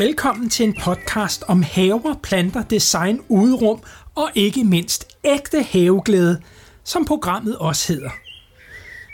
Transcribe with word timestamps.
Velkommen 0.00 0.50
til 0.50 0.66
en 0.66 0.74
podcast 0.74 1.44
om 1.48 1.62
haver, 1.62 2.14
planter, 2.22 2.62
design, 2.62 3.20
udrum 3.28 3.82
og 4.14 4.30
ikke 4.34 4.64
mindst 4.64 5.16
ægte 5.24 5.62
haveglæde, 5.62 6.42
som 6.84 7.04
programmet 7.04 7.56
også 7.56 7.92
hedder. 7.92 8.10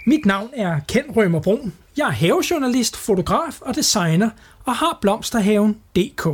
Mit 0.06 0.26
navn 0.26 0.50
er 0.54 0.80
Ken 0.88 1.04
Rømer 1.16 1.40
Brun. 1.40 1.72
Jeg 1.96 2.06
er 2.06 2.10
havejournalist, 2.10 2.96
fotograf 2.96 3.60
og 3.60 3.74
designer 3.74 4.30
og 4.64 4.76
har 4.76 4.98
blomsterhaven.dk. 5.00 6.26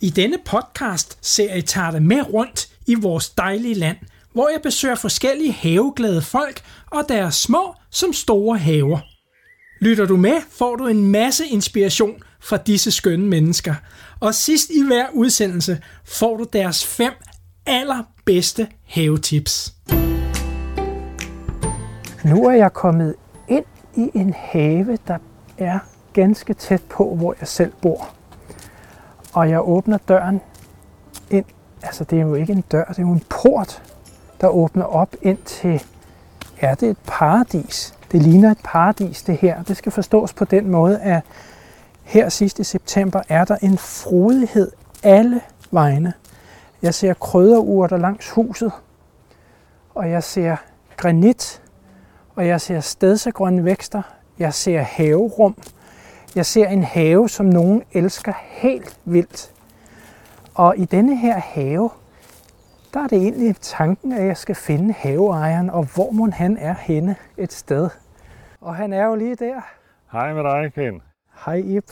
I 0.00 0.10
denne 0.10 0.38
podcast 0.44 1.18
ser 1.20 1.54
jeg 1.54 1.64
tager 1.64 1.90
det 1.90 2.02
med 2.02 2.32
rundt 2.32 2.68
i 2.86 2.94
vores 2.94 3.30
dejlige 3.30 3.74
land, 3.74 3.96
hvor 4.32 4.48
jeg 4.48 4.62
besøger 4.62 4.94
forskellige 4.94 5.52
haveglade 5.52 6.22
folk 6.22 6.62
og 6.90 7.04
deres 7.08 7.34
små 7.34 7.74
som 7.90 8.12
store 8.12 8.58
haver. 8.58 8.98
Lytter 9.80 10.06
du 10.06 10.16
med, 10.16 10.40
får 10.50 10.76
du 10.76 10.86
en 10.86 11.06
masse 11.06 11.46
inspiration 11.46 12.22
fra 12.40 12.56
disse 12.56 12.90
skønne 12.90 13.26
mennesker. 13.26 13.74
Og 14.20 14.34
sidst 14.34 14.70
i 14.70 14.86
hver 14.86 15.06
udsendelse 15.12 15.80
får 16.04 16.36
du 16.36 16.46
deres 16.52 16.86
fem 16.86 17.12
allerbedste 17.66 18.68
havetips. 18.86 19.74
Nu 22.24 22.46
er 22.46 22.52
jeg 22.52 22.72
kommet 22.72 23.14
ind 23.48 23.64
i 23.96 24.10
en 24.14 24.34
have, 24.36 24.98
der 25.06 25.18
er 25.58 25.78
ganske 26.12 26.54
tæt 26.54 26.82
på, 26.82 27.14
hvor 27.14 27.34
jeg 27.40 27.48
selv 27.48 27.72
bor. 27.82 28.14
Og 29.32 29.50
jeg 29.50 29.68
åbner 29.68 29.98
døren 29.98 30.40
ind. 31.30 31.44
Altså, 31.82 32.04
det 32.04 32.18
er 32.18 32.22
jo 32.22 32.34
ikke 32.34 32.52
en 32.52 32.60
dør, 32.60 32.84
det 32.84 32.98
er 32.98 33.02
jo 33.02 33.12
en 33.12 33.22
port, 33.28 33.82
der 34.40 34.48
åbner 34.48 34.84
op 34.84 35.16
ind 35.22 35.38
til, 35.38 35.82
ja, 36.62 36.74
det 36.80 36.86
er 36.86 36.90
et 36.90 36.98
paradis. 37.06 37.94
Det 38.12 38.22
ligner 38.22 38.50
et 38.50 38.58
paradis, 38.64 39.22
det 39.22 39.36
her. 39.36 39.62
Det 39.62 39.76
skal 39.76 39.92
forstås 39.92 40.32
på 40.32 40.44
den 40.44 40.70
måde, 40.70 41.00
at 41.00 41.22
her 42.08 42.28
sidst 42.28 42.58
i 42.58 42.64
september 42.64 43.22
er 43.28 43.44
der 43.44 43.56
en 43.62 43.78
frodighed 43.78 44.72
alle 45.02 45.40
vegne. 45.70 46.12
Jeg 46.82 46.94
ser 46.94 47.14
krydderurter 47.14 47.96
langs 47.96 48.30
huset, 48.30 48.72
og 49.94 50.10
jeg 50.10 50.22
ser 50.22 50.56
granit, 50.96 51.62
og 52.34 52.46
jeg 52.46 52.60
ser 52.60 52.80
stedsegrønne 52.80 53.64
vækster, 53.64 54.02
jeg 54.38 54.54
ser 54.54 54.80
haverum, 54.80 55.56
jeg 56.34 56.46
ser 56.46 56.68
en 56.68 56.84
have, 56.84 57.28
som 57.28 57.46
nogen 57.46 57.82
elsker 57.92 58.32
helt 58.48 59.00
vildt. 59.04 59.52
Og 60.54 60.78
i 60.78 60.84
denne 60.84 61.16
her 61.16 61.38
have, 61.38 61.90
der 62.94 63.00
er 63.00 63.06
det 63.06 63.18
egentlig 63.18 63.56
tanken, 63.56 64.12
at 64.12 64.26
jeg 64.26 64.36
skal 64.36 64.54
finde 64.54 64.92
haveejeren, 64.92 65.70
og 65.70 65.84
hvor 65.94 66.10
må 66.10 66.30
han 66.30 66.56
er 66.56 66.74
henne 66.80 67.16
et 67.36 67.52
sted. 67.52 67.88
Og 68.60 68.76
han 68.76 68.92
er 68.92 69.04
jo 69.04 69.14
lige 69.14 69.34
der. 69.34 69.60
Hej 70.12 70.32
med 70.32 70.42
dig, 70.42 70.72
Ken. 70.74 71.07
Hej 71.46 71.62
Ip. 71.66 71.84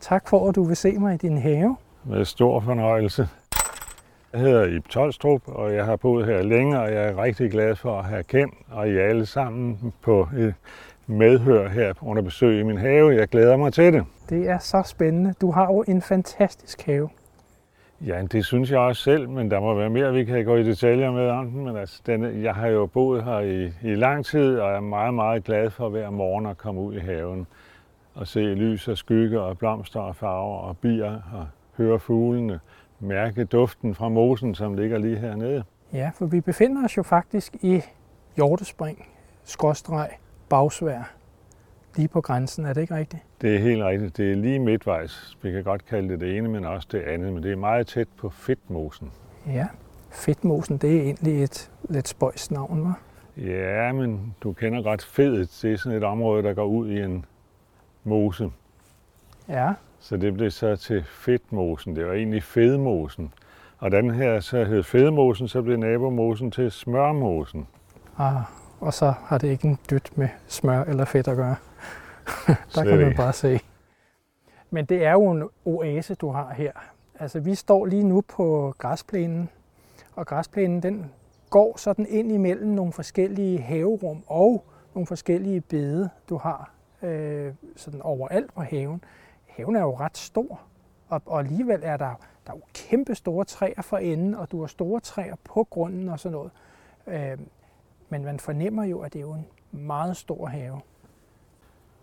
Tak 0.00 0.28
for, 0.28 0.48
at 0.48 0.54
du 0.54 0.64
vil 0.64 0.76
se 0.76 0.98
mig 0.98 1.14
i 1.14 1.16
din 1.16 1.38
have. 1.38 1.76
Med 2.04 2.24
stor 2.24 2.60
fornøjelse. 2.60 3.28
Jeg 4.32 4.40
hedder 4.40 4.64
Ip 4.64 4.88
Tolstrup, 4.88 5.42
og 5.46 5.74
jeg 5.74 5.84
har 5.84 5.96
boet 5.96 6.26
her 6.26 6.42
længe, 6.42 6.80
og 6.80 6.92
jeg 6.92 7.04
er 7.08 7.22
rigtig 7.22 7.50
glad 7.50 7.76
for 7.76 7.98
at 7.98 8.04
have 8.04 8.22
kendt, 8.22 8.54
og 8.70 8.88
I 8.88 8.96
alle 8.98 9.26
sammen 9.26 9.92
på 10.02 10.28
et 10.38 10.54
medhør 11.06 11.68
her 11.68 11.92
under 12.02 12.22
besøg 12.22 12.60
i 12.60 12.62
min 12.62 12.78
have. 12.78 13.14
Jeg 13.14 13.28
glæder 13.28 13.56
mig 13.56 13.72
til 13.72 13.92
det. 13.92 14.04
Det 14.28 14.48
er 14.48 14.58
så 14.58 14.82
spændende. 14.86 15.34
Du 15.40 15.50
har 15.50 15.66
jo 15.66 15.84
en 15.88 16.02
fantastisk 16.02 16.86
have. 16.86 17.08
Ja, 18.06 18.22
det 18.32 18.44
synes 18.44 18.70
jeg 18.70 18.78
også 18.78 19.02
selv, 19.02 19.28
men 19.28 19.50
der 19.50 19.60
må 19.60 19.74
være 19.74 19.90
mere, 19.90 20.12
vi 20.12 20.24
kan 20.24 20.44
gå 20.44 20.56
i 20.56 20.62
detaljer 20.62 21.10
med 21.10 21.28
om 21.28 21.50
den. 21.50 21.64
Men 21.64 21.76
altså, 21.76 22.02
denne, 22.06 22.32
jeg 22.42 22.54
har 22.54 22.66
jo 22.68 22.86
boet 22.86 23.24
her 23.24 23.38
i, 23.38 23.72
i 23.82 23.94
lang 23.94 24.24
tid, 24.24 24.58
og 24.58 24.70
er 24.70 24.80
meget, 24.80 25.14
meget 25.14 25.44
glad 25.44 25.70
for 25.70 25.88
hver 25.88 26.10
morgen 26.10 26.46
at 26.46 26.58
komme 26.58 26.80
ud 26.80 26.94
i 26.94 26.98
haven 26.98 27.46
og 28.14 28.26
se 28.26 28.40
lys 28.40 28.88
og 28.88 28.98
skygge 28.98 29.40
og 29.40 29.58
blomster 29.58 30.00
og 30.00 30.16
farver 30.16 30.58
og 30.58 30.78
bier 30.78 31.12
og 31.12 31.46
høre 31.76 31.98
fuglene, 31.98 32.60
mærke 33.00 33.44
duften 33.44 33.94
fra 33.94 34.08
mosen, 34.08 34.54
som 34.54 34.74
ligger 34.74 34.98
lige 34.98 35.16
hernede. 35.16 35.64
Ja, 35.92 36.10
for 36.14 36.26
vi 36.26 36.40
befinder 36.40 36.84
os 36.84 36.96
jo 36.96 37.02
faktisk 37.02 37.56
i 37.60 37.80
Hjortespring, 38.36 39.06
skråstreg, 39.44 40.10
bagsvær, 40.48 41.12
lige 41.96 42.08
på 42.08 42.20
grænsen. 42.20 42.66
Er 42.66 42.72
det 42.72 42.80
ikke 42.80 42.94
rigtigt? 42.94 43.22
Det 43.40 43.54
er 43.54 43.58
helt 43.58 43.82
rigtigt. 43.82 44.16
Det 44.16 44.32
er 44.32 44.36
lige 44.36 44.58
midtvejs. 44.58 45.38
Vi 45.42 45.52
kan 45.52 45.64
godt 45.64 45.86
kalde 45.86 46.08
det 46.08 46.20
det 46.20 46.36
ene, 46.36 46.48
men 46.48 46.64
også 46.64 46.88
det 46.92 47.00
andet. 47.00 47.32
Men 47.32 47.42
det 47.42 47.52
er 47.52 47.56
meget 47.56 47.86
tæt 47.86 48.08
på 48.18 48.30
Fedtmosen. 48.30 49.10
Ja, 49.46 49.66
Fedtmosen, 50.10 50.76
det 50.76 50.96
er 50.96 51.02
egentlig 51.02 51.42
et 51.42 51.70
lidt 51.88 52.08
spøjst 52.08 52.50
navn, 52.50 52.84
var? 52.84 53.00
Ja, 53.36 53.92
men 53.92 54.34
du 54.42 54.52
kender 54.52 54.82
godt 54.82 55.04
fedet. 55.04 55.58
Det 55.62 55.72
er 55.72 55.76
sådan 55.76 55.98
et 55.98 56.04
område, 56.04 56.42
der 56.42 56.54
går 56.54 56.64
ud 56.64 56.90
i 56.90 57.00
en 57.00 57.24
mose. 58.04 58.50
Ja. 59.48 59.72
Så 60.00 60.16
det 60.16 60.34
blev 60.34 60.50
så 60.50 60.76
til 60.76 61.04
Fedtmosen. 61.04 61.96
Det 61.96 62.06
var 62.06 62.12
egentlig 62.12 62.42
Fedmosen. 62.42 63.32
Og 63.78 63.90
den 63.90 64.10
her 64.10 64.40
så 64.40 64.64
hed 64.64 64.82
Fedmosen, 64.82 65.48
så 65.48 65.62
blev 65.62 65.76
nabomosen 65.76 66.50
til 66.50 66.70
Smørmosen. 66.70 67.66
Ah, 68.18 68.42
og 68.80 68.94
så 68.94 69.14
har 69.24 69.38
det 69.38 69.48
ikke 69.48 69.68
en 69.68 69.78
dyt 69.90 70.12
med 70.16 70.28
smør 70.46 70.84
eller 70.84 71.04
fedt 71.04 71.28
at 71.28 71.36
gøre. 71.36 71.56
Der 72.74 72.84
kan 72.84 72.98
man 72.98 73.16
bare 73.16 73.32
se. 73.32 73.60
Men 74.70 74.84
det 74.84 75.04
er 75.04 75.12
jo 75.12 75.30
en 75.30 75.48
oase, 75.64 76.14
du 76.14 76.30
har 76.30 76.54
her. 76.54 76.72
Altså, 77.18 77.40
vi 77.40 77.54
står 77.54 77.86
lige 77.86 78.04
nu 78.04 78.20
på 78.20 78.74
græsplænen, 78.78 79.48
og 80.16 80.26
græsplænen 80.26 80.82
den 80.82 81.10
går 81.50 81.78
sådan 81.78 82.06
ind 82.08 82.32
imellem 82.32 82.68
nogle 82.68 82.92
forskellige 82.92 83.58
haverum 83.58 84.22
og 84.26 84.64
nogle 84.94 85.06
forskellige 85.06 85.60
bede, 85.60 86.10
du 86.28 86.36
har 86.36 86.70
øh, 87.02 87.54
sådan 87.76 88.02
overalt 88.02 88.54
på 88.54 88.60
haven. 88.60 89.04
Haven 89.46 89.76
er 89.76 89.80
jo 89.80 89.96
ret 89.96 90.16
stor, 90.16 90.60
og, 91.08 91.22
og 91.26 91.38
alligevel 91.38 91.80
er 91.82 91.96
der, 91.96 92.14
der 92.46 92.52
er 92.52 92.56
jo 92.56 92.62
kæmpe 92.74 93.14
store 93.14 93.44
træer 93.44 93.82
for 93.82 93.96
enden, 93.96 94.34
og 94.34 94.50
du 94.50 94.60
har 94.60 94.66
store 94.66 95.00
træer 95.00 95.34
på 95.44 95.66
grunden 95.70 96.08
og 96.08 96.20
sådan 96.20 96.32
noget. 96.32 96.50
Øh, 97.06 97.38
men 98.08 98.24
man 98.24 98.38
fornemmer 98.38 98.84
jo, 98.84 99.00
at 99.00 99.12
det 99.12 99.18
er 99.18 99.22
jo 99.22 99.32
en 99.32 99.46
meget 99.72 100.16
stor 100.16 100.46
have. 100.46 100.80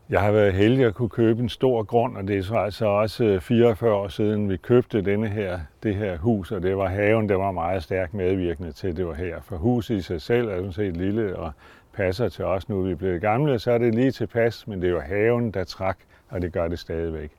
Jeg 0.10 0.22
har 0.22 0.32
været 0.32 0.54
heldig 0.54 0.86
at 0.86 0.96
kunne 0.96 1.10
købe 1.10 1.42
en 1.42 1.50
stor 1.50 1.84
grund, 1.84 2.18
og 2.18 2.28
det 2.28 2.38
er 2.38 2.44
så 2.44 2.56
altså 2.56 2.86
også 2.86 3.24
øh, 3.24 3.42
44 3.42 3.94
år 3.94 4.08
siden, 4.08 4.50
vi 4.50 4.58
købte 4.58 5.02
denne 5.02 5.28
her, 5.28 5.60
det 5.84 5.96
her 5.96 6.18
hus, 6.18 6.52
og 6.52 6.64
det 6.64 6.78
var 6.78 6.88
haven, 6.88 7.30
der 7.30 7.36
var 7.36 7.52
meget 7.52 7.84
stærkt 7.84 8.14
medvirkende 8.14 8.72
til, 8.72 8.98
det 8.98 9.08
var 9.08 9.14
her. 9.14 9.42
For 9.42 9.58
huset 9.58 9.96
i 9.96 10.02
sig 10.02 10.22
selv 10.22 10.48
er 10.48 10.56
sådan 10.56 10.72
set 10.72 10.98
lille 10.98 11.36
og 11.36 11.52
passer 11.98 12.30
til 12.30 12.46
os 12.46 12.70
nu, 12.70 12.82
vi 12.82 12.92
er 12.92 12.96
blevet 12.96 13.22
gamle, 13.22 13.60
så 13.60 13.72
er 13.72 13.78
det 13.78 13.96
lige 13.96 14.12
tilpas, 14.12 14.68
men 14.68 14.82
det 14.82 14.88
er 14.88 14.92
jo 14.92 15.00
haven, 15.00 15.52
der 15.52 15.64
træk, 15.64 15.96
og 16.30 16.42
det 16.42 16.54
gør 16.54 16.68
det 16.68 16.80
stadigvæk. 16.80 17.32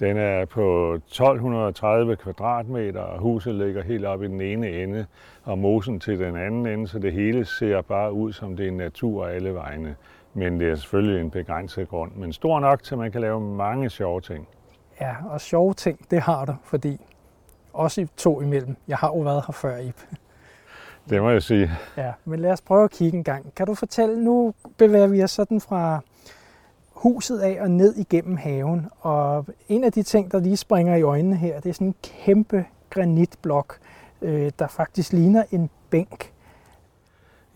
Den 0.00 0.16
er 0.16 0.44
på 0.44 0.94
1230 0.94 2.16
kvadratmeter, 2.16 3.00
og 3.00 3.18
huset 3.18 3.54
ligger 3.54 3.82
helt 3.82 4.04
op 4.04 4.22
i 4.22 4.26
den 4.26 4.40
ene 4.40 4.82
ende, 4.82 5.06
og 5.42 5.58
mosen 5.58 6.00
til 6.00 6.18
den 6.18 6.36
anden 6.36 6.66
ende, 6.66 6.88
så 6.88 6.98
det 6.98 7.12
hele 7.12 7.44
ser 7.44 7.80
bare 7.80 8.12
ud 8.12 8.32
som 8.32 8.56
det 8.56 8.68
er 8.68 8.72
natur 8.72 9.26
alle 9.26 9.54
vegne. 9.54 9.96
Men 10.34 10.60
det 10.60 10.68
er 10.68 10.74
selvfølgelig 10.74 11.20
en 11.20 11.30
begrænset 11.30 11.88
grund, 11.88 12.12
men 12.14 12.32
stor 12.32 12.60
nok 12.60 12.82
til, 12.82 12.94
at 12.94 12.98
man 12.98 13.12
kan 13.12 13.20
lave 13.20 13.40
mange 13.40 13.90
sjove 13.90 14.20
ting. 14.20 14.48
Ja, 15.00 15.14
og 15.30 15.40
sjove 15.40 15.74
ting, 15.74 16.10
det 16.10 16.20
har 16.20 16.44
du, 16.44 16.54
fordi 16.64 17.00
også 17.72 18.00
i 18.00 18.06
to 18.16 18.40
imellem. 18.40 18.76
Jeg 18.88 18.96
har 18.96 19.08
jo 19.08 19.18
været 19.20 19.42
her 19.46 19.52
før, 19.52 19.76
Ip. 19.76 20.00
Det 21.08 21.22
må 21.22 21.30
jeg 21.30 21.42
sige. 21.42 21.70
Ja, 21.96 22.12
men 22.24 22.40
lad 22.40 22.50
os 22.50 22.60
prøve 22.60 22.84
at 22.84 22.90
kigge 22.90 23.18
en 23.18 23.24
gang. 23.24 23.54
Kan 23.54 23.66
du 23.66 23.74
fortælle, 23.74 24.24
nu 24.24 24.54
bevæger 24.76 25.06
vi 25.06 25.22
os 25.22 25.30
sådan 25.30 25.60
fra 25.60 26.00
huset 26.92 27.38
af 27.38 27.58
og 27.60 27.70
ned 27.70 27.96
igennem 27.96 28.36
haven. 28.36 28.86
Og 29.00 29.46
en 29.68 29.84
af 29.84 29.92
de 29.92 30.02
ting, 30.02 30.32
der 30.32 30.40
lige 30.40 30.56
springer 30.56 30.96
i 30.96 31.02
øjnene 31.02 31.36
her, 31.36 31.60
det 31.60 31.68
er 31.68 31.72
sådan 31.72 31.86
en 31.86 31.94
kæmpe 32.02 32.64
granitblok, 32.90 33.78
øh, 34.22 34.50
der 34.58 34.66
faktisk 34.66 35.12
ligner 35.12 35.44
en 35.50 35.70
bænk. 35.90 36.32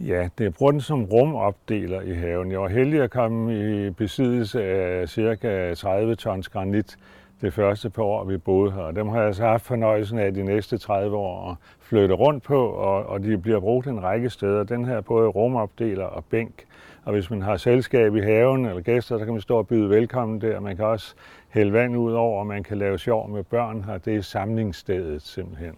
Ja, 0.00 0.28
det 0.38 0.46
er 0.46 0.50
brugt 0.50 0.82
som 0.82 1.04
rumopdeler 1.04 2.00
i 2.00 2.14
haven. 2.14 2.52
Jeg 2.52 2.60
var 2.60 2.68
heldig 2.68 3.02
at 3.02 3.10
komme 3.10 3.58
i 3.86 3.90
besiddelse 3.90 4.64
af 4.64 5.08
cirka 5.08 5.74
30 5.74 6.14
tons 6.16 6.48
granit 6.48 6.96
det 7.40 7.52
første 7.52 7.90
par 7.90 8.02
år, 8.02 8.24
vi 8.24 8.38
boede 8.38 8.72
her. 8.72 8.90
Dem 8.90 9.08
har 9.08 9.22
jeg 9.22 9.34
så 9.34 9.42
haft 9.42 9.66
fornøjelsen 9.66 10.18
af 10.18 10.34
de 10.34 10.42
næste 10.42 10.78
30 10.78 11.16
år 11.16 11.50
at 11.50 11.56
flytte 11.80 12.14
rundt 12.14 12.42
på, 12.42 12.66
og, 12.66 13.06
og 13.06 13.22
de 13.22 13.38
bliver 13.38 13.60
brugt 13.60 13.86
en 13.86 14.02
række 14.02 14.30
steder. 14.30 14.64
Den 14.64 14.84
her 14.84 15.00
både 15.00 15.28
rumopdeler 15.28 16.04
og 16.04 16.24
bænk. 16.24 16.64
Og 17.04 17.12
hvis 17.12 17.30
man 17.30 17.42
har 17.42 17.56
selskab 17.56 18.14
i 18.14 18.20
haven 18.20 18.66
eller 18.66 18.80
gæster, 18.80 19.18
så 19.18 19.24
kan 19.24 19.34
man 19.34 19.40
stå 19.40 19.58
og 19.58 19.66
byde 19.66 19.90
velkommen 19.90 20.40
der. 20.40 20.60
Man 20.60 20.76
kan 20.76 20.84
også 20.84 21.14
hælde 21.48 21.72
vand 21.72 21.96
ud 21.96 22.12
over, 22.12 22.40
og 22.40 22.46
man 22.46 22.62
kan 22.62 22.78
lave 22.78 22.98
sjov 22.98 23.28
med 23.30 23.44
børn 23.44 23.84
her. 23.84 23.98
Det 23.98 24.16
er 24.16 24.22
samlingsstedet 24.22 25.22
simpelthen. 25.22 25.72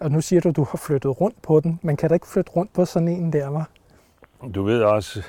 Og 0.00 0.10
nu 0.10 0.20
siger 0.20 0.40
du, 0.40 0.48
at 0.48 0.56
du 0.56 0.64
har 0.70 0.78
flyttet 0.86 1.20
rundt 1.20 1.42
på 1.42 1.60
den. 1.60 1.80
Man 1.82 1.96
kan 1.96 2.08
da 2.08 2.14
ikke 2.14 2.26
flytte 2.26 2.50
rundt 2.50 2.72
på 2.72 2.84
sådan 2.84 3.08
en 3.08 3.32
der, 3.32 3.48
var? 3.48 3.70
Du 4.54 4.62
ved 4.62 4.82
også, 4.82 5.22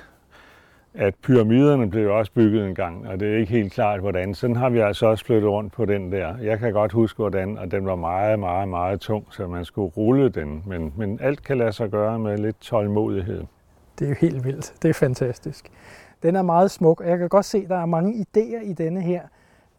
at 0.93 1.15
pyramiderne 1.15 1.89
blev 1.89 2.11
også 2.11 2.31
bygget 2.31 2.67
en 2.67 2.75
gang, 2.75 3.07
og 3.07 3.19
det 3.19 3.33
er 3.33 3.37
ikke 3.37 3.51
helt 3.51 3.73
klart, 3.73 3.99
hvordan. 3.99 4.33
Sådan 4.33 4.55
har 4.55 4.69
vi 4.69 4.79
altså 4.79 5.05
også 5.05 5.25
flyttet 5.25 5.49
rundt 5.49 5.73
på 5.73 5.85
den 5.85 6.11
der. 6.11 6.37
Jeg 6.37 6.59
kan 6.59 6.73
godt 6.73 6.91
huske, 6.91 7.17
hvordan, 7.17 7.57
og 7.57 7.71
den 7.71 7.85
var 7.85 7.95
meget, 7.95 8.39
meget, 8.39 8.69
meget 8.69 8.99
tung, 8.99 9.25
så 9.29 9.47
man 9.47 9.65
skulle 9.65 9.91
rulle 9.97 10.29
den. 10.29 10.63
Men, 10.65 10.93
men 10.97 11.19
alt 11.21 11.43
kan 11.43 11.57
lade 11.57 11.71
sig 11.73 11.89
gøre 11.89 12.19
med 12.19 12.37
lidt 12.37 12.61
tålmodighed. 12.61 13.43
Det 13.99 14.05
er 14.05 14.09
jo 14.09 14.15
helt 14.19 14.45
vildt. 14.45 14.73
Det 14.81 14.89
er 14.89 14.93
fantastisk. 14.93 15.71
Den 16.23 16.35
er 16.35 16.41
meget 16.41 16.71
smuk, 16.71 17.01
og 17.01 17.09
jeg 17.09 17.17
kan 17.17 17.29
godt 17.29 17.45
se, 17.45 17.57
at 17.57 17.69
der 17.69 17.77
er 17.77 17.85
mange 17.85 18.13
idéer 18.13 18.69
i 18.69 18.73
denne 18.73 19.01
her. 19.01 19.21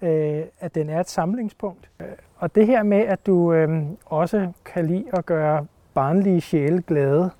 øh, 0.03 0.43
at 0.61 0.75
den 0.75 0.91
er 0.91 1.01
et 1.01 1.11
samlingspunkt. 1.11 1.91
Og 2.37 2.55
det 2.55 2.67
her 2.67 2.83
med, 2.83 2.99
at 2.99 3.27
du 3.27 3.53
øh, 3.53 3.83
også 4.07 4.53
kan 4.65 4.87
lide 4.87 5.05
at 5.13 5.27
gøre 5.27 5.67
barnlige 5.95 6.41
sjæle 6.41 6.83
glade 6.83 7.31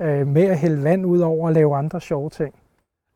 øh, 0.00 0.26
med 0.26 0.42
at 0.42 0.58
hælde 0.58 0.84
vand 0.84 1.06
ud 1.06 1.20
over 1.20 1.46
og 1.46 1.52
lave 1.52 1.76
andre 1.76 2.00
sjove 2.00 2.30
ting. 2.30 2.54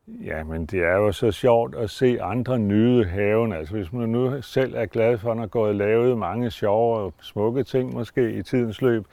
Ja, 0.07 0.43
men 0.43 0.65
det 0.65 0.79
er 0.79 0.95
jo 0.95 1.11
så 1.11 1.31
sjovt 1.31 1.75
at 1.75 1.89
se 1.89 2.21
andre 2.21 2.59
nyde 2.59 3.05
haven. 3.05 3.53
Altså 3.53 3.73
hvis 3.73 3.93
man 3.93 4.09
nu 4.09 4.41
selv 4.41 4.73
er 4.75 4.85
glad 4.85 5.17
for, 5.17 5.31
at 5.31 5.37
have 5.37 5.47
gået 5.47 5.69
og 5.69 5.75
lavet 5.75 6.17
mange 6.17 6.51
sjove 6.51 6.97
og 6.97 7.13
smukke 7.21 7.63
ting 7.63 7.93
måske 7.93 8.33
i 8.33 8.43
tidens 8.43 8.81
løb, 8.81 9.05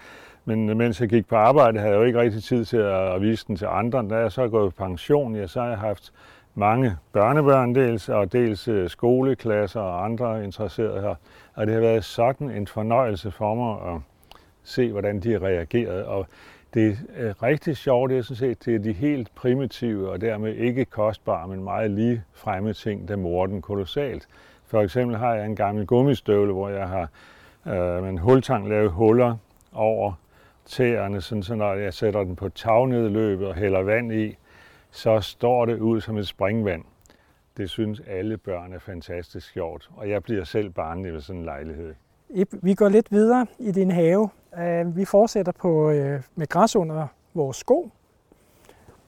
men 0.45 0.79
mens 0.79 1.01
jeg 1.01 1.09
gik 1.09 1.27
på 1.27 1.37
arbejde, 1.37 1.79
havde 1.79 1.93
jeg 1.93 1.99
jo 1.99 2.05
ikke 2.05 2.21
rigtig 2.21 2.43
tid 2.43 2.65
til 2.65 2.77
at 2.77 3.23
vise 3.23 3.47
den 3.47 3.57
til 3.57 3.67
andre. 3.71 4.09
Da 4.11 4.15
jeg 4.15 4.33
så 4.33 4.43
er 4.43 4.49
gået 4.49 4.75
på 4.75 4.85
pension, 4.85 5.37
ja, 5.37 5.47
så 5.47 5.61
har 5.61 5.69
jeg 5.69 5.79
haft 5.79 6.13
mange 6.55 6.97
børnebørn 7.13 7.75
dels, 7.75 8.09
og 8.09 8.33
dels 8.33 8.69
øh, 8.69 8.89
skoleklasser 8.91 9.81
og 9.81 10.05
andre 10.05 10.45
interesserede 10.45 11.01
her. 11.01 11.15
Og 11.55 11.67
det 11.67 11.75
har 11.75 11.81
været 11.81 12.05
sådan 12.05 12.51
en 12.51 12.67
fornøjelse 12.67 13.31
for 13.31 13.55
mig 13.55 13.95
at 13.95 14.01
se, 14.65 14.93
hvordan 14.93 15.21
de 15.21 15.33
har 15.33 15.43
reageret. 15.43 16.05
Og 16.05 16.27
det 16.75 16.99
er 17.15 17.43
rigtig 17.43 17.77
sjovt, 17.77 18.11
det 18.11 18.19
er 18.19 18.23
sådan 18.23 18.37
set, 18.37 18.65
det 18.65 18.75
er 18.75 18.79
de 18.79 18.93
helt 18.93 19.35
primitive 19.35 20.11
og 20.11 20.21
dermed 20.21 20.55
ikke 20.55 20.85
kostbare, 20.85 21.49
men 21.49 21.65
meget 21.65 21.91
lige 21.91 22.23
fremme 22.33 22.73
ting, 22.73 23.09
der 23.09 23.17
morer 23.17 23.47
den 23.47 23.63
kolossalt. 23.63 24.29
For 24.67 24.81
eksempel 24.83 25.17
har 25.17 25.35
jeg 25.35 25.47
en 25.47 25.57
gammel 25.57 25.87
gummistøvle, 25.87 26.53
hvor 26.53 26.69
jeg 26.69 26.89
har 26.89 27.09
øh, 27.67 28.03
med 28.03 28.11
en 28.11 28.19
hultang 28.19 28.69
lavet 28.69 28.91
huller 28.91 29.37
over 29.73 30.13
tæerne, 30.67 31.21
sådan 31.21 31.43
så 31.43 31.55
når 31.55 31.75
jeg 31.75 31.95
sætter 31.95 32.25
den 32.25 32.37
på 32.37 32.49
tagnedløbet 32.49 33.47
og 33.47 33.55
hælder 33.55 33.83
vand 33.83 34.13
i, 34.13 34.37
så 34.91 35.21
står 35.21 35.67
det 35.67 35.79
ud 35.79 36.01
som 36.01 36.17
et 36.17 36.27
springvand. 36.27 36.83
Det 37.57 37.71
synes 37.71 38.03
alle 38.07 38.37
børn 38.37 38.73
er 38.73 38.79
fantastisk 38.79 39.53
sjovt, 39.53 39.91
og 39.97 40.11
jeg 40.11 40.23
bliver 40.23 40.45
selv 40.45 40.71
barnlig 40.71 41.13
ved 41.13 41.21
sådan 41.21 41.39
en 41.39 41.45
lejlighed. 41.45 41.95
Vi 42.53 42.75
går 42.75 42.89
lidt 42.89 43.13
videre 43.13 43.47
i 43.59 43.73
din 43.73 43.91
have. 43.91 44.29
Øh, 44.59 44.97
vi 44.97 45.05
fortsætter 45.05 45.53
på, 45.53 45.91
øh, 45.91 46.23
med 46.35 46.47
græs 46.47 46.77
under 46.77 47.07
vores 47.35 47.57
sko, 47.57 47.91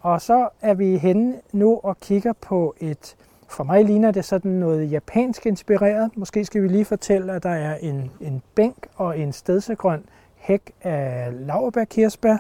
og 0.01 0.23
så 0.23 0.49
er 0.61 0.75
vi 0.75 0.97
henne 0.97 1.35
nu 1.53 1.81
og 1.83 1.99
kigger 1.99 2.33
på 2.33 2.75
et, 2.81 3.17
for 3.49 3.65
mig 3.65 3.85
ligner 3.85 4.11
det 4.11 4.25
sådan 4.25 4.51
noget 4.51 4.91
japansk 4.91 5.47
inspireret. 5.47 6.17
Måske 6.17 6.45
skal 6.45 6.63
vi 6.63 6.69
lige 6.69 6.85
fortælle, 6.85 7.33
at 7.33 7.43
der 7.43 7.51
er 7.51 7.77
en, 7.77 8.11
en 8.21 8.43
bænk 8.55 8.87
og 8.97 9.19
en 9.19 9.33
stedsegrøn 9.33 10.05
hæk 10.35 10.73
af 10.83 11.29
laurbærkirsbær. 11.47 12.37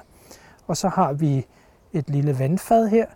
Og 0.67 0.76
så 0.76 0.88
har 0.88 1.12
vi 1.12 1.47
et 1.93 2.11
lille 2.11 2.38
vandfad 2.38 2.88
her, 2.88 3.06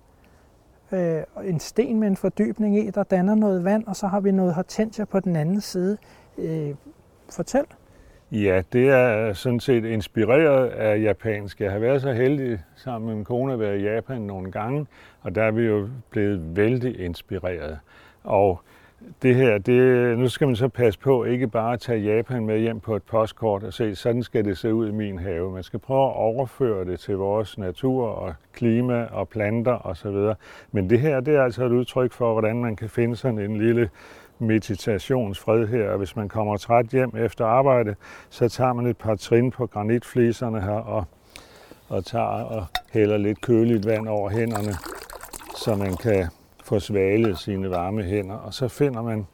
øh, 0.93 1.23
en 1.45 1.61
sten 1.61 2.01
med 2.01 2.09
en 2.09 2.17
fordybning 2.17 2.79
i, 2.79 2.91
der 2.91 3.03
danner 3.03 3.35
noget 3.35 3.65
vand, 3.65 3.87
og 3.87 3.97
så 3.97 4.07
har 4.07 4.21
vi 4.21 4.31
noget 4.31 4.55
hortensia 4.55 5.05
på 5.05 5.21
den 5.21 5.37
anden 5.37 5.61
side. 5.61 5.99
Øh, 6.39 6.75
fortæl. 7.29 7.65
Ja, 8.33 8.63
det 8.73 8.89
er 8.89 9.33
sådan 9.33 9.61
set 9.61 9.85
inspireret 9.85 10.69
af 10.69 11.03
japansk. 11.03 11.61
Jeg 11.61 11.73
har 11.73 11.79
været 11.79 12.03
så 12.03 12.13
heldig 12.13 12.59
sammen 12.77 13.09
med 13.09 13.15
min 13.15 13.25
kone 13.25 13.53
at 13.53 13.61
være 13.61 13.79
i 13.79 13.83
Japan 13.83 14.21
nogle 14.21 14.51
gange, 14.51 14.87
og 15.23 15.35
der 15.35 15.43
er 15.43 15.51
vi 15.51 15.63
jo 15.63 15.89
blevet 16.11 16.57
vældig 16.57 17.01
inspireret. 17.01 17.79
Og 18.25 18.61
det 19.23 19.35
her, 19.35 19.59
det, 19.59 20.19
nu 20.19 20.29
skal 20.29 20.47
man 20.47 20.57
så 20.57 20.69
passe 20.69 21.01
på 21.01 21.25
ikke 21.25 21.49
bare 21.49 21.73
at 21.73 21.81
tage 21.81 21.99
Japan 21.99 22.47
med 22.47 22.59
hjem 22.59 22.81
på 22.81 22.97
et 22.97 23.03
postkort 23.03 23.63
og 23.63 23.73
se, 23.73 23.95
sådan 23.95 24.23
skal 24.23 24.45
det 24.45 24.59
se 24.59 24.75
ud 24.75 24.89
i 24.89 24.93
min 24.93 25.19
have. 25.19 25.53
Man 25.53 25.63
skal 25.63 25.79
prøve 25.79 26.07
at 26.07 26.17
overføre 26.17 26.85
det 26.85 27.01
til 27.01 27.17
vores 27.17 27.59
natur 27.59 28.07
og 28.09 28.35
klima 28.53 29.05
og 29.05 29.29
planter 29.29 29.87
osv. 29.87 30.35
Men 30.73 30.91
det 30.91 31.01
her, 31.01 31.21
det 31.21 31.37
er 31.37 31.43
altså 31.43 31.65
et 31.65 31.73
udtryk 31.73 32.13
for, 32.13 32.33
hvordan 32.33 32.63
man 32.63 32.77
kan 32.77 32.89
finde 32.89 33.17
sådan 33.17 33.39
en 33.39 33.59
lille 33.59 33.91
meditationsfred 34.41 35.69
her. 35.69 35.91
Og 35.91 35.99
hvis 35.99 36.17
man 36.17 36.29
kommer 36.29 36.57
træt 36.57 36.87
hjem 36.87 37.17
efter 37.17 37.47
arbejde, 37.47 37.95
så 38.31 38.49
tager 38.49 38.73
man 38.73 38.87
et 38.87 38.97
par 38.97 39.15
trin 39.15 39.51
på 39.51 39.67
granitfliserne 39.67 40.61
her 40.61 40.71
og, 40.71 41.05
og 41.89 42.05
tager 42.05 42.25
og 42.25 42.67
hælder 42.93 43.17
lidt 43.17 43.41
køligt 43.41 43.87
vand 43.87 44.09
over 44.09 44.31
hænderne, 44.31 44.75
så 45.57 45.75
man 45.77 45.97
kan 45.97 46.27
få 46.65 46.79
svalet 46.79 47.39
sine 47.39 47.71
varme 47.71 48.03
hænder, 48.03 48.37
og 48.37 48.55
så 48.55 48.69
finder 48.69 49.03
man, 49.03 49.27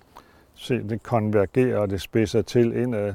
se 0.54 0.88
det 0.88 1.02
konvergerer 1.02 1.78
og 1.78 1.90
det 1.90 2.00
spidser 2.00 2.42
til 2.42 2.76
indad, 2.76 3.14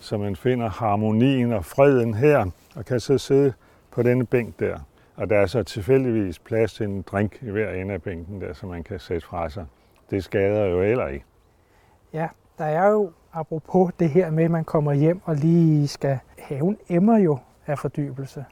så 0.00 0.18
man 0.18 0.36
finder 0.36 0.68
harmonien 0.68 1.52
og 1.52 1.64
freden 1.64 2.14
her, 2.14 2.46
og 2.74 2.84
kan 2.84 3.00
så 3.00 3.18
sidde 3.18 3.52
på 3.90 4.02
denne 4.02 4.26
bænk 4.26 4.60
der. 4.60 4.78
Og 5.16 5.30
der 5.30 5.36
er 5.38 5.46
så 5.46 5.62
tilfældigvis 5.62 6.38
plads 6.38 6.74
til 6.74 6.86
en 6.86 7.02
drink 7.02 7.38
i 7.42 7.50
hver 7.50 7.70
ende 7.70 7.94
af 7.94 8.02
bænken 8.02 8.40
der, 8.40 8.52
så 8.52 8.66
man 8.66 8.84
kan 8.84 8.98
sætte 8.98 9.26
fra 9.26 9.50
sig. 9.50 9.66
Det 10.12 10.24
skader 10.24 10.64
jo 10.64 10.82
heller 10.82 11.08
ikke. 11.08 11.24
Ja, 12.12 12.28
der 12.58 12.64
er 12.64 12.90
jo 12.90 13.10
apropos 13.32 13.92
det 13.98 14.10
her 14.10 14.30
med, 14.30 14.44
at 14.44 14.50
man 14.50 14.64
kommer 14.64 14.92
hjem 14.92 15.20
og 15.24 15.36
lige 15.36 15.88
skal... 15.88 16.18
Haven 16.38 16.78
emmer 16.88 17.18
jo 17.18 17.38
af 17.66 17.78
fordybelse 17.78 18.44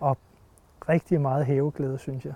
og 0.00 0.18
rigtig 0.88 1.20
meget 1.20 1.46
hæveglæde, 1.46 1.98
synes 1.98 2.24
jeg. 2.24 2.32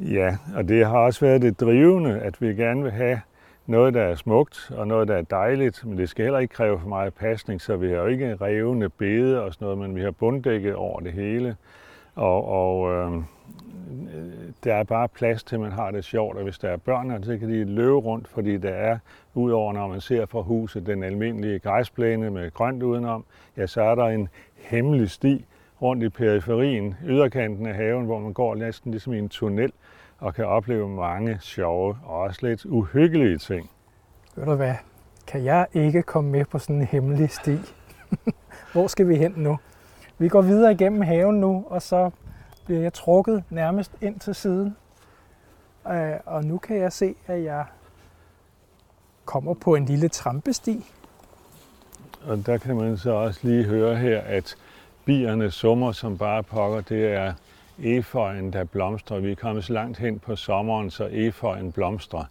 Ja, 0.00 0.36
og 0.56 0.68
det 0.68 0.86
har 0.86 0.98
også 0.98 1.20
været 1.20 1.42
det 1.42 1.60
drivende, 1.60 2.20
at 2.20 2.40
vi 2.40 2.46
gerne 2.46 2.82
vil 2.82 2.92
have 2.92 3.20
noget, 3.66 3.94
der 3.94 4.02
er 4.02 4.14
smukt 4.14 4.72
og 4.76 4.86
noget, 4.86 5.08
der 5.08 5.16
er 5.16 5.22
dejligt, 5.22 5.86
men 5.86 5.98
det 5.98 6.08
skal 6.08 6.24
heller 6.24 6.38
ikke 6.38 6.54
kræve 6.54 6.80
for 6.80 6.88
meget 6.88 7.14
pasning, 7.14 7.60
så 7.60 7.76
vi 7.76 7.88
har 7.88 7.96
jo 7.96 8.06
ikke 8.06 8.36
revne 8.36 8.88
bede 8.88 9.42
og 9.42 9.54
sådan 9.54 9.64
noget, 9.64 9.78
men 9.78 9.96
vi 9.96 10.02
har 10.02 10.10
bunddækket 10.10 10.74
over 10.74 11.00
det 11.00 11.12
hele. 11.12 11.56
Og, 12.14 12.48
og 12.48 12.92
øh, 12.92 13.22
der 14.64 14.74
er 14.74 14.84
bare 14.84 15.08
plads 15.08 15.44
til, 15.44 15.56
at 15.56 15.60
man 15.60 15.72
har 15.72 15.90
det 15.90 16.04
sjovt, 16.04 16.36
og 16.36 16.42
hvis 16.42 16.58
der 16.58 16.68
er 16.68 16.76
børn, 16.76 17.24
så 17.24 17.38
kan 17.38 17.48
de 17.48 17.64
løbe 17.64 17.96
rundt, 17.96 18.28
fordi 18.28 18.56
der 18.56 18.70
er, 18.70 18.98
udover 19.34 19.72
når 19.72 19.88
man 19.88 20.00
ser 20.00 20.26
fra 20.26 20.40
huset, 20.40 20.86
den 20.86 21.02
almindelige 21.02 21.58
græsplæne 21.58 22.30
med 22.30 22.50
grønt 22.50 22.82
udenom, 22.82 23.24
ja, 23.56 23.66
så 23.66 23.82
er 23.82 23.94
der 23.94 24.06
en 24.06 24.28
hemmelig 24.54 25.10
sti 25.10 25.44
rundt 25.82 26.02
i 26.02 26.08
periferien, 26.08 26.94
yderkanten 27.06 27.66
af 27.66 27.74
haven, 27.74 28.04
hvor 28.04 28.18
man 28.18 28.32
går 28.32 28.54
næsten 28.54 28.90
ligesom 28.90 29.12
i 29.12 29.18
en 29.18 29.28
tunnel, 29.28 29.72
og 30.18 30.34
kan 30.34 30.46
opleve 30.46 30.88
mange 30.88 31.38
sjove 31.40 31.98
og 32.04 32.20
også 32.20 32.46
lidt 32.46 32.64
uhyggelige 32.64 33.38
ting. 33.38 33.70
Ved 34.36 34.44
du 34.44 34.54
hvad? 34.54 34.74
Kan 35.26 35.44
jeg 35.44 35.66
ikke 35.74 36.02
komme 36.02 36.30
med 36.30 36.44
på 36.44 36.58
sådan 36.58 36.76
en 36.76 36.86
hemmelig 36.86 37.30
sti? 37.30 37.58
Hvor 38.72 38.86
skal 38.86 39.08
vi 39.08 39.16
hen 39.16 39.34
nu? 39.36 39.58
Vi 40.18 40.28
går 40.28 40.42
videre 40.42 40.72
igennem 40.72 41.02
haven 41.02 41.40
nu, 41.40 41.64
og 41.68 41.82
så 41.82 42.10
bliver 42.64 42.80
jeg 42.80 42.92
trukket 42.92 43.44
nærmest 43.50 43.92
ind 44.00 44.20
til 44.20 44.34
siden. 44.34 44.76
Øh, 45.90 46.12
og 46.26 46.44
nu 46.44 46.58
kan 46.58 46.76
jeg 46.76 46.92
se, 46.92 47.14
at 47.26 47.44
jeg 47.44 47.64
kommer 49.24 49.54
på 49.54 49.74
en 49.74 49.84
lille 49.84 50.08
trampesti. 50.08 50.90
Og 52.26 52.46
der 52.46 52.58
kan 52.58 52.76
man 52.76 52.96
så 52.96 53.10
også 53.10 53.40
lige 53.42 53.64
høre 53.64 53.96
her, 53.96 54.20
at 54.20 54.56
bierne 55.04 55.50
summer 55.50 55.92
som 55.92 56.18
bare 56.18 56.42
pokker. 56.42 56.80
Det 56.80 57.12
er 57.12 57.32
eføjen, 57.78 58.52
der 58.52 58.64
blomstrer. 58.64 59.20
Vi 59.20 59.30
er 59.30 59.36
kommet 59.36 59.64
så 59.64 59.72
langt 59.72 59.98
hen 59.98 60.18
på 60.18 60.36
sommeren, 60.36 60.90
så 60.90 61.04
eføjen 61.04 61.72
blomstrer. 61.72 62.24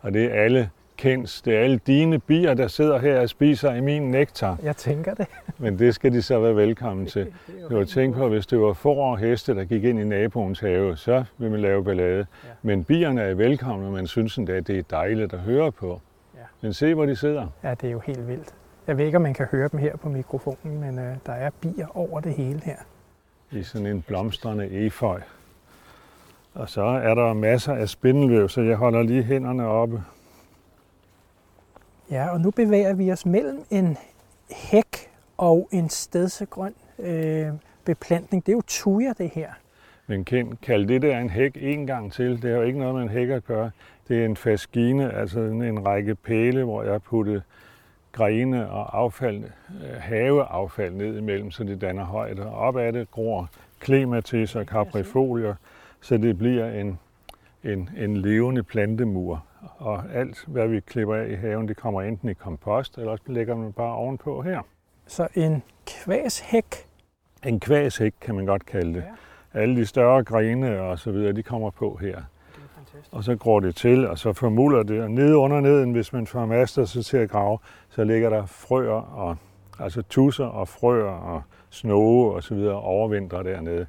Og 0.00 0.12
det 0.12 0.24
er 0.24 0.44
alle 0.44 0.70
kendt. 1.02 1.42
Det 1.44 1.56
er 1.56 1.60
alle 1.60 1.80
dine 1.86 2.18
bier, 2.18 2.54
der 2.54 2.68
sidder 2.68 2.98
her 2.98 3.20
og 3.20 3.28
spiser 3.28 3.74
i 3.74 3.80
min 3.80 4.02
nektar. 4.02 4.58
Jeg 4.62 4.76
tænker 4.76 5.14
det. 5.14 5.26
Men 5.58 5.78
det 5.78 5.94
skal 5.94 6.12
de 6.12 6.22
så 6.22 6.40
være 6.40 6.56
velkommen 6.56 7.06
til. 7.06 7.32
Du 7.70 7.76
har 7.76 7.84
tænkt 7.84 8.16
på, 8.16 8.24
at 8.24 8.30
hvis 8.30 8.46
det 8.46 8.60
var 8.60 8.72
får 8.72 9.10
og 9.10 9.18
heste, 9.18 9.54
der 9.54 9.64
gik 9.64 9.84
ind 9.84 10.00
i 10.00 10.04
naboens 10.04 10.60
have, 10.60 10.96
så 10.96 11.24
vil 11.38 11.50
man 11.50 11.60
lave 11.60 11.84
ballade. 11.84 12.18
Ja. 12.18 12.48
Men 12.62 12.84
bierne 12.84 13.22
er 13.22 13.34
velkomne, 13.34 13.86
og 13.86 13.92
man 13.92 14.06
synes 14.06 14.38
at 14.38 14.46
det 14.46 14.70
er 14.70 14.82
dejligt 14.90 15.32
at 15.32 15.38
høre 15.38 15.72
på. 15.72 16.00
Ja. 16.34 16.40
Men 16.60 16.72
se, 16.72 16.94
hvor 16.94 17.06
de 17.06 17.16
sidder. 17.16 17.46
Ja, 17.62 17.74
det 17.80 17.86
er 17.88 17.92
jo 17.92 17.98
helt 17.98 18.28
vildt. 18.28 18.54
Jeg 18.86 18.98
ved 18.98 19.04
ikke, 19.04 19.16
om 19.16 19.22
man 19.22 19.34
kan 19.34 19.46
høre 19.50 19.68
dem 19.68 19.80
her 19.80 19.96
på 19.96 20.08
mikrofonen, 20.08 20.80
men 20.80 20.98
øh, 20.98 21.16
der 21.26 21.32
er 21.32 21.50
bier 21.60 21.96
over 21.96 22.20
det 22.20 22.34
hele 22.34 22.60
her. 22.64 22.76
I 23.50 23.62
sådan 23.62 23.86
en 23.86 24.02
blomstrende 24.02 24.70
eføj. 24.70 25.20
Og 26.54 26.68
så 26.68 26.82
er 26.82 27.14
der 27.14 27.32
masser 27.32 27.74
af 27.74 27.88
spindelvæv, 27.88 28.48
så 28.48 28.60
jeg 28.60 28.76
holder 28.76 29.02
lige 29.02 29.22
hænderne 29.22 29.66
oppe. 29.66 30.02
Ja, 32.10 32.28
og 32.28 32.40
nu 32.40 32.50
bevæger 32.50 32.94
vi 32.94 33.12
os 33.12 33.26
mellem 33.26 33.64
en 33.70 33.96
hæk 34.50 35.10
og 35.36 35.68
en 35.72 35.88
stedsegrøn 35.88 36.74
øh, 36.98 37.48
beplantning. 37.84 38.46
Det 38.46 38.52
er 38.52 38.56
jo 38.56 38.62
tuja, 38.66 39.12
det 39.18 39.30
her. 39.30 39.48
Men 40.06 40.24
Ken, 40.24 40.56
kald 40.62 40.86
det 40.86 41.02
der 41.02 41.18
en 41.18 41.30
hæk 41.30 41.52
en 41.60 41.86
gang 41.86 42.12
til. 42.12 42.42
Det 42.42 42.50
har 42.50 42.56
jo 42.56 42.62
ikke 42.62 42.78
noget 42.78 42.94
med 42.94 43.02
en 43.02 43.08
hæk 43.08 43.28
at 43.28 43.44
gøre. 43.44 43.70
Det 44.08 44.20
er 44.20 44.24
en 44.24 44.36
faskine, 44.36 45.12
altså 45.12 45.40
en 45.40 45.86
række 45.86 46.14
pæle, 46.14 46.64
hvor 46.64 46.82
jeg 46.82 47.02
puttet 47.02 47.42
grene 48.12 48.70
og 48.70 48.98
affald, 48.98 49.44
øh, 49.44 50.00
haveaffald 50.00 50.94
ned 50.94 51.16
imellem, 51.16 51.50
så 51.50 51.64
det 51.64 51.80
danner 51.80 52.04
højde. 52.04 52.46
Og 52.46 52.54
op 52.54 52.76
ad 52.76 52.92
det 52.92 53.10
gror 53.10 53.50
klematis 53.80 54.56
og 54.56 54.64
caprifolier, 54.64 55.54
så 56.00 56.16
det 56.16 56.38
bliver 56.38 56.70
en, 56.70 56.98
en, 57.64 57.90
en 57.96 58.16
levende 58.16 58.62
plantemur. 58.62 59.44
Og 59.62 60.04
alt, 60.14 60.44
hvad 60.46 60.68
vi 60.68 60.80
klipper 60.80 61.14
af 61.14 61.28
i 61.28 61.34
haven, 61.34 61.68
det 61.68 61.76
kommer 61.76 62.02
enten 62.02 62.28
i 62.28 62.32
kompost, 62.32 62.98
eller 62.98 63.10
også 63.10 63.24
lægger 63.26 63.56
man 63.56 63.72
bare 63.72 63.94
ovenpå 63.94 64.42
her. 64.42 64.60
Så 65.06 65.28
en 65.34 65.62
kvæshæk? 65.86 66.86
En 67.46 67.60
kvæshæk 67.60 68.12
kan 68.20 68.34
man 68.34 68.46
godt 68.46 68.66
kalde 68.66 68.94
det. 68.94 69.04
Ja. 69.54 69.60
Alle 69.60 69.76
de 69.76 69.86
større 69.86 70.24
grene 70.24 70.80
og 70.80 70.98
så 70.98 71.10
videre, 71.10 71.32
de 71.32 71.42
kommer 71.42 71.70
på 71.70 71.98
her. 72.00 72.22
og 73.12 73.24
så 73.24 73.36
gror 73.36 73.60
det 73.60 73.76
til, 73.76 74.08
og 74.08 74.18
så 74.18 74.32
formuler 74.32 74.82
det. 74.82 75.02
Og 75.02 75.10
nede 75.10 75.36
under 75.36 75.60
neden, 75.60 75.92
hvis 75.92 76.12
man 76.12 76.26
får 76.26 76.46
master 76.46 76.84
sig 76.84 77.04
til 77.04 77.16
at 77.16 77.30
grave, 77.30 77.58
så 77.88 78.04
ligger 78.04 78.30
der 78.30 78.46
frøer, 78.46 79.14
og, 79.14 79.36
altså 79.78 80.02
tusser 80.02 80.44
og 80.44 80.68
frøer 80.68 81.10
og 81.10 81.42
snoge 81.70 82.32
og 82.34 82.42
så 82.42 82.54
videre 82.54 82.80
overvintrer 82.80 83.42
dernede. 83.42 83.86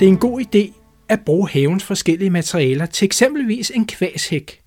Det 0.00 0.08
er 0.08 0.12
en 0.12 0.18
god 0.18 0.40
idé 0.40 0.85
at 1.08 1.20
bruge 1.24 1.48
havens 1.48 1.84
forskellige 1.84 2.30
materialer 2.30 2.86
til 2.86 3.06
eksempelvis 3.06 3.70
en 3.70 3.86
kvæshæk. 3.86 4.60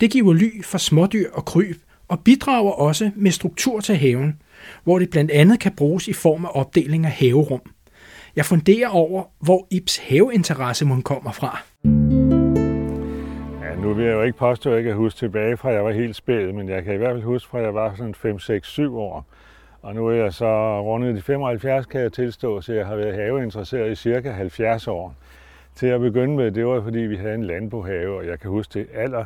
Det 0.00 0.10
giver 0.10 0.32
ly 0.32 0.62
for 0.64 0.78
smådyr 0.78 1.30
og 1.32 1.44
kryb, 1.44 1.76
og 2.08 2.20
bidrager 2.20 2.72
også 2.72 3.10
med 3.16 3.30
struktur 3.30 3.80
til 3.80 3.96
haven, 3.96 4.42
hvor 4.84 4.98
det 4.98 5.10
blandt 5.10 5.30
andet 5.30 5.60
kan 5.60 5.72
bruges 5.72 6.08
i 6.08 6.12
form 6.12 6.44
af 6.44 6.50
opdeling 6.54 7.06
af 7.06 7.12
haverum. 7.12 7.60
Jeg 8.36 8.44
funderer 8.44 8.88
over, 8.88 9.24
hvor 9.40 9.66
Ibs 9.70 9.96
haveinteresse 9.96 10.84
må 10.84 11.00
kommer 11.00 11.32
fra. 11.32 11.58
Ja, 13.64 13.74
nu 13.82 13.94
vil 13.94 14.04
jeg 14.04 14.12
jo 14.12 14.22
ikke 14.22 14.38
påstå, 14.38 14.70
at 14.70 14.76
jeg 14.76 14.84
kan 14.84 14.94
huske 14.94 15.18
tilbage 15.18 15.56
fra, 15.56 15.68
at 15.68 15.74
jeg 15.74 15.84
var 15.84 15.92
helt 15.92 16.16
spæd, 16.16 16.52
men 16.52 16.68
jeg 16.68 16.84
kan 16.84 16.94
i 16.94 16.96
hvert 16.96 17.12
fald 17.12 17.22
huske 17.22 17.48
fra, 17.48 17.58
at 17.58 17.64
jeg 17.64 17.74
var 17.74 17.94
sådan 17.96 18.14
5, 18.14 18.38
6, 18.38 18.68
7 18.68 18.98
år. 18.98 19.26
Og 19.82 19.94
nu 19.94 20.06
er 20.06 20.12
jeg 20.14 20.32
så 20.32 20.82
rundet 20.82 21.16
de 21.16 21.22
75, 21.22 21.86
kan 21.86 22.00
jeg 22.00 22.12
tilstå, 22.12 22.60
så 22.60 22.72
jeg 22.72 22.86
har 22.86 22.96
været 22.96 23.14
haveinteresseret 23.14 23.92
i 23.92 23.94
cirka 23.94 24.30
70 24.30 24.88
år. 24.88 25.14
Til 25.80 25.86
at 25.86 26.00
begynde 26.00 26.36
med, 26.36 26.50
det 26.50 26.66
var 26.66 26.80
fordi, 26.80 26.98
vi 26.98 27.16
havde 27.16 27.34
en 27.34 27.44
landbohave, 27.44 28.16
og 28.16 28.26
jeg 28.26 28.40
kan 28.40 28.50
huske 28.50 28.78
det 28.78 28.88
aller 28.94 29.24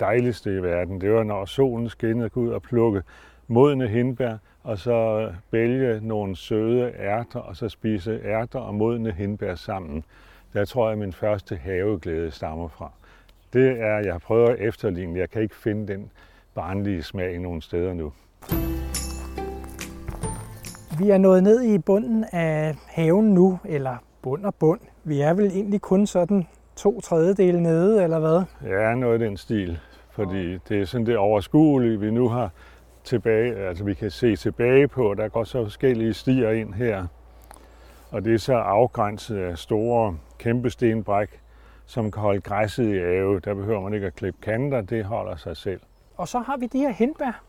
dejligste 0.00 0.54
i 0.54 0.62
verden. 0.62 1.00
Det 1.00 1.12
var, 1.12 1.22
når 1.22 1.44
solen 1.44 1.88
skinnede, 1.88 2.36
ud 2.36 2.48
og 2.48 2.62
plukke 2.62 3.02
modne 3.46 3.88
hindbær, 3.88 4.36
og 4.62 4.78
så 4.78 5.30
vælge 5.50 6.00
nogle 6.02 6.36
søde 6.36 6.92
ærter, 6.98 7.40
og 7.40 7.56
så 7.56 7.68
spise 7.68 8.20
ærter 8.24 8.58
og 8.58 8.74
modne 8.74 9.12
hindbær 9.12 9.54
sammen. 9.54 10.04
Der 10.52 10.64
tror 10.64 10.86
jeg, 10.86 10.92
at 10.92 10.98
min 10.98 11.12
første 11.12 11.56
haveglæde 11.56 12.30
stammer 12.30 12.68
fra. 12.68 12.92
Det 13.52 13.80
er, 13.80 13.96
jeg 13.96 14.20
prøver 14.20 14.48
at 14.48 14.60
efterligne. 14.60 15.18
Jeg 15.18 15.30
kan 15.30 15.42
ikke 15.42 15.56
finde 15.56 15.92
den 15.92 16.10
barnlige 16.54 17.02
smag 17.02 17.34
i 17.34 17.38
nogen 17.38 17.60
steder 17.60 17.94
nu. 17.94 18.12
Vi 20.98 21.10
er 21.10 21.18
nået 21.18 21.42
ned 21.42 21.62
i 21.62 21.78
bunden 21.78 22.24
af 22.32 22.76
haven 22.86 23.34
nu, 23.34 23.58
eller 23.64 23.96
bund 24.22 24.44
og 24.44 24.54
bund. 24.54 24.80
Vi 25.08 25.20
er 25.20 25.34
vel 25.34 25.46
egentlig 25.46 25.80
kun 25.80 26.06
sådan 26.06 26.46
to 26.76 27.00
tredjedele 27.00 27.62
nede, 27.62 28.02
eller 28.02 28.18
hvad? 28.18 28.42
Ja, 28.70 28.94
noget 28.94 29.20
i 29.20 29.24
den 29.24 29.36
stil. 29.36 29.80
Fordi 30.10 30.58
det 30.58 30.80
er 30.80 30.84
sådan 30.84 31.06
det 31.06 31.16
overskuelige, 31.16 32.00
vi 32.00 32.10
nu 32.10 32.28
har 32.28 32.50
tilbage, 33.04 33.56
altså 33.56 33.84
vi 33.84 33.94
kan 33.94 34.10
se 34.10 34.36
tilbage 34.36 34.88
på. 34.88 35.14
Der 35.14 35.28
går 35.28 35.44
så 35.44 35.64
forskellige 35.64 36.14
stier 36.14 36.50
ind 36.50 36.74
her. 36.74 37.06
Og 38.10 38.24
det 38.24 38.34
er 38.34 38.38
så 38.38 38.54
afgrænset 38.54 39.38
af 39.38 39.58
store, 39.58 40.16
kæmpe 40.38 40.70
stenbræk, 40.70 41.40
som 41.86 42.10
kan 42.10 42.22
holde 42.22 42.40
græsset 42.40 42.94
i 42.94 42.98
ave. 42.98 43.40
Der 43.40 43.54
behøver 43.54 43.80
man 43.80 43.94
ikke 43.94 44.06
at 44.06 44.14
klippe 44.14 44.40
kanter, 44.42 44.80
det 44.80 45.04
holder 45.04 45.36
sig 45.36 45.56
selv. 45.56 45.80
Og 46.16 46.28
så 46.28 46.38
har 46.38 46.56
vi 46.56 46.66
de 46.66 46.78
her 46.78 46.92
hindbær. 46.92 47.42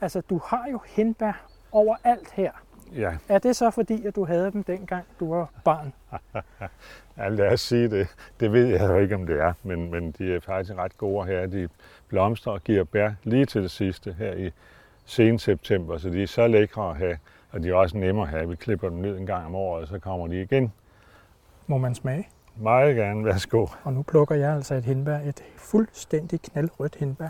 Altså, 0.00 0.20
du 0.20 0.40
har 0.44 0.64
jo 0.72 0.80
hindbær 0.86 1.46
overalt 1.72 2.32
her. 2.32 2.50
Ja. 2.96 3.16
Er 3.28 3.38
det 3.38 3.56
så 3.56 3.70
fordi, 3.70 4.06
at 4.06 4.16
du 4.16 4.24
havde 4.24 4.52
dem 4.52 4.64
dengang, 4.64 5.04
du 5.20 5.34
var 5.34 5.50
barn? 5.64 5.92
ja, 7.18 7.28
lad 7.28 7.52
os 7.52 7.60
sige 7.60 7.90
det. 7.90 8.08
Det 8.40 8.52
ved 8.52 8.66
jeg 8.66 8.80
jo 8.80 8.98
ikke, 8.98 9.14
om 9.14 9.26
det 9.26 9.40
er, 9.40 9.52
men, 9.62 9.90
men 9.90 10.10
de 10.10 10.34
er 10.34 10.40
faktisk 10.40 10.76
ret 10.76 10.98
gode 10.98 11.26
her. 11.26 11.46
De 11.46 11.68
blomstrer 12.08 12.52
og 12.52 12.64
giver 12.64 12.84
bær 12.84 13.10
lige 13.24 13.46
til 13.46 13.62
det 13.62 13.70
sidste 13.70 14.12
her 14.12 14.34
i 14.34 14.50
sen 15.04 15.38
september, 15.38 15.98
så 15.98 16.10
de 16.10 16.22
er 16.22 16.26
så 16.26 16.46
lækre 16.46 16.90
at 16.90 16.96
have, 16.96 17.18
og 17.50 17.62
de 17.62 17.68
er 17.68 17.74
også 17.74 17.96
nemme 17.96 18.22
at 18.22 18.28
have. 18.28 18.48
Vi 18.48 18.56
klipper 18.56 18.88
dem 18.88 18.98
ned 18.98 19.18
en 19.18 19.26
gang 19.26 19.46
om 19.46 19.54
året, 19.54 19.82
og 19.82 19.88
så 19.88 19.98
kommer 19.98 20.26
de 20.26 20.42
igen. 20.42 20.72
Må 21.66 21.78
man 21.78 21.94
smage? 21.94 22.28
Meget 22.56 22.96
gerne, 22.96 23.24
værsgo. 23.24 23.66
Og 23.84 23.92
nu 23.92 24.02
plukker 24.02 24.34
jeg 24.34 24.54
altså 24.54 24.74
et 24.74 24.84
hindbær, 24.84 25.18
et 25.18 25.44
fuldstændig 25.56 26.42
knaldrødt 26.42 26.94
hindbær. 26.94 27.28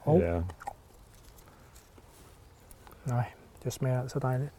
Og... 0.00 0.20
Ja. 0.20 0.40
Nej, 3.04 3.24
det 3.64 3.72
smager 3.72 4.00
altså 4.00 4.18
dejligt. 4.18 4.50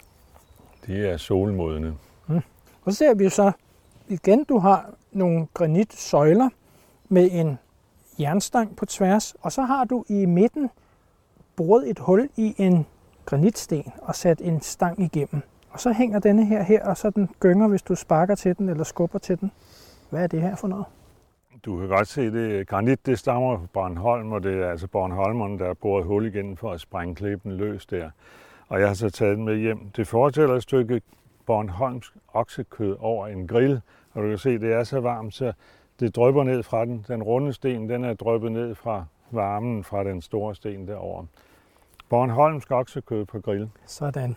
De 0.88 1.08
er 1.08 1.18
solmodne. 1.18 1.98
Mm. 2.28 2.42
Og 2.84 2.92
så 2.92 2.98
ser 2.98 3.14
vi 3.14 3.30
så 3.30 3.52
igen, 4.08 4.44
du 4.44 4.58
har 4.58 4.90
nogle 5.12 5.48
granitsøjler 5.54 6.50
med 7.10 7.30
en 7.32 7.58
jernstang 8.20 8.76
på 8.76 8.86
tværs, 8.86 9.36
og 9.42 9.52
så 9.52 9.62
har 9.62 9.84
du 9.84 10.06
i 10.10 10.26
midten 10.26 10.70
boret 11.56 11.90
et 11.90 12.00
hul 12.00 12.30
i 12.38 12.56
en 12.58 12.86
granitsten 13.26 13.84
og 14.02 14.16
sat 14.16 14.42
en 14.42 14.62
stang 14.62 15.00
igennem. 15.00 15.42
Og 15.70 15.80
så 15.80 15.92
hænger 15.92 16.20
denne 16.20 16.46
her 16.46 16.64
her, 16.64 16.86
og 16.86 16.98
så 16.98 17.10
den 17.10 17.30
gynger, 17.40 17.68
hvis 17.68 17.82
du 17.82 17.96
sparker 17.96 18.36
til 18.36 18.58
den 18.58 18.70
eller 18.70 18.84
skubber 18.84 19.20
til 19.20 19.40
den. 19.40 19.52
Hvad 20.10 20.24
er 20.24 20.28
det 20.28 20.42
her 20.42 20.56
for 20.56 20.68
noget? 20.68 20.86
Du 21.66 21.80
kan 21.80 21.88
godt 21.88 22.08
se, 22.08 22.32
det 22.32 22.68
granit 22.68 23.06
det 23.06 23.20
stammer 23.20 23.58
fra 23.58 23.66
Bornholm, 23.74 24.32
og 24.32 24.44
det 24.44 24.64
er 24.64 24.70
altså 24.70 24.88
Bornholmerne, 24.88 25.60
der 25.60 25.66
har 25.66 25.74
boret 25.74 26.06
hul 26.06 26.26
igen 26.26 26.58
for 26.58 26.72
at 26.72 26.82
sprænge 26.82 27.16
klippen 27.16 27.52
løs 27.52 27.86
der. 27.86 28.10
Og 28.68 28.80
jeg 28.80 28.88
har 28.88 28.96
så 28.96 29.10
taget 29.10 29.38
den 29.38 29.46
med 29.46 29.58
hjem. 29.58 29.80
Det 29.96 30.08
fortæller 30.08 30.56
et 30.56 30.64
stykke 30.64 31.02
Bornholms 31.46 32.14
oksekød 32.34 32.96
over 33.00 33.28
en 33.28 33.48
grill, 33.48 33.82
og 34.14 34.24
du 34.24 34.30
kan 34.30 34.38
se, 34.38 34.60
det 34.60 34.74
er 34.74 34.84
så 34.84 35.00
varmt, 35.00 35.34
så 35.34 35.54
det 36.00 36.16
drøber 36.16 36.44
ned 36.44 36.64
fra 36.64 36.86
den. 36.86 37.06
Den 37.08 37.24
runde 37.24 37.54
sten, 37.54 37.90
den 37.90 38.04
er 38.04 38.14
drøbet 38.14 38.52
ned 38.52 38.76
fra 38.76 39.06
varmen 39.32 39.84
fra 39.84 40.04
den 40.04 40.22
store 40.22 40.56
sten 40.56 40.88
derovre. 40.88 41.26
Bornholmsk 42.10 42.72
oksekød 42.72 43.26
på 43.26 43.40
grill. 43.40 43.70
Sådan. 43.86 44.36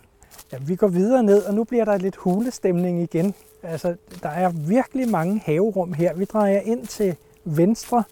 Ja, 0.52 0.58
vi 0.60 0.76
går 0.76 0.88
videre 0.88 1.22
ned, 1.22 1.44
og 1.44 1.54
nu 1.54 1.64
bliver 1.64 1.84
der 1.84 1.98
lidt 1.98 2.16
hulestemning 2.16 3.02
igen. 3.02 3.34
Altså, 3.62 3.96
der 4.22 4.28
er 4.28 4.52
virkelig 4.68 5.08
mange 5.08 5.42
haverum 5.44 5.92
her. 5.92 6.14
Vi 6.14 6.24
drejer 6.24 6.60
ind 6.60 6.86
til 6.86 7.16
venstre 7.44 8.04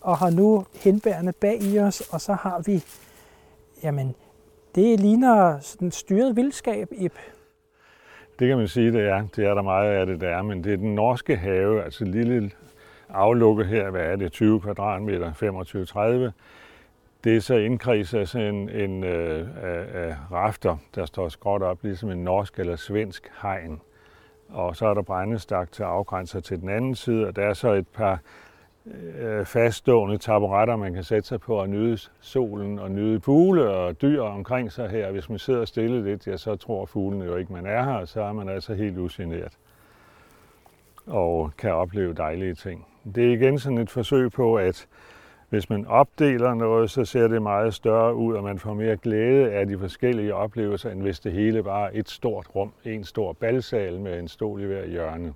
og 0.00 0.18
har 0.18 0.30
nu 0.30 0.66
henbærende 0.74 1.32
bag 1.32 1.62
i 1.62 1.78
os, 1.78 2.00
og 2.00 2.20
så 2.20 2.32
har 2.32 2.62
vi, 2.66 2.84
jamen, 3.82 4.14
det 4.76 5.00
ligner 5.00 5.58
sådan 5.60 5.90
styret 5.90 6.36
vildskab, 6.36 6.88
Ip. 6.92 7.18
Det 8.38 8.48
kan 8.48 8.58
man 8.58 8.68
sige, 8.68 8.92
det 8.92 9.08
er. 9.08 9.26
Det 9.36 9.44
er 9.44 9.54
der 9.54 9.62
meget 9.62 9.90
af 9.90 10.06
det, 10.06 10.20
der 10.20 10.28
er, 10.28 10.42
men 10.42 10.64
det 10.64 10.72
er 10.72 10.76
den 10.76 10.94
norske 10.94 11.36
have, 11.36 11.84
altså 11.84 12.04
lille 12.04 12.50
aflukke 13.08 13.64
her, 13.64 13.90
hvad 13.90 14.00
er 14.00 14.16
det, 14.16 14.32
20 14.32 14.60
kvadratmeter, 14.60 15.32
25-30. 16.28 16.32
Det 17.24 17.36
er 17.36 17.40
så 17.40 17.54
indkredset 17.54 18.18
af 18.18 18.28
sådan 18.28 18.54
en, 18.54 18.70
en 18.70 19.04
øh, 19.04 19.48
af, 19.62 19.84
af 19.94 20.16
rafter, 20.32 20.76
der 20.94 21.06
står 21.06 21.28
skråt 21.28 21.62
op, 21.62 21.78
ligesom 21.82 22.10
en 22.10 22.24
norsk 22.24 22.58
eller 22.58 22.76
svensk 22.76 23.30
hegn. 23.42 23.80
Og 24.48 24.76
så 24.76 24.86
er 24.86 24.94
der 24.94 25.02
brændestak 25.02 25.72
til 25.72 25.82
afgrænser 25.82 26.40
til 26.40 26.60
den 26.60 26.68
anden 26.68 26.94
side, 26.94 27.26
og 27.26 27.36
der 27.36 27.42
er 27.42 27.54
så 27.54 27.72
et 27.72 27.88
par 27.88 28.20
øh, 29.20 29.46
faststående 29.46 30.18
taburetter, 30.18 30.76
man 30.76 30.94
kan 30.94 31.04
sætte 31.04 31.28
sig 31.28 31.40
på 31.40 31.54
og 31.54 31.68
nyde 31.68 31.98
solen 32.20 32.78
og 32.78 32.90
nyde 32.90 33.20
fugle 33.20 33.70
og 33.70 34.02
dyr 34.02 34.22
omkring 34.22 34.72
sig 34.72 34.88
her. 34.88 35.10
Hvis 35.10 35.28
man 35.28 35.38
sidder 35.38 35.64
stille 35.64 36.04
lidt, 36.04 36.26
ja, 36.26 36.36
så 36.36 36.56
tror 36.56 36.86
fuglene 36.86 37.24
jo 37.24 37.36
ikke, 37.36 37.52
man 37.52 37.66
er 37.66 37.84
her, 37.84 37.94
og 37.94 38.08
så 38.08 38.20
er 38.20 38.32
man 38.32 38.48
altså 38.48 38.74
helt 38.74 38.98
usineret 38.98 39.58
og 41.06 41.50
kan 41.58 41.72
opleve 41.72 42.14
dejlige 42.14 42.54
ting. 42.54 42.86
Det 43.14 43.26
er 43.26 43.32
igen 43.32 43.58
sådan 43.58 43.78
et 43.78 43.90
forsøg 43.90 44.32
på, 44.32 44.54
at 44.56 44.86
hvis 45.48 45.70
man 45.70 45.86
opdeler 45.86 46.54
noget, 46.54 46.90
så 46.90 47.04
ser 47.04 47.28
det 47.28 47.42
meget 47.42 47.74
større 47.74 48.14
ud, 48.14 48.34
og 48.34 48.44
man 48.44 48.58
får 48.58 48.74
mere 48.74 48.96
glæde 48.96 49.52
af 49.52 49.66
de 49.66 49.78
forskellige 49.78 50.34
oplevelser, 50.34 50.90
end 50.90 51.02
hvis 51.02 51.20
det 51.20 51.32
hele 51.32 51.62
bare 51.62 51.94
er 51.94 52.00
et 52.00 52.08
stort 52.08 52.46
rum, 52.54 52.72
en 52.84 53.04
stor 53.04 53.32
balsal 53.32 54.00
med 54.00 54.18
en 54.18 54.28
stol 54.28 54.62
i 54.62 54.64
hver 54.64 54.86
hjørne. 54.86 55.34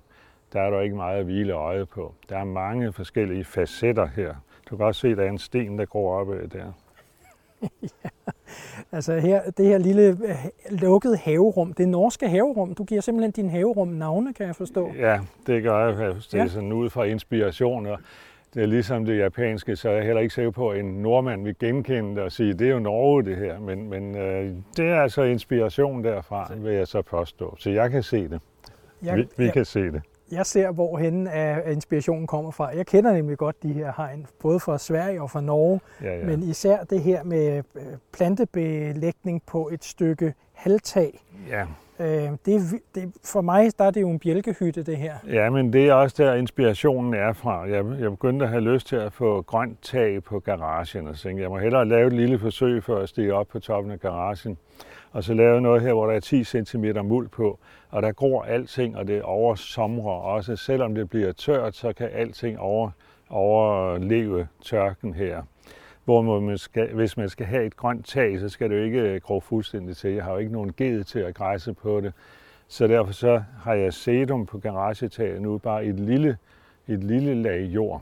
Der 0.53 0.61
er 0.61 0.69
der 0.69 0.81
ikke 0.81 0.95
meget 0.95 1.19
at 1.19 1.25
hvile 1.25 1.53
øjet 1.53 1.89
på. 1.89 2.13
Der 2.29 2.37
er 2.37 2.43
mange 2.43 2.93
forskellige 2.93 3.43
facetter 3.43 4.07
her. 4.15 4.35
Du 4.69 4.77
kan 4.77 4.85
også 4.85 5.01
se, 5.01 5.07
at 5.07 5.17
der 5.17 5.23
er 5.23 5.29
en 5.29 5.37
sten, 5.37 5.77
der 5.77 5.85
går 5.85 6.19
op 6.19 6.27
der. 6.27 6.71
ja, 7.81 8.09
altså 8.97 9.19
her, 9.19 9.41
det 9.57 9.65
her 9.65 9.77
lille 9.77 10.17
øh, 10.23 10.35
lukkede 10.69 11.17
haverum, 11.17 11.73
det 11.73 11.87
norske 11.87 12.29
haverum, 12.29 12.75
du 12.75 12.83
giver 12.83 13.01
simpelthen 13.01 13.31
din 13.31 13.49
haverum 13.49 13.87
navne, 13.87 14.33
kan 14.33 14.47
jeg 14.47 14.55
forstå. 14.55 14.91
Ja, 14.97 15.19
det 15.47 15.63
gør 15.63 15.87
jeg. 15.87 16.15
Det 16.15 16.33
er 16.33 16.37
ja. 16.37 16.47
sådan 16.47 16.71
ud 16.71 16.89
fra 16.89 17.03
inspiration, 17.03 17.85
og 17.85 17.99
det 18.53 18.63
er 18.63 18.67
ligesom 18.67 19.05
det 19.05 19.17
japanske, 19.17 19.75
så 19.75 19.89
er 19.89 19.93
jeg 19.93 20.05
heller 20.05 20.21
ikke 20.21 20.33
sikker 20.33 20.51
på, 20.51 20.69
at 20.69 20.79
en 20.79 20.85
nordmand 20.85 21.43
vil 21.43 21.55
genkende 21.59 22.15
det 22.15 22.23
og 22.23 22.31
sige, 22.31 22.53
det 22.53 22.67
er 22.67 22.71
jo 22.71 22.79
Norge 22.79 23.23
det 23.23 23.37
her, 23.37 23.59
men, 23.59 23.89
men 23.89 24.17
øh, 24.17 24.53
det 24.77 24.85
er 24.85 25.01
altså 25.01 25.23
inspiration 25.23 26.03
derfra, 26.03 26.51
vil 26.57 26.73
jeg 26.73 26.87
så 26.87 27.01
påstå. 27.01 27.55
Så 27.59 27.69
jeg 27.69 27.91
kan 27.91 28.03
se 28.03 28.29
det. 28.29 28.41
Jeg, 29.03 29.17
vi 29.17 29.27
vi 29.37 29.43
jeg, 29.43 29.53
kan 29.53 29.65
se 29.65 29.91
det 29.91 30.01
jeg 30.31 30.45
ser, 30.45 30.71
hvor 30.71 30.97
hen 30.97 31.27
af 31.27 31.71
inspirationen 31.71 32.27
kommer 32.27 32.51
fra. 32.51 32.75
Jeg 32.75 32.85
kender 32.85 33.13
nemlig 33.13 33.37
godt 33.37 33.63
de 33.63 33.73
her 33.73 33.93
hegn, 33.97 34.27
både 34.39 34.59
fra 34.59 34.77
Sverige 34.77 35.21
og 35.21 35.31
fra 35.31 35.41
Norge, 35.41 35.79
ja, 36.01 36.17
ja. 36.17 36.25
men 36.25 36.43
især 36.43 36.83
det 36.83 37.01
her 37.01 37.23
med 37.23 37.63
øh, 37.75 37.83
plantebelægning 38.13 39.41
på 39.47 39.69
et 39.69 39.83
stykke 39.83 40.33
halvtag. 40.53 41.23
Ja. 41.49 41.65
Øh, 41.99 42.29
det, 42.45 42.81
det, 42.95 43.11
for 43.23 43.41
mig 43.41 43.71
der 43.77 43.85
er 43.85 43.91
det 43.91 44.01
jo 44.01 44.09
en 44.09 44.19
bjælkehytte, 44.19 44.83
det 44.83 44.97
her. 44.97 45.13
Ja, 45.27 45.49
men 45.49 45.73
det 45.73 45.89
er 45.89 45.93
også 45.93 46.23
der, 46.23 46.33
inspirationen 46.33 47.13
er 47.13 47.33
fra. 47.33 47.61
Jeg, 47.61 47.85
jeg 47.99 48.11
begyndte 48.11 48.45
at 48.45 48.51
have 48.51 48.63
lyst 48.63 48.87
til 48.87 48.95
at 48.95 49.13
få 49.13 49.41
grønt 49.41 49.81
tag 49.81 50.23
på 50.23 50.39
garagen, 50.39 51.07
og 51.07 51.15
så 51.15 51.23
tænkte, 51.23 51.41
jeg 51.41 51.49
må 51.49 51.57
hellere 51.57 51.85
lave 51.85 52.07
et 52.07 52.13
lille 52.13 52.39
forsøg 52.39 52.83
for 52.83 52.97
at 52.97 53.09
stige 53.09 53.33
op 53.33 53.47
på 53.47 53.59
toppen 53.59 53.91
af 53.91 53.99
garagen. 53.99 54.57
Og 55.11 55.23
så 55.23 55.33
lave 55.33 55.61
noget 55.61 55.81
her, 55.81 55.93
hvor 55.93 56.07
der 56.07 56.13
er 56.13 56.19
10 56.19 56.43
cm 56.43 56.85
muld 57.03 57.29
på, 57.29 57.59
og 57.89 58.01
der 58.01 58.11
gror 58.11 58.43
alting, 58.43 58.97
og 58.97 59.07
det 59.07 59.21
oversomrer 59.21 60.13
også. 60.13 60.55
Selvom 60.55 60.95
det 60.95 61.09
bliver 61.09 61.31
tørt, 61.31 61.75
så 61.75 61.93
kan 61.93 62.09
alting 62.13 62.59
over, 62.59 62.91
overleve 63.29 64.47
tørken 64.61 65.13
her 65.13 65.41
hvor 66.03 66.39
man 66.39 66.57
skal, 66.57 66.93
hvis 66.93 67.17
man 67.17 67.29
skal 67.29 67.45
have 67.45 67.65
et 67.65 67.77
grønt 67.77 68.05
tag, 68.05 68.39
så 68.39 68.49
skal 68.49 68.69
det 68.69 68.77
jo 68.77 68.83
ikke 68.83 68.99
øh, 68.99 69.21
gro 69.21 69.39
fuldstændig 69.39 69.97
til. 69.97 70.11
Jeg 70.11 70.23
har 70.23 70.31
jo 70.31 70.37
ikke 70.37 70.51
nogen 70.51 70.73
ged 70.77 71.03
til 71.03 71.19
at 71.19 71.35
græsse 71.35 71.73
på 71.73 72.01
det. 72.01 72.13
Så 72.67 72.87
derfor 72.87 73.13
så 73.13 73.43
har 73.63 73.73
jeg 73.73 73.93
sedum 73.93 74.45
på 74.45 74.57
garagetaget 74.57 75.41
nu, 75.41 75.57
bare 75.57 75.85
et 75.85 75.99
lille, 75.99 76.37
et 76.87 77.03
lille 77.03 77.33
lag 77.41 77.61
jord. 77.61 78.01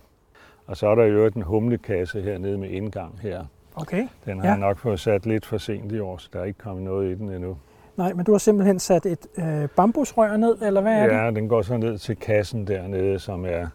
Og 0.68 0.78
så 0.78 0.88
er 0.88 0.96
der 0.96 1.06
jo 1.06 1.30
den 1.30 1.42
humlekasse 1.42 2.22
hernede 2.22 2.58
med 2.58 2.70
indgang 2.70 3.20
her. 3.22 3.46
Okay. 3.82 4.08
Den 4.26 4.40
har 4.40 4.46
ja. 4.46 4.52
jeg 4.52 4.60
nok 4.60 4.78
fået 4.78 5.00
sat 5.00 5.26
lidt 5.26 5.46
for 5.46 5.58
sent 5.58 5.92
i 5.92 6.00
år, 6.00 6.18
så 6.18 6.30
der 6.34 6.40
er 6.40 6.44
ikke 6.44 6.60
kommet 6.60 6.84
noget 6.84 7.12
i 7.12 7.16
den 7.16 7.30
endnu. 7.30 7.58
Nej, 7.98 8.14
men 8.14 8.26
du 8.26 8.32
har 8.32 8.40
simpelthen 8.40 8.80
sat 8.80 9.06
et 9.06 9.28
øh, 9.38 9.68
bambusrør 9.68 10.38
ned, 10.38 10.58
eller 10.62 10.82
hvad 10.82 10.94
er 10.94 11.04
ja, 11.04 11.10
det? 11.10 11.26
Ja, 11.26 11.32
den 11.32 11.50
går 11.50 11.62
så 11.62 11.78
ned 11.78 11.98
til 11.98 12.16
kassen 12.16 12.68
dernede, 12.68 13.20
som 13.20 13.46
er 13.46 13.68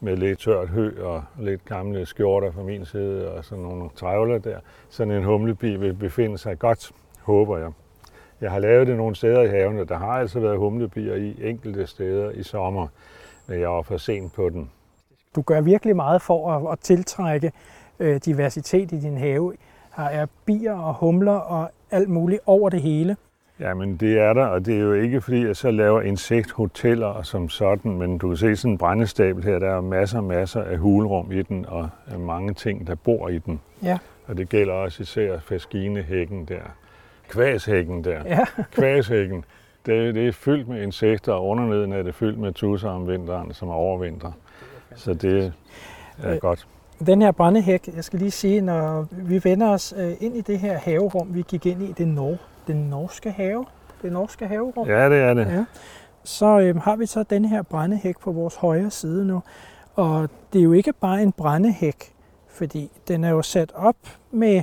med 0.00 0.16
lidt 0.16 0.38
tørt 0.38 0.68
hø 0.68 1.04
og 1.04 1.22
lidt 1.38 1.64
gamle 1.64 2.06
skjorter 2.06 2.50
fra 2.50 2.62
min 2.62 2.84
side 2.84 3.32
og 3.32 3.44
sådan 3.44 3.64
nogle 3.64 3.90
trævler 3.96 4.38
der. 4.38 4.58
Sådan 4.88 5.12
en 5.12 5.24
humlebi 5.24 5.76
vil 5.76 5.94
befinde 5.94 6.38
sig 6.38 6.58
godt, 6.58 6.92
håber 7.22 7.58
jeg. 7.58 7.70
Jeg 8.40 8.50
har 8.50 8.58
lavet 8.58 8.86
det 8.86 8.96
nogle 8.96 9.16
steder 9.16 9.42
i 9.42 9.48
haven, 9.48 9.78
og 9.78 9.88
der 9.88 9.96
har 9.96 10.12
altså 10.12 10.40
været 10.40 10.58
humlebier 10.58 11.14
i 11.14 11.36
enkelte 11.42 11.86
steder 11.86 12.30
i 12.30 12.42
sommer, 12.42 12.86
men 13.46 13.60
jeg 13.60 13.68
var 13.68 13.82
for 13.82 13.96
sent 13.96 14.32
på 14.32 14.48
den. 14.48 14.70
Du 15.34 15.42
gør 15.42 15.60
virkelig 15.60 15.96
meget 15.96 16.22
for 16.22 16.52
at, 16.52 16.72
at 16.72 16.78
tiltrække 16.80 17.52
øh, 18.00 18.20
diversitet 18.24 18.92
i 18.92 19.00
din 19.00 19.18
have. 19.18 19.52
Her 19.96 20.04
er 20.04 20.26
bier 20.44 20.74
og 20.74 20.94
humler 20.94 21.32
og 21.32 21.70
alt 21.90 22.08
muligt 22.08 22.40
over 22.46 22.70
det 22.70 22.82
hele. 22.82 23.16
Jamen 23.60 23.96
det 23.96 24.18
er 24.18 24.32
der, 24.32 24.46
og 24.46 24.66
det 24.66 24.76
er 24.76 24.80
jo 24.80 24.92
ikke 24.92 25.20
fordi, 25.20 25.46
jeg 25.46 25.56
så 25.56 25.70
laver 25.70 26.00
insekthoteller 26.00 27.22
som 27.22 27.48
sådan, 27.48 27.98
men 27.98 28.18
du 28.18 28.28
kan 28.28 28.36
se 28.36 28.56
sådan 28.56 28.72
en 28.72 28.78
brændestabel 28.78 29.44
her, 29.44 29.58
der 29.58 29.70
er 29.70 29.80
masser 29.80 30.18
og 30.18 30.24
masser 30.24 30.62
af 30.62 30.78
hulrum 30.78 31.32
i 31.32 31.42
den, 31.42 31.66
og 31.68 31.88
mange 32.18 32.54
ting, 32.54 32.86
der 32.86 32.94
bor 32.94 33.28
i 33.28 33.38
den. 33.38 33.60
Ja. 33.82 33.98
Og 34.26 34.36
det 34.36 34.48
gælder 34.48 34.74
også 34.74 35.02
især 35.02 35.38
faskinehækken 35.38 36.44
der. 36.44 36.60
Kvæshækken 37.28 38.04
der. 38.04 38.22
Ja. 38.24 38.44
Kvæshækken. 38.72 39.44
Det, 39.86 40.14
det 40.14 40.28
er 40.28 40.32
fyldt 40.32 40.68
med 40.68 40.82
insekter, 40.82 41.32
og 41.32 41.46
underneden 41.46 41.92
er 41.92 42.02
det 42.02 42.14
fyldt 42.14 42.38
med 42.38 42.52
tusser 42.52 42.90
om 42.90 43.08
vinteren, 43.08 43.54
som 43.54 43.68
overvintrer. 43.68 44.32
Så 44.96 45.14
det 45.14 45.52
er 46.22 46.32
øh, 46.32 46.38
godt. 46.38 46.66
Den 47.06 47.22
her 47.22 47.32
brændehæk, 47.32 47.88
jeg 47.96 48.04
skal 48.04 48.18
lige 48.18 48.30
sige, 48.30 48.60
når 48.60 49.06
vi 49.10 49.40
vender 49.44 49.68
os 49.68 49.94
øh, 49.96 50.12
ind 50.20 50.36
i 50.36 50.40
det 50.40 50.58
her 50.58 50.78
haverum, 50.78 51.34
vi 51.34 51.44
gik 51.48 51.66
ind 51.66 51.82
i, 51.82 51.92
det 51.92 52.08
nord 52.08 52.38
den 52.66 52.76
norske 52.76 53.30
have, 53.30 53.64
det 54.02 54.12
norske 54.12 54.46
haverum. 54.46 54.88
Ja, 54.88 55.08
det 55.08 55.18
er 55.18 55.34
det. 55.34 55.46
Ja. 55.46 55.64
Så 56.24 56.60
øh, 56.60 56.76
har 56.76 56.96
vi 56.96 57.06
så 57.06 57.22
den 57.22 57.44
her 57.44 57.62
brændehæk 57.62 58.18
på 58.18 58.32
vores 58.32 58.54
højre 58.56 58.90
side 58.90 59.26
nu. 59.26 59.42
Og 59.94 60.28
det 60.52 60.58
er 60.58 60.62
jo 60.62 60.72
ikke 60.72 60.92
bare 60.92 61.22
en 61.22 61.32
brændehæk, 61.32 62.12
fordi 62.48 62.90
den 63.08 63.24
er 63.24 63.30
jo 63.30 63.42
sat 63.42 63.72
op 63.74 63.96
med 64.30 64.62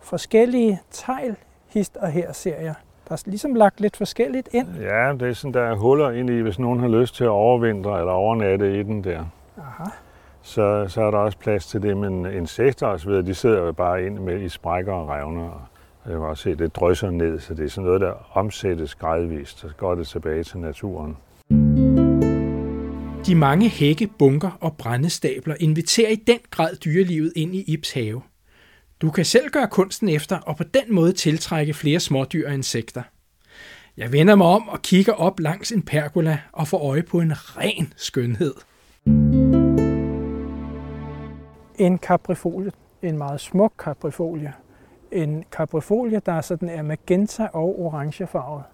forskellige 0.00 0.80
tegl, 0.90 1.36
hist 1.68 1.96
og 1.96 2.08
her 2.08 2.32
ser 2.32 2.60
jeg. 2.60 2.74
Der 3.08 3.14
er 3.14 3.22
ligesom 3.26 3.54
lagt 3.54 3.80
lidt 3.80 3.96
forskelligt 3.96 4.48
ind. 4.52 4.68
Ja, 4.80 5.12
det 5.12 5.28
er 5.28 5.32
sådan, 5.32 5.54
der 5.54 5.62
er 5.62 5.76
huller 5.76 6.10
ind 6.10 6.30
i, 6.30 6.40
hvis 6.40 6.58
nogen 6.58 6.80
har 6.80 6.88
lyst 6.88 7.14
til 7.14 7.24
at 7.24 7.30
overvintre 7.30 7.98
eller 7.98 8.12
overnatte 8.12 8.80
i 8.80 8.82
den 8.82 9.04
der. 9.04 9.24
Aha. 9.58 9.90
Så, 10.42 10.86
så 10.88 11.02
er 11.02 11.10
der 11.10 11.18
også 11.18 11.38
plads 11.38 11.66
til 11.66 11.82
det, 11.82 11.96
men 11.96 12.26
insekter 12.26 12.86
og 12.86 13.00
så 13.00 13.08
videre, 13.08 13.22
de 13.22 13.34
sidder 13.34 13.58
jo 13.58 13.72
bare 13.72 14.06
ind 14.06 14.18
med 14.18 14.40
i 14.42 14.48
sprækker 14.48 14.92
og 14.92 15.08
revner. 15.08 15.42
og 15.42 15.60
Jeg 16.04 16.12
kan 16.12 16.20
også 16.20 16.42
se, 16.42 16.50
at 16.50 16.58
det 16.58 16.76
drysser 16.76 17.10
ned, 17.10 17.40
så 17.40 17.54
det 17.54 17.64
er 17.64 17.68
sådan 17.68 17.86
noget, 17.86 18.00
der 18.00 18.12
omsættes 18.32 18.94
gradvist, 18.94 19.58
så 19.58 19.68
går 19.76 19.94
det 19.94 20.06
tilbage 20.06 20.44
til 20.44 20.58
naturen. 20.58 21.16
De 23.26 23.34
mange 23.34 23.68
hække, 23.68 24.06
bunker 24.18 24.58
og 24.60 24.76
brændestabler 24.76 25.54
inviterer 25.60 26.10
i 26.10 26.14
den 26.14 26.38
grad 26.50 26.76
dyrelivet 26.76 27.32
ind 27.36 27.54
i 27.54 27.62
Ibs 27.66 27.92
have. 27.92 28.22
Du 29.00 29.10
kan 29.10 29.24
selv 29.24 29.50
gøre 29.50 29.68
kunsten 29.68 30.08
efter 30.08 30.38
og 30.38 30.56
på 30.56 30.64
den 30.64 30.94
måde 30.94 31.12
tiltrække 31.12 31.74
flere 31.74 32.00
smådyr 32.00 32.48
og 32.48 32.54
insekter. 32.54 33.02
Jeg 33.96 34.12
vender 34.12 34.34
mig 34.34 34.46
om 34.46 34.68
og 34.68 34.82
kigger 34.82 35.12
op 35.12 35.40
langs 35.40 35.72
en 35.72 35.82
pergola 35.82 36.38
og 36.52 36.68
får 36.68 36.90
øje 36.90 37.02
på 37.02 37.20
en 37.20 37.32
ren 37.32 37.92
skønhed. 37.96 38.54
En 41.82 41.98
kaprifolie, 41.98 42.72
en 43.02 43.18
meget 43.18 43.40
smuk 43.40 43.72
kaprifolie, 43.78 44.52
en 45.12 45.44
caprifolie, 45.50 46.20
der 46.26 46.40
sådan 46.40 46.68
er 46.68 46.82
magenta 46.82 47.48
og 47.52 47.80
orangefarvet. 47.80 48.64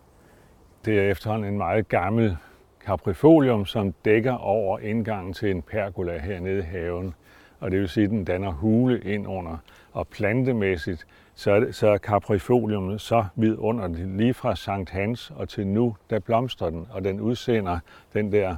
Det 0.85 0.99
er 0.99 1.11
efterhånden 1.11 1.53
en 1.53 1.59
meget 1.59 1.89
gammel 1.89 2.37
caprifolium, 2.85 3.67
som 3.67 3.95
dækker 4.05 4.33
over 4.33 4.79
indgangen 4.79 5.33
til 5.33 5.51
en 5.51 5.63
pergola 5.63 6.19
hernede 6.19 6.59
i 6.59 6.63
haven. 6.63 7.15
Og 7.61 7.71
det 7.71 7.81
vil 7.81 7.89
sige, 7.89 8.05
at 8.05 8.11
den 8.11 8.25
danner 8.25 8.53
hule 8.53 9.01
ind 9.01 9.27
under. 9.29 9.57
Og 9.93 10.09
plantemæssigt, 10.09 11.07
så 11.35 11.51
er, 11.51 11.61
det, 11.61 11.75
så 11.75 11.89
er 11.89 11.99
caprifolium 11.99 12.99
så 12.99 13.25
vidunderligt. 13.37 14.17
Lige 14.17 14.35
fra 14.35 14.57
Sankt 14.57 14.91
Hans 14.91 15.33
og 15.37 15.49
til 15.49 15.67
nu, 15.67 15.97
der 16.11 16.19
blomstrer 16.19 16.71
den, 16.71 16.87
og 16.91 17.05
den 17.05 17.21
udsender 17.21 17.79
den 18.13 18.33
der 18.33 18.57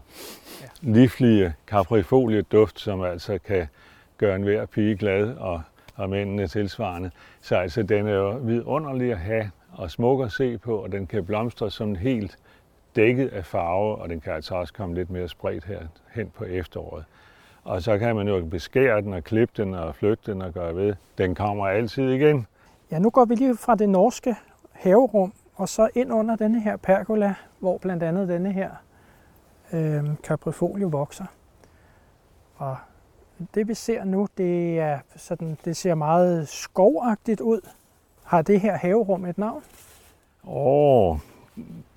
livlige 0.80 1.54
caprifolie-duft, 1.66 2.80
som 2.80 3.02
altså 3.02 3.38
kan 3.38 3.66
gøre 4.20 4.37
en 4.37 4.42
hver 4.42 4.66
pige 4.66 4.96
glad 4.96 5.37
og 5.37 5.62
og 6.00 6.11
mændene 6.11 6.46
tilsvarende. 6.46 7.11
Så 7.40 7.56
altså, 7.56 7.83
den 7.83 8.06
er 8.06 8.14
jo 8.14 8.30
vidunderlig 8.30 9.12
at 9.12 9.18
have 9.18 9.50
og 9.72 9.90
smuk 9.90 10.24
at 10.24 10.33
se 10.33 10.59
på, 10.59 10.76
og 10.76 10.92
den 10.92 11.06
kan 11.06 11.24
blomstre 11.24 11.70
som 11.70 11.94
helt 11.94 12.38
dækket 12.96 13.28
af 13.28 13.44
farve, 13.44 13.96
og 13.96 14.09
den 14.09 14.20
kan 14.20 14.33
altså 14.33 14.54
også 14.54 14.72
komme 14.72 14.94
lidt 14.94 15.11
mere 15.11 15.28
spredt 15.28 15.64
her 15.64 15.80
hen 16.14 16.30
på 16.30 16.44
efteråret. 16.44 17.04
Og 17.64 17.83
så 17.83 17.98
kan 17.98 18.16
man 18.16 18.28
jo 18.28 18.44
beskære 18.44 19.02
den 19.02 19.12
og 19.12 19.24
klippe 19.24 19.62
den 19.62 19.74
og 19.74 19.94
flytte 19.94 20.33
den 20.33 20.42
og 20.42 20.52
gøre 20.52 20.76
ved. 20.76 20.94
Den 21.18 21.35
kommer 21.35 21.66
altid 21.66 22.11
igen. 22.11 22.46
Ja, 22.90 22.98
nu 22.98 23.11
går 23.11 23.24
vi 23.24 23.35
lige 23.35 23.56
fra 23.56 23.74
det 23.74 23.88
norske 23.88 24.37
haverum 24.72 25.33
og 25.54 25.68
så 25.68 25.88
ind 25.94 26.12
under 26.12 26.37
denne 26.37 26.61
her 26.61 26.76
pergola, 26.76 27.35
hvor 27.59 27.78
blandt 27.78 28.02
andet 28.02 28.28
denne 28.28 28.52
her 28.52 28.70
øh, 29.72 30.04
caprifolio 30.22 30.88
vokser. 30.88 31.24
Og 32.56 32.76
det 33.55 33.68
vi 33.68 33.74
ser 33.74 34.05
nu, 34.05 34.29
det, 34.38 34.79
er 34.79 34.98
sådan, 35.16 35.57
det 35.64 35.76
ser 35.76 35.94
meget 35.94 36.48
skovagtigt 36.48 37.40
ud. 37.40 37.61
Har 38.24 38.42
det 38.42 38.61
her 38.61 38.76
haverum 38.76 39.24
et 39.24 39.38
navn? 39.38 39.62
Åh, 40.44 41.11
oh, 41.11 41.18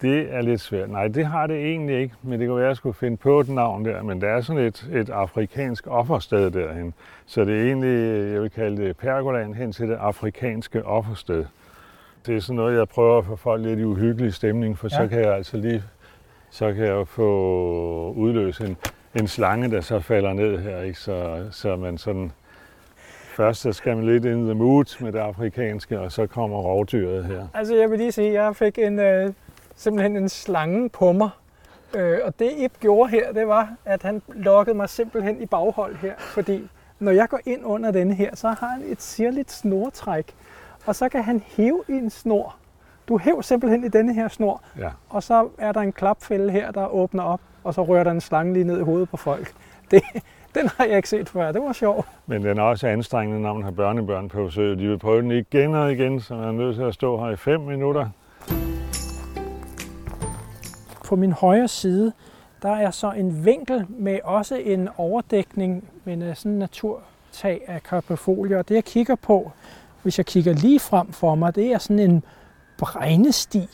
det 0.01 0.33
er 0.33 0.41
lidt 0.41 0.61
svært. 0.61 0.89
Nej, 0.89 1.07
det 1.07 1.25
har 1.25 1.47
det 1.47 1.55
egentlig 1.55 2.01
ikke, 2.01 2.15
men 2.21 2.39
det 2.39 2.47
kunne 2.47 2.57
være, 2.57 2.65
at 2.65 2.69
jeg 2.69 2.77
skulle 2.77 2.93
finde 2.93 3.17
på 3.17 3.39
et 3.39 3.49
navn 3.49 3.85
der. 3.85 4.03
Men 4.03 4.21
der 4.21 4.29
er 4.29 4.41
sådan 4.41 4.61
et, 4.61 4.89
et 4.93 5.09
afrikansk 5.09 5.87
offersted 5.87 6.51
derhen. 6.51 6.93
Så 7.25 7.45
det 7.45 7.59
er 7.61 7.65
egentlig, 7.65 8.31
jeg 8.33 8.41
vil 8.41 8.49
kalde 8.49 8.83
det 8.83 8.97
pergolaen 8.97 9.53
hen 9.53 9.71
til 9.71 9.89
det 9.89 9.95
afrikanske 9.95 10.85
offersted. 10.85 11.45
Det 12.25 12.35
er 12.35 12.39
sådan 12.39 12.55
noget, 12.55 12.77
jeg 12.77 12.87
prøver 12.87 13.17
at 13.17 13.25
få 13.25 13.35
folk 13.35 13.61
lidt 13.61 13.79
i 13.79 13.83
uhyggelig 13.83 14.33
stemning, 14.33 14.77
for 14.77 14.87
ja. 14.91 14.97
så 14.97 15.07
kan 15.07 15.19
jeg 15.19 15.35
altså 15.35 15.57
lige 15.57 15.83
så 16.53 16.73
kan 16.73 16.85
jeg 16.85 17.07
få 17.07 18.13
udløst 18.17 18.61
en, 18.61 18.77
en 19.15 19.27
slange, 19.27 19.71
der 19.71 19.81
så 19.81 19.99
falder 19.99 20.33
ned 20.33 20.59
her, 20.59 20.81
ikke? 20.81 20.99
Så, 20.99 21.47
så 21.51 21.75
man 21.75 21.97
sådan, 21.97 22.31
først 23.35 23.61
så 23.61 23.73
skal 23.73 23.95
man 23.95 24.05
lidt 24.05 24.25
in 24.25 24.45
the 24.45 24.53
mood 24.53 25.03
med 25.03 25.11
det 25.11 25.19
afrikanske, 25.19 25.99
og 25.99 26.11
så 26.11 26.27
kommer 26.27 26.57
rovdyret 26.57 27.25
her. 27.25 27.47
Altså 27.53 27.75
jeg 27.75 27.91
vil 27.91 27.99
lige 27.99 28.11
sige, 28.11 28.27
at 28.27 28.33
jeg 28.33 28.55
fik 28.55 28.77
en, 28.77 28.99
øh, 28.99 29.33
simpelthen 29.75 30.17
en 30.17 30.29
slange 30.29 30.89
på 30.89 31.11
mig, 31.11 31.29
øh, 31.95 32.19
og 32.23 32.39
det 32.39 32.51
Ip 32.57 32.79
gjorde 32.79 33.09
her, 33.09 33.33
det 33.33 33.47
var, 33.47 33.75
at 33.85 34.03
han 34.03 34.21
lokkede 34.27 34.75
mig 34.75 34.89
simpelthen 34.89 35.41
i 35.41 35.45
baghold 35.45 35.95
her, 35.95 36.13
fordi 36.17 36.69
når 36.99 37.11
jeg 37.11 37.29
går 37.29 37.39
ind 37.45 37.65
under 37.65 37.91
denne 37.91 38.13
her, 38.13 38.35
så 38.35 38.47
har 38.47 38.67
han 38.67 38.81
et 38.85 39.01
sirligt 39.01 39.51
snortræk, 39.51 40.33
og 40.85 40.95
så 40.95 41.09
kan 41.09 41.23
han 41.23 41.43
hive 41.47 41.83
i 41.87 41.91
en 41.91 42.09
snor. 42.09 42.55
Du 43.07 43.17
hæver 43.17 43.41
simpelthen 43.41 43.83
i 43.83 43.87
denne 43.87 44.13
her 44.13 44.27
snor, 44.27 44.61
ja. 44.79 44.89
og 45.09 45.23
så 45.23 45.47
er 45.57 45.71
der 45.71 45.81
en 45.81 45.91
klapfælde 45.91 46.51
her, 46.51 46.71
der 46.71 46.87
åbner 46.87 47.23
op, 47.23 47.41
og 47.63 47.73
så 47.73 47.83
rører 47.83 48.03
der 48.03 48.11
en 48.11 48.21
slange 48.21 48.53
lige 48.53 48.63
ned 48.63 48.79
i 48.79 48.83
hovedet 48.83 49.09
på 49.09 49.17
folk. 49.17 49.53
Det, 49.91 50.03
den 50.55 50.69
har 50.77 50.85
jeg 50.85 50.95
ikke 50.95 51.09
set 51.09 51.29
før. 51.29 51.51
Det 51.51 51.61
var 51.61 51.73
sjovt. 51.73 52.07
Men 52.27 52.43
den 52.43 52.57
er 52.57 52.63
også 52.63 52.87
anstrengende, 52.87 53.41
når 53.41 53.53
man 53.53 53.63
har 53.63 53.71
børnebørn 53.71 54.29
på 54.29 54.45
besøg. 54.45 54.77
De 54.77 54.87
vil 54.87 54.97
prøve 54.99 55.21
den 55.21 55.31
igen 55.31 55.75
og 55.75 55.91
igen, 55.91 56.19
så 56.19 56.35
man 56.35 56.47
er 56.47 56.51
nødt 56.51 56.75
til 56.75 56.83
at 56.83 56.93
stå 56.93 57.25
her 57.25 57.31
i 57.31 57.35
fem 57.35 57.59
minutter. 57.59 58.09
På 61.05 61.15
min 61.15 61.31
højre 61.31 61.67
side, 61.67 62.13
der 62.61 62.71
er 62.71 62.91
så 62.91 63.11
en 63.11 63.45
vinkel 63.45 63.85
med 63.89 64.19
også 64.23 64.55
en 64.55 64.89
overdækning 64.97 65.89
med 66.03 66.35
sådan 66.35 66.51
en 66.51 66.59
naturtag 66.59 67.61
af 67.67 67.83
karpefolie. 67.83 68.59
Og 68.59 68.69
det 68.69 68.75
jeg 68.75 68.83
kigger 68.83 69.15
på, 69.15 69.51
hvis 70.03 70.17
jeg 70.17 70.25
kigger 70.25 70.53
lige 70.53 70.79
frem 70.79 71.11
for 71.11 71.35
mig, 71.35 71.55
det 71.55 71.73
er 71.73 71.77
sådan 71.77 71.99
en 71.99 72.23
brændesti 72.77 73.67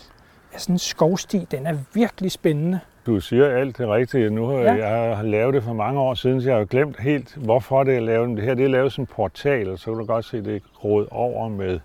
sådan 0.58 0.76
en 0.76 0.80
skovsti, 0.80 1.48
den 1.52 1.68
er 1.68 1.76
virkelig 1.94 2.32
spændende. 2.32 2.80
Du 3.06 3.20
siger 3.20 3.48
alt 3.50 3.78
det 3.78 3.88
rigtige. 3.90 4.30
Nu 4.30 4.46
har 4.48 4.58
Ja. 4.60 4.74
jeg 5.08 5.18
har 5.18 5.24
lavet 5.24 5.54
det 5.54 5.64
for 5.64 5.74
mange 5.74 6.00
år 6.00 6.14
siden, 6.14 6.42
så 6.42 6.50
jeg 6.50 6.58
har 6.58 6.66
glemt 6.66 7.00
helt, 7.00 7.36
hvorfor 7.36 7.84
det 7.84 7.96
er 7.96 8.00
lavet. 8.00 8.38
Det 8.38 8.44
her 8.46 8.54
det 8.54 8.66
er 8.66 8.70
lavet 8.70 8.92
som 8.94 9.02
en 9.02 9.06
portal, 9.08 9.70
og 9.70 9.80
så 9.80 9.86
kan 9.86 9.94
du 10.00 10.06
godt 10.06 10.26
se, 10.26 10.38
at 10.38 10.46
det 10.46 10.56
er 10.56 10.60
groet 10.76 11.08
over 11.12 11.50
med, 11.50 11.80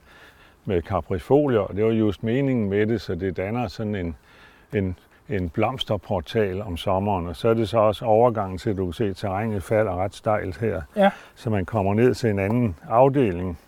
med 0.64 0.82
kaprifolier. 0.82 1.60
Og 1.60 1.76
det 1.76 1.84
var 1.84 1.90
just 1.90 2.22
meningen 2.22 2.68
med 2.70 2.86
det, 2.86 3.00
så 3.00 3.14
det 3.14 3.36
danner 3.36 3.68
sådan 3.68 3.94
en, 3.94 4.16
en, 4.72 4.96
en 5.28 5.48
blomsterportal 5.48 6.62
om 6.62 6.76
sommeren. 6.76 7.26
Og 7.26 7.36
så 7.36 7.48
er 7.48 7.54
det 7.54 7.68
så 7.68 7.78
også 7.78 8.04
overgangen 8.04 8.58
til, 8.58 8.70
at 8.70 8.76
du 8.76 8.84
kan 8.84 8.92
se, 8.92 9.04
at 9.04 9.16
terrænet 9.16 9.62
falder 9.62 9.96
ret 9.96 10.14
stejlt 10.14 10.58
her. 10.60 10.82
Ja. 10.96 11.10
Så 11.34 11.50
man 11.50 11.64
kommer 11.64 11.94
ned 11.94 12.14
til 12.14 12.30
en 12.30 12.38
anden 12.38 12.76
afdeling. 12.88 13.58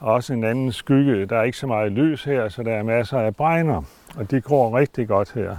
Også 0.00 0.32
en 0.32 0.44
anden 0.44 0.72
skygge. 0.72 1.26
Der 1.26 1.38
er 1.38 1.42
ikke 1.42 1.58
så 1.58 1.66
meget 1.66 1.92
lys 1.92 2.24
her, 2.24 2.48
så 2.48 2.62
der 2.62 2.72
er 2.72 2.82
masser 2.82 3.18
af 3.18 3.36
bregner. 3.36 3.82
Og 4.16 4.30
de 4.30 4.40
gror 4.40 4.78
rigtig 4.78 5.08
godt 5.08 5.32
her. 5.32 5.56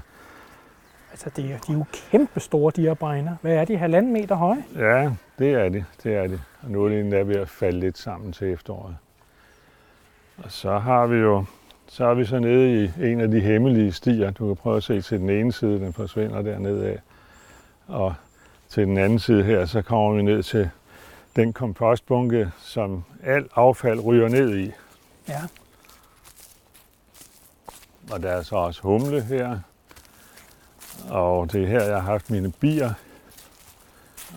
Altså, 1.12 1.30
det 1.36 1.45
er, 1.45 1.58
de 1.67 1.73
er 1.73 1.77
jo 1.77 1.86
kæmpe 2.12 2.39
store, 2.39 2.71
de 2.75 2.82
her 2.82 2.93
bregner. 2.93 3.36
Hvad 3.41 3.56
er 3.56 3.65
de? 3.65 3.77
Halvanden 3.77 4.13
meter 4.13 4.36
høje? 4.36 4.63
Ja, 4.75 5.12
det 5.39 5.54
er 5.54 5.69
det. 5.69 5.86
Det 6.04 6.15
er 6.15 6.27
det. 6.27 6.41
Og 6.63 6.71
nu 6.71 6.86
er 6.86 6.89
det 6.89 6.99
endda 6.99 7.21
ved 7.21 7.36
at 7.36 7.49
falde 7.49 7.80
lidt 7.80 7.97
sammen 7.97 8.32
til 8.32 8.54
efteråret. 8.54 8.97
Og 10.38 10.51
så 10.51 10.77
har 10.77 11.08
vi 11.08 11.17
jo 11.17 11.45
så 11.88 12.06
er 12.06 12.13
vi 12.13 12.25
så 12.25 12.39
nede 12.39 12.84
i 12.84 13.12
en 13.12 13.21
af 13.21 13.32
de 13.32 13.39
hemmelige 13.39 13.91
stier. 13.91 14.32
Du 14.32 14.47
kan 14.47 14.56
prøve 14.56 14.77
at 14.77 14.84
se 14.84 15.01
til 15.01 15.19
den 15.19 15.30
ene 15.30 15.51
side, 15.51 15.80
den 15.80 15.93
forsvinder 15.93 16.41
dernede 16.41 16.88
af. 16.88 16.99
Og 17.88 18.13
til 18.69 18.88
den 18.88 18.97
anden 18.97 19.19
side 19.19 19.43
her, 19.43 19.65
så 19.65 19.82
kommer 19.82 20.15
vi 20.15 20.21
ned 20.21 20.43
til 20.43 20.69
den 21.36 21.54
kompostbunke, 21.54 22.52
som 22.60 23.04
al 23.24 23.50
affald 23.56 24.00
ryger 24.06 24.28
ned 24.30 24.58
i. 24.58 24.72
Ja. 25.30 25.41
Og 28.12 28.24
der 28.24 28.30
er 28.32 28.41
så 28.41 28.56
også 28.56 28.82
humle 28.82 29.22
her. 29.22 29.60
Og 31.10 31.52
det 31.52 31.63
er 31.63 31.67
her, 31.67 31.84
jeg 31.84 31.94
har 32.02 32.12
haft 32.12 32.30
mine 32.30 32.52
bier. 32.52 32.94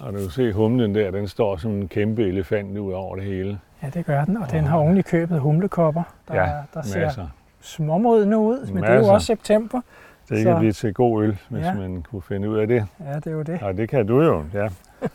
Og 0.03 0.13
du 0.13 0.19
kan 0.19 0.31
se 0.31 0.53
humlen 0.53 0.95
der, 0.95 1.11
den 1.11 1.29
står 1.29 1.57
som 1.57 1.71
en 1.71 1.89
kæmpe 1.89 2.23
elefant 2.29 2.79
ud 2.79 2.93
over 2.93 3.17
det 3.17 3.25
hele. 3.25 3.61
Ja, 3.83 3.89
det 3.89 4.07
gør 4.07 4.25
den. 4.25 4.37
Og 4.37 4.51
den 4.51 4.65
har 4.65 4.79
oven 4.79 4.97
i 4.99 5.03
købet 5.03 5.41
humlekopper, 5.41 6.03
der, 6.29 6.35
Ja, 6.35 6.51
der 6.75 6.83
ser 6.83 7.01
Masser. 7.05 7.29
småmodne 7.61 8.39
ud. 8.39 8.67
Men 8.67 8.77
det 8.83 8.89
er 8.91 8.93
jo 8.95 8.99
Masser. 8.99 9.13
også 9.13 9.27
september. 9.27 9.81
Det 10.29 10.39
Så- 10.43 10.45
kan 10.51 10.59
blive 10.59 10.73
til 10.73 10.95
god 10.95 11.23
øl, 11.25 11.39
hvis 11.49 11.65
ja. 11.65 11.75
man 11.75 12.03
kunne 12.11 12.23
finde 12.23 12.51
ud 12.51 12.59
af 12.59 12.67
det. 12.67 12.87
Ja, 13.01 13.15
det 13.15 13.27
er 13.27 13.31
jo 13.31 13.43
det. 13.43 13.63
Og 13.63 13.77
det 13.77 13.89
kan 13.89 14.07
du 14.07 14.23
jo, 14.23 14.45
ja. 14.55 14.69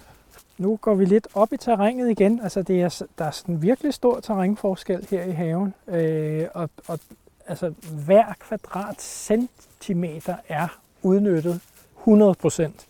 Nu 0.59 0.75
går 0.75 0.95
vi 0.95 1.05
lidt 1.05 1.27
op 1.33 1.53
i 1.53 1.57
terrænet 1.57 2.09
igen. 2.09 2.39
Altså, 2.43 2.61
det 2.61 2.81
er, 2.81 3.03
der 3.17 3.25
er 3.25 3.31
sådan 3.31 3.61
virkelig 3.61 3.93
stor 3.93 4.19
terrænforskel 4.19 5.07
her 5.09 5.23
i 5.23 5.31
haven. 5.31 5.73
Øh, 5.87 6.47
og, 6.53 6.69
og 6.87 6.99
altså, 7.47 7.73
hver 8.05 8.33
kvadratcentimeter 8.39 10.35
er 10.49 10.79
udnyttet 11.03 11.61
100 11.99 12.33
procent. 12.33 12.87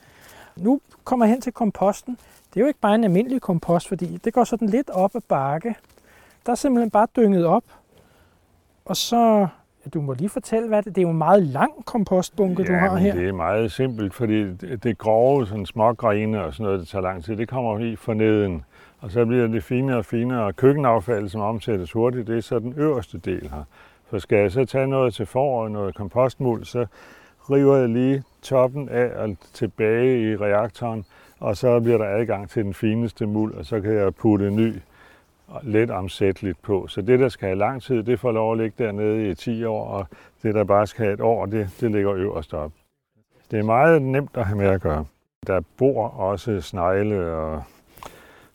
Nu 0.55 0.81
kommer 1.03 1.25
jeg 1.25 1.33
hen 1.33 1.41
til 1.41 1.53
komposten. 1.53 2.17
Det 2.53 2.59
er 2.59 2.61
jo 2.61 2.67
ikke 2.67 2.79
bare 2.79 2.95
en 2.95 3.03
almindelig 3.03 3.41
kompost, 3.41 3.87
fordi 3.87 4.17
det 4.17 4.33
går 4.33 4.43
sådan 4.43 4.69
lidt 4.69 4.89
op 4.89 5.15
ad 5.15 5.21
bakke. 5.27 5.75
Der 6.45 6.51
er 6.51 6.55
simpelthen 6.55 6.91
bare 6.91 7.07
dynget 7.15 7.45
op. 7.45 7.63
Og 8.85 8.97
så, 8.97 9.47
du 9.93 10.01
må 10.01 10.13
lige 10.13 10.29
fortælle, 10.29 10.67
hvad 10.67 10.83
det 10.83 10.95
Det 10.95 10.97
er 10.97 11.01
jo 11.01 11.09
en 11.09 11.17
meget 11.17 11.43
lang 11.43 11.85
kompostbunke, 11.85 12.63
du 12.63 12.73
har 12.73 12.97
her. 12.97 13.13
det 13.13 13.27
er 13.27 13.33
meget 13.33 13.71
simpelt, 13.71 14.13
fordi 14.13 14.43
det, 14.43 14.83
det 14.83 14.97
grove, 14.97 15.47
sådan 15.47 15.65
små 15.65 15.93
grene 15.93 16.43
og 16.43 16.53
sådan 16.53 16.63
noget, 16.63 16.79
det 16.79 16.87
tager 16.87 17.03
lang 17.03 17.23
tid, 17.23 17.35
det 17.35 17.47
kommer 17.47 17.79
i 17.79 17.95
for 17.95 18.13
neden. 18.13 18.63
Og 18.99 19.11
så 19.11 19.25
bliver 19.25 19.47
det 19.47 19.63
finere 19.63 19.97
og 19.97 20.05
finere, 20.05 20.43
og 20.43 20.55
køkkenaffald, 20.55 21.29
som 21.29 21.41
omsættes 21.41 21.91
hurtigt, 21.91 22.27
det 22.27 22.37
er 22.37 22.41
så 22.41 22.59
den 22.59 22.73
øverste 22.77 23.17
del 23.17 23.49
her. 23.49 23.63
For 24.09 24.19
skal 24.19 24.37
jeg 24.37 24.51
så 24.51 24.65
tage 24.65 24.87
noget 24.87 25.13
til 25.13 25.25
foråret, 25.25 25.71
noget 25.71 25.95
kompostmuld, 25.95 26.65
så 26.65 26.85
river 27.51 27.75
jeg 27.75 27.89
lige 27.89 28.23
toppen 28.41 28.89
af 28.89 29.23
og 29.23 29.35
tilbage 29.53 30.31
i 30.31 30.35
reaktoren, 30.35 31.05
og 31.39 31.57
så 31.57 31.79
bliver 31.79 31.97
der 31.97 32.05
adgang 32.05 32.49
til 32.49 32.63
den 32.63 32.73
fineste 32.73 33.25
muld, 33.25 33.53
og 33.53 33.65
så 33.65 33.81
kan 33.81 33.93
jeg 33.93 34.15
putte 34.15 34.51
ny 34.51 34.73
let 35.63 35.91
omsætteligt 35.91 36.61
på. 36.61 36.87
Så 36.87 37.01
det, 37.01 37.19
der 37.19 37.29
skal 37.29 37.47
have 37.47 37.57
lang 37.57 37.81
tid, 37.81 38.03
det 38.03 38.19
får 38.19 38.31
lov 38.31 38.51
at 38.51 38.57
ligge 38.57 38.83
dernede 38.83 39.29
i 39.29 39.35
10 39.35 39.63
år, 39.63 39.87
og 39.87 40.05
det, 40.43 40.55
der 40.55 40.63
bare 40.63 40.87
skal 40.87 41.05
have 41.05 41.13
et 41.13 41.21
år, 41.21 41.45
det, 41.45 41.69
det 41.79 41.91
ligger 41.91 42.13
øverst 42.13 42.53
op. 42.53 42.71
Det 43.51 43.59
er 43.59 43.63
meget 43.63 44.01
nemt 44.01 44.37
at 44.37 44.45
have 44.45 44.57
med 44.57 44.67
at 44.67 44.81
gøre. 44.81 45.05
Der 45.47 45.61
bor 45.77 46.07
også 46.07 46.61
snegle 46.61 47.31
og 47.31 47.63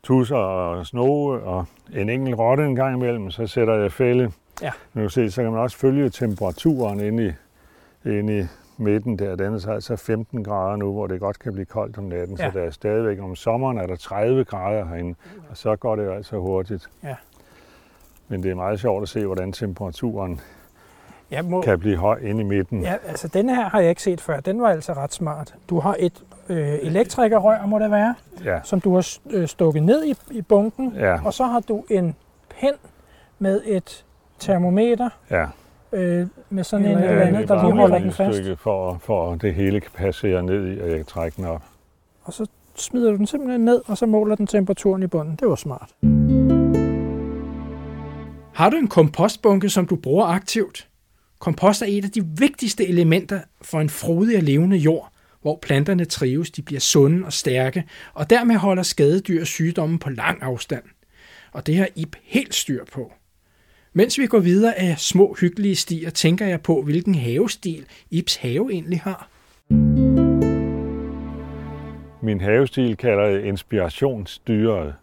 tusser 0.03 0.37
og 0.37 0.87
snoge 0.87 1.41
og 1.41 1.67
en 1.95 2.09
enkelt 2.09 2.39
rotte 2.39 2.65
en 2.65 2.77
gang 2.77 2.97
imellem, 2.97 3.31
så 3.31 3.47
sætter 3.47 3.75
jeg 3.75 3.93
fælde. 3.93 4.33
Ja. 4.63 4.71
Nu 4.95 5.01
kan 5.01 5.03
du 5.03 5.09
se, 5.09 5.31
så 5.31 5.43
kan 5.43 5.53
man 5.53 5.61
også 5.61 5.77
følge 5.77 6.11
temperaturen 6.11 7.01
inde 7.01 7.27
i, 7.27 8.09
inde 8.09 8.39
i 8.41 8.45
midten 8.77 9.19
der. 9.19 9.37
Den 9.37 9.55
er 9.55 9.59
så 9.59 9.71
altså 9.71 9.97
15 9.97 10.45
grader 10.45 10.77
nu, 10.77 10.93
hvor 10.93 11.07
det 11.07 11.21
godt 11.21 11.39
kan 11.39 11.53
blive 11.53 11.67
koldt 11.67 11.99
om 11.99 12.05
natten, 12.05 12.37
Ja. 12.39 12.51
så 12.51 12.59
der 12.59 12.65
er 12.65 12.71
stadigvæk 12.71 13.19
om 13.21 13.37
sommeren 13.37 13.79
er 13.79 13.87
der 13.87 13.97
30 13.97 14.45
grader 14.45 14.85
herinde, 14.87 15.15
og 15.51 15.57
så 15.57 15.77
går 15.77 15.97
det 15.97 16.05
jo 16.05 16.13
altså 16.13 16.37
hurtigt. 16.39 16.91
Ja. 17.03 17.15
Men 18.29 18.43
det 18.43 18.51
er 18.51 18.55
meget 18.55 18.81
sjovt 18.81 19.03
at 19.03 19.09
se, 19.09 19.27
hvordan 19.27 19.53
temperaturen 19.53 20.41
Jeg 21.31 21.45
må, 21.45 21.61
kan 21.63 21.79
blive 21.79 21.97
høj 21.97 22.19
inde 22.23 22.41
i 22.41 22.45
midten. 22.45 22.83
Ja, 22.83 22.97
altså 23.09 23.29
denne 23.29 23.55
her 23.57 23.69
har 23.69 23.81
jeg 23.81 23.89
ikke 23.89 24.03
set 24.03 24.21
før. 24.21 24.41
Den 24.41 24.63
var 24.63 24.69
altså 24.69 24.93
ret 24.93 25.13
smart. 25.13 25.55
Du 25.71 25.81
har 25.81 25.97
et 25.99 26.23
øh, 26.49 26.69
elektrikerrør, 26.83 27.67
må 27.67 27.79
det 27.79 27.91
være, 27.91 28.15
Ja. 28.45 28.61
som 28.65 28.81
du 28.81 28.95
har 28.95 29.09
øh, 29.31 29.49
stukket 29.49 29.83
ned 29.83 30.05
i, 30.05 30.15
i 30.31 30.43
bunken. 30.43 30.93
Ja. 30.97 31.19
Og 31.27 31.35
så 31.35 31.45
har 31.45 31.61
du 31.61 31.85
en 31.91 32.17
pen 32.61 32.73
med 33.39 33.61
et 33.65 34.05
termometer 34.39 35.09
Ja. 35.31 35.47
Øh, 35.95 36.27
med 36.51 36.65
sådan 36.65 36.87
en 36.87 36.93
Ja, 36.93 36.99
eller 36.99 37.15
det 37.15 37.21
andet, 37.21 37.51
er 37.51 37.55
der 37.55 37.65
lige 37.65 37.77
holder 37.81 37.99
den 37.99 38.13
fast. 38.13 38.37
stykke 38.37 38.57
For, 38.57 38.99
for 39.03 39.33
at 39.33 39.43
det 39.43 39.55
hele 39.55 39.81
kan 39.81 39.91
passere 39.95 40.43
ned 40.43 40.77
i, 40.77 40.81
og 40.81 40.89
jeg 40.89 40.97
kan 40.97 41.07
trække 41.07 41.37
den 41.37 41.45
op. 41.45 41.63
Og 42.23 42.33
så 42.33 42.47
smider 42.77 43.11
du 43.11 43.17
den 43.17 43.27
simpelthen 43.27 43.61
ned, 43.65 43.81
og 43.87 43.99
så 43.99 44.07
måler 44.07 44.37
den 44.37 44.47
temperaturen 44.47 45.03
i 45.03 45.07
bunden. 45.07 45.37
Det 45.37 45.49
var 45.49 45.55
smart. 45.55 45.91
Har 48.55 48.71
du 48.71 48.77
en 48.77 48.89
kompostbunke, 48.89 49.69
som 49.71 49.87
du 49.87 49.97
bruger 49.97 50.27
aktivt? 50.27 50.89
Kompost 51.39 51.83
er 51.83 51.87
et 51.89 52.05
af 52.05 52.11
de 52.11 52.27
vigtigste 52.39 52.89
elementer 52.89 53.41
for 53.63 53.81
en 53.81 53.89
frodig 53.91 54.37
og 54.37 54.43
levende 54.43 54.77
jord, 54.77 55.11
hvor 55.43 55.59
planterne 55.63 56.05
trives, 56.05 56.51
de 56.51 56.63
bliver 56.63 56.81
sunde 56.81 57.27
og 57.27 57.33
stærke, 57.33 57.85
og 58.15 58.31
dermed 58.31 58.57
holder 58.57 58.83
skadedyr 58.83 59.41
og 59.41 59.47
sygdomme 59.47 59.99
på 59.99 60.11
lang 60.11 60.43
afstand. 60.43 60.83
Og 61.53 61.67
det 61.67 61.77
har 61.77 61.89
Ib 61.95 62.17
helt 62.23 62.55
styr 62.55 62.85
på. 62.93 63.13
Mens 63.97 64.19
vi 64.19 64.27
går 64.27 64.39
videre 64.39 64.75
af 64.75 64.99
små 64.99 65.37
hyggelige 65.41 65.77
stier, 65.77 66.11
tænker 66.11 66.47
jeg 66.47 66.63
på, 66.63 66.83
hvilken 66.83 67.15
havestil 67.15 67.87
Ibs 68.11 68.37
have 68.37 68.73
egentlig 68.73 69.01
har. 69.01 69.29
Min 72.23 72.41
havestil 72.41 72.97
kalder 72.97 73.25
jeg 73.27 73.45
inspirationsstyret, 73.45 74.95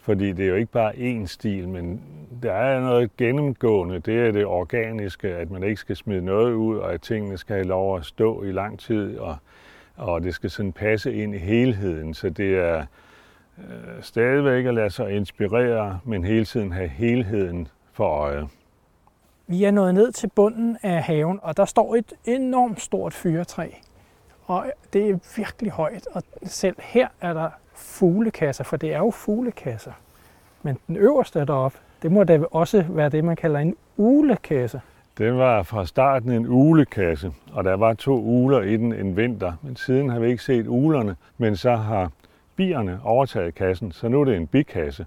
fordi 0.00 0.32
det 0.32 0.44
er 0.44 0.48
jo 0.48 0.54
ikke 0.54 0.72
bare 0.72 0.92
én 0.92 1.26
stil, 1.26 1.68
men 1.68 2.00
der 2.42 2.52
er 2.52 2.80
noget 2.80 3.16
gennemgående. 3.16 3.98
Det 3.98 4.18
er 4.18 4.32
det 4.32 4.46
organiske, 4.46 5.28
at 5.28 5.50
man 5.50 5.62
ikke 5.62 5.80
skal 5.80 5.96
smide 5.96 6.24
noget 6.24 6.52
ud, 6.52 6.76
og 6.76 6.92
at 6.92 7.00
tingene 7.00 7.38
skal 7.38 7.56
have 7.56 7.66
lov 7.66 7.96
at 7.96 8.04
stå 8.04 8.42
i 8.42 8.52
lang 8.52 8.78
tid, 8.78 9.18
og, 9.18 9.36
og 9.96 10.22
det 10.22 10.34
skal 10.34 10.50
sådan 10.50 10.72
passe 10.72 11.14
ind 11.14 11.34
i 11.34 11.38
helheden. 11.38 12.14
Så 12.14 12.30
det 12.30 12.58
er 12.58 12.86
øh, 13.58 14.02
stadigvæk 14.02 14.66
at 14.66 14.74
lade 14.74 14.90
sig 14.90 15.10
inspirere, 15.10 15.98
men 16.04 16.24
hele 16.24 16.44
tiden 16.44 16.72
have 16.72 16.88
helheden 16.88 17.68
for 17.92 18.04
øje. 18.04 18.48
Vi 19.46 19.64
er 19.64 19.70
nået 19.70 19.94
ned 19.94 20.12
til 20.12 20.30
bunden 20.34 20.76
af 20.82 21.02
haven, 21.02 21.40
og 21.42 21.56
der 21.56 21.64
står 21.64 21.94
et 21.94 22.12
enormt 22.24 22.80
stort 22.80 23.14
fyretræ. 23.14 23.68
Og 24.46 24.66
det 24.92 25.10
er 25.10 25.18
virkelig 25.36 25.70
højt, 25.70 26.08
og 26.12 26.22
selv 26.42 26.76
her 26.78 27.08
er 27.20 27.32
der 27.32 27.50
fuglekasser, 27.74 28.64
for 28.64 28.76
det 28.76 28.94
er 28.94 28.98
jo 28.98 29.10
fuglekasser. 29.10 29.92
Men 30.62 30.78
den 30.86 30.96
øverste 30.96 31.44
deroppe, 31.44 31.78
det 32.02 32.12
må 32.12 32.24
da 32.24 32.40
også 32.50 32.84
være 32.88 33.08
det, 33.08 33.24
man 33.24 33.36
kalder 33.36 33.60
en 33.60 33.76
ulekasse. 33.96 34.80
Den 35.18 35.38
var 35.38 35.62
fra 35.62 35.86
starten 35.86 36.32
en 36.32 36.46
ulekasse, 36.48 37.32
og 37.52 37.64
der 37.64 37.74
var 37.74 37.94
to 37.94 38.20
uler 38.22 38.62
i 38.62 38.76
den 38.76 38.92
en 38.92 39.16
vinter. 39.16 39.52
Men 39.62 39.76
siden 39.76 40.10
har 40.10 40.18
vi 40.18 40.30
ikke 40.30 40.42
set 40.42 40.66
ulerne, 40.66 41.16
men 41.38 41.56
så 41.56 41.76
har 41.76 42.10
bierne 42.56 43.00
overtaget 43.04 43.54
kassen, 43.54 43.92
så 43.92 44.08
nu 44.08 44.20
er 44.20 44.24
det 44.24 44.36
en 44.36 44.46
bikasse. 44.46 45.06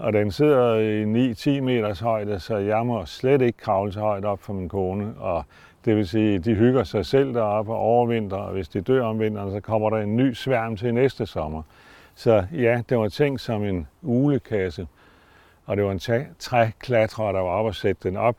Og 0.00 0.12
den 0.12 0.30
sidder 0.30 0.74
i 0.74 1.32
9-10 1.32 1.60
meters 1.60 2.00
højde, 2.00 2.40
så 2.40 2.56
jeg 2.56 2.86
må 2.86 3.06
slet 3.06 3.42
ikke 3.42 3.58
kravle 3.58 3.92
så 3.92 4.00
højt 4.00 4.24
op 4.24 4.42
for 4.42 4.52
min 4.52 4.68
kone. 4.68 5.14
Og 5.18 5.44
det 5.84 5.96
vil 5.96 6.08
sige, 6.08 6.38
de 6.38 6.54
hygger 6.54 6.84
sig 6.84 7.06
selv 7.06 7.34
deroppe 7.34 7.72
og 7.72 7.78
overvinter, 7.78 8.36
og 8.36 8.52
hvis 8.52 8.68
de 8.68 8.80
dør 8.80 9.04
om 9.04 9.20
vinteren, 9.20 9.52
så 9.52 9.60
kommer 9.60 9.90
der 9.90 9.96
en 9.96 10.16
ny 10.16 10.32
sværm 10.32 10.76
til 10.76 10.94
næste 10.94 11.26
sommer. 11.26 11.62
Så 12.14 12.44
ja, 12.52 12.82
det 12.88 12.98
var 12.98 13.08
tænkt 13.08 13.40
som 13.40 13.64
en 13.64 13.86
ulekasse, 14.02 14.88
og 15.66 15.76
det 15.76 15.84
var 15.84 15.92
en 15.92 15.98
træ- 15.98 16.34
træklatrer, 16.38 17.32
der 17.32 17.40
var 17.40 17.50
op 17.50 17.66
og 17.66 17.74
sætte 17.74 18.08
den 18.08 18.16
op. 18.16 18.36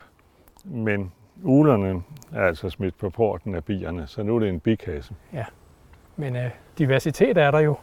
Men 0.65 1.11
ulerne 1.43 2.01
er 2.33 2.41
altså 2.41 2.69
smidt 2.69 2.97
på 2.97 3.09
porten 3.09 3.55
af 3.55 3.63
bierne, 3.63 4.07
så 4.07 4.23
nu 4.23 4.35
er 4.35 4.39
det 4.39 4.49
en 4.49 4.59
bikasse. 4.59 5.13
Men 6.15 6.35
øh, 6.35 6.49
diversitet 6.77 7.37
er 7.37 7.51
der 7.51 7.59
jo. 7.59 7.75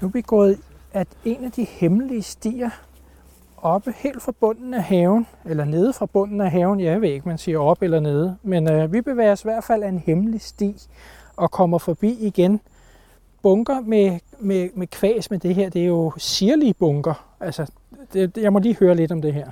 Nu 0.00 0.08
er 0.08 0.12
vi 0.12 0.20
gået 0.22 0.58
at 0.92 1.08
en 1.24 1.44
af 1.44 1.52
de 1.52 1.64
hemmelige 1.64 2.22
stier, 2.22 2.70
oppe 3.62 3.92
helt 3.96 4.22
fra 4.22 4.32
bunden 4.40 4.74
af 4.74 4.82
haven, 4.82 5.26
eller 5.44 5.64
nede 5.64 5.92
fra 5.92 6.06
bunden 6.06 6.40
af 6.40 6.50
haven, 6.50 6.80
jeg 6.80 7.00
ved 7.00 7.08
ikke, 7.08 7.28
man 7.28 7.38
siger 7.38 7.58
op 7.58 7.82
eller 7.82 8.00
nede, 8.00 8.36
men 8.42 8.70
øh, 8.72 8.92
vi 8.92 9.00
bevæger 9.00 9.32
os 9.32 9.44
i 9.44 9.48
hvert 9.48 9.64
fald 9.64 9.82
af 9.82 9.88
en 9.88 9.98
hemmelig 9.98 10.40
sti 10.40 10.76
og 11.36 11.50
kommer 11.50 11.78
forbi 11.78 12.16
igen 12.20 12.60
bunker 13.42 13.80
med, 13.80 14.18
med, 14.40 14.68
med 14.74 14.86
kvæs 14.86 15.30
med 15.30 15.38
det 15.38 15.54
her. 15.54 15.70
Det 15.70 15.82
er 15.82 15.86
jo 15.86 16.12
sirlige 16.16 16.74
bunker. 16.74 17.36
Altså, 17.40 17.72
det, 18.12 18.36
jeg 18.36 18.52
må 18.52 18.58
lige 18.58 18.76
høre 18.80 18.94
lidt 18.94 19.12
om 19.12 19.22
det 19.22 19.34
her. 19.34 19.50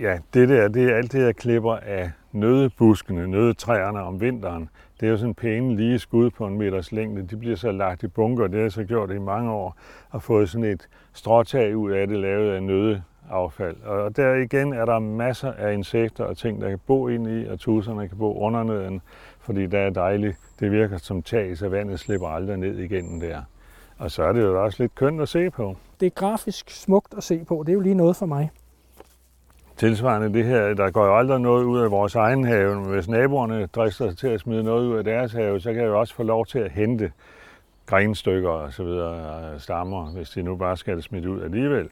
Ja, 0.00 0.18
det 0.34 0.48
der, 0.48 0.68
det 0.68 0.90
er 0.90 0.96
alt 0.96 1.12
det, 1.12 1.22
jeg 1.22 1.36
klipper 1.36 1.74
af 1.74 2.10
nødebuskene, 2.32 3.26
nødetræerne 3.26 4.02
om 4.02 4.20
vinteren. 4.20 4.68
Det 5.00 5.06
er 5.06 5.10
jo 5.10 5.16
sådan 5.16 5.34
pæne 5.34 5.76
lige 5.76 5.98
skud 5.98 6.30
på 6.30 6.46
en 6.46 6.58
meters 6.58 6.92
længde. 6.92 7.22
De 7.22 7.36
bliver 7.36 7.56
så 7.56 7.72
lagt 7.72 8.02
i 8.02 8.06
bunker, 8.08 8.46
det 8.46 8.54
har 8.54 8.62
jeg 8.62 8.72
så 8.72 8.84
gjort 8.84 9.10
i 9.10 9.18
mange 9.18 9.50
år, 9.50 9.76
og 10.10 10.22
fået 10.22 10.48
sådan 10.48 10.64
et 10.64 10.88
stråtag 11.12 11.76
ud 11.76 11.90
af 11.90 12.06
det, 12.06 12.18
lavet 12.18 12.54
af 12.54 12.62
nøde, 12.62 13.02
nødeaffald. 13.30 13.76
Og 13.82 14.16
der 14.16 14.34
igen 14.34 14.72
er 14.72 14.84
der 14.84 14.98
masser 14.98 15.52
af 15.52 15.72
insekter 15.72 16.24
og 16.24 16.36
ting, 16.36 16.60
der 16.60 16.68
kan 16.68 16.80
bo 16.86 17.08
ind 17.08 17.28
i, 17.28 17.46
og 17.46 17.60
tusserne 17.60 18.08
kan 18.08 18.18
bo 18.18 18.40
under 18.40 18.62
neden, 18.62 19.00
fordi 19.40 19.66
der 19.66 19.78
er 19.78 19.90
dejligt. 19.90 20.36
Det 20.60 20.72
virker 20.72 20.96
som 20.96 21.22
tag, 21.22 21.58
så 21.58 21.68
vandet 21.68 22.00
slipper 22.00 22.28
aldrig 22.28 22.56
ned 22.56 22.78
igennem 22.78 23.20
der. 23.20 23.42
Og 23.98 24.10
så 24.10 24.22
er 24.22 24.32
det 24.32 24.42
jo 24.42 24.64
også 24.64 24.82
lidt 24.82 24.94
kønt 24.94 25.20
at 25.20 25.28
se 25.28 25.50
på. 25.50 25.76
Det 26.00 26.06
er 26.06 26.10
grafisk 26.10 26.70
smukt 26.70 27.14
at 27.16 27.22
se 27.22 27.44
på. 27.44 27.62
Det 27.66 27.72
er 27.72 27.74
jo 27.74 27.80
lige 27.80 27.94
noget 27.94 28.16
for 28.16 28.26
mig. 28.26 28.50
Tilsvarende 29.76 30.32
det 30.32 30.44
her, 30.44 30.74
der 30.74 30.90
går 30.90 31.06
jo 31.06 31.16
aldrig 31.16 31.40
noget 31.40 31.64
ud 31.64 31.80
af 31.80 31.90
vores 31.90 32.14
egen 32.14 32.44
have, 32.44 32.80
hvis 32.80 33.08
naboerne 33.08 33.66
drister 33.66 34.08
sig 34.08 34.18
til 34.18 34.28
at 34.28 34.40
smide 34.40 34.62
noget 34.62 34.86
ud 34.86 34.98
af 34.98 35.04
deres 35.04 35.32
have, 35.32 35.60
så 35.60 35.72
kan 35.72 35.82
jeg 35.82 35.88
jo 35.88 36.00
også 36.00 36.14
få 36.14 36.22
lov 36.22 36.46
til 36.46 36.58
at 36.58 36.70
hente 36.70 37.12
grenstykker 37.86 38.50
og 38.50 38.72
så 38.72 38.84
videre, 38.84 39.60
stammer, 39.60 40.10
hvis 40.10 40.30
de 40.30 40.42
nu 40.42 40.56
bare 40.56 40.76
skal 40.76 40.96
det 40.96 41.04
smidt 41.04 41.26
ud 41.26 41.42
alligevel. 41.42 41.88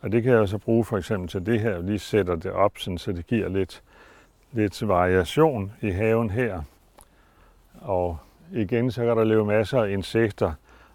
Og 0.00 0.12
det 0.12 0.22
kan 0.22 0.32
jeg 0.32 0.48
så 0.48 0.58
bruge 0.58 0.84
for 0.84 0.98
eksempel 0.98 1.28
til 1.28 1.46
det 1.46 1.60
her, 1.60 1.70
jeg 1.70 1.82
lige 1.82 1.98
sætter 1.98 2.36
det 2.36 2.52
op, 2.52 2.72
sådan, 2.78 2.98
så 2.98 3.12
det 3.12 3.26
giver 3.26 3.48
lidt, 3.48 3.82
lidt 4.52 4.88
variation 4.88 5.72
i 5.80 5.90
haven 5.90 6.30
her. 6.30 6.62
Og 7.80 8.18
igen, 8.52 8.90
så 8.90 9.04
kan 9.04 9.16
der 9.16 9.24
leve 9.24 9.46
masser 9.46 9.82
af 9.82 9.90
insekter, 9.90 10.52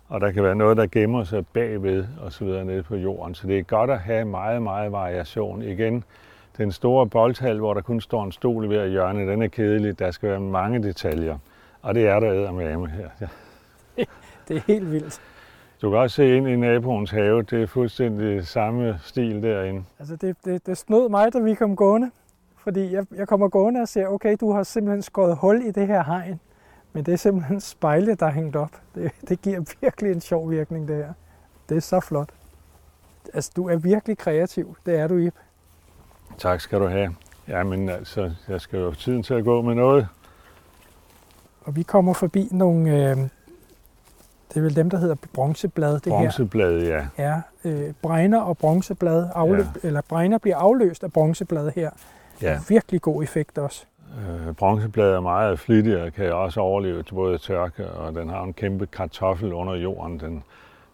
og 0.07 0.21
der 0.21 0.31
kan 0.31 0.43
være 0.43 0.55
noget, 0.55 0.77
der 0.77 0.87
gemmer 0.87 1.23
sig 1.23 1.47
bagved 1.47 2.05
og 2.21 2.33
så 2.33 2.45
videre 2.45 2.65
nede 2.65 2.83
på 2.83 2.95
jorden. 2.95 3.35
Så 3.35 3.47
det 3.47 3.59
er 3.59 3.63
godt 3.63 3.89
at 3.89 3.99
have 3.99 4.25
meget, 4.25 4.61
meget 4.61 4.91
variation. 4.91 5.61
Igen, 5.61 6.03
den 6.57 6.71
store 6.71 7.07
boldhal, 7.07 7.57
hvor 7.57 7.73
der 7.73 7.81
kun 7.81 8.01
står 8.01 8.23
en 8.23 8.31
stol 8.31 8.69
ved 8.69 8.89
hjørne, 8.89 9.31
den 9.31 9.41
er 9.41 9.47
kedelig. 9.47 9.99
Der 9.99 10.11
skal 10.11 10.29
være 10.29 10.39
mange 10.39 10.83
detaljer. 10.83 11.37
Og 11.81 11.95
det 11.95 12.07
er 12.07 12.19
der 12.19 12.51
med 12.51 12.89
her. 12.89 13.09
Ja. 13.21 13.27
Det 14.47 14.57
er 14.57 14.61
helt 14.67 14.91
vildt. 14.91 15.21
Du 15.83 15.89
kan 15.89 15.99
også 15.99 16.15
se 16.15 16.37
ind 16.37 16.47
i 16.47 16.55
naboens 16.55 17.11
have. 17.11 17.41
Det 17.41 17.61
er 17.61 17.67
fuldstændig 17.67 18.47
samme 18.47 18.99
stil 19.03 19.43
derinde. 19.43 19.83
Altså 19.99 20.15
det, 20.15 20.35
det, 20.45 20.65
det 20.65 20.77
snød 20.77 21.09
mig, 21.09 21.33
da 21.33 21.39
vi 21.39 21.53
kom 21.53 21.75
gående. 21.75 22.11
Fordi 22.57 22.93
jeg, 22.93 23.05
jeg 23.15 23.27
kommer 23.27 23.47
gående 23.47 23.81
og 23.81 23.87
ser, 23.87 24.07
okay, 24.07 24.37
du 24.39 24.51
har 24.51 24.63
simpelthen 24.63 25.01
skåret 25.01 25.37
hul 25.37 25.61
i 25.65 25.71
det 25.71 25.87
her 25.87 26.03
hegn. 26.03 26.39
Men 26.93 27.05
det 27.05 27.13
er 27.13 27.17
simpelthen 27.17 27.61
spejle, 27.61 28.15
der 28.15 28.25
er 28.25 28.31
hængt 28.31 28.55
op. 28.55 28.71
Det, 28.95 29.11
det 29.29 29.41
giver 29.41 29.75
virkelig 29.81 30.11
en 30.11 30.21
sjov 30.21 30.51
virkning, 30.51 30.87
det 30.87 30.95
her. 30.95 31.13
Det 31.69 31.77
er 31.77 31.81
så 31.81 31.99
flot. 31.99 32.29
Altså, 33.33 33.51
du 33.55 33.69
er 33.69 33.75
virkelig 33.75 34.17
kreativ. 34.17 34.75
Det 34.85 34.95
er 34.95 35.07
du, 35.07 35.17
Ip. 35.17 35.35
Tak 36.37 36.61
skal 36.61 36.79
du 36.79 36.87
have. 36.87 37.15
Ja, 37.47 37.63
men 37.63 37.89
altså, 37.89 38.31
jeg 38.47 38.61
skal 38.61 38.79
jo 38.79 38.85
have 38.85 38.95
tiden 38.95 39.23
til 39.23 39.33
at 39.33 39.43
gå 39.43 39.61
med 39.61 39.75
noget. 39.75 40.07
Og 41.63 41.75
vi 41.75 41.83
kommer 41.83 42.13
forbi 42.13 42.47
nogle, 42.51 43.09
øh, 43.11 43.17
det 44.53 44.59
er 44.59 44.61
vel 44.61 44.75
dem, 44.75 44.89
der 44.89 44.97
hedder 44.97 45.15
bronzeblad. 45.33 45.93
Det 45.93 46.03
bronzeblad, 46.03 46.81
her. 46.81 47.05
ja. 47.17 47.41
Ja, 47.63 47.69
øh, 47.69 47.93
bregner 48.01 48.41
og 48.41 48.57
bronzeblad, 48.57 49.29
afløb, 49.35 49.65
ja. 49.83 49.87
eller 49.87 50.01
bregner 50.09 50.37
bliver 50.37 50.57
afløst 50.57 51.03
af 51.03 51.13
bronzeblad 51.13 51.71
her. 51.75 51.89
Ja. 52.41 52.59
Virkelig 52.69 53.01
god 53.01 53.23
effekt 53.23 53.57
også. 53.57 53.85
Øh, 54.17 54.53
bronzebladet 54.53 55.15
er 55.15 55.19
meget 55.19 55.59
flittig 55.59 56.01
og 56.01 56.13
kan 56.13 56.33
også 56.33 56.59
overleve 56.59 57.03
til 57.03 57.13
både 57.13 57.37
tørke, 57.37 57.87
og 57.87 58.15
den 58.15 58.29
har 58.29 58.43
en 58.43 58.53
kæmpe 58.53 58.85
kartoffel 58.85 59.53
under 59.53 59.75
jorden. 59.75 60.19
Den, 60.19 60.43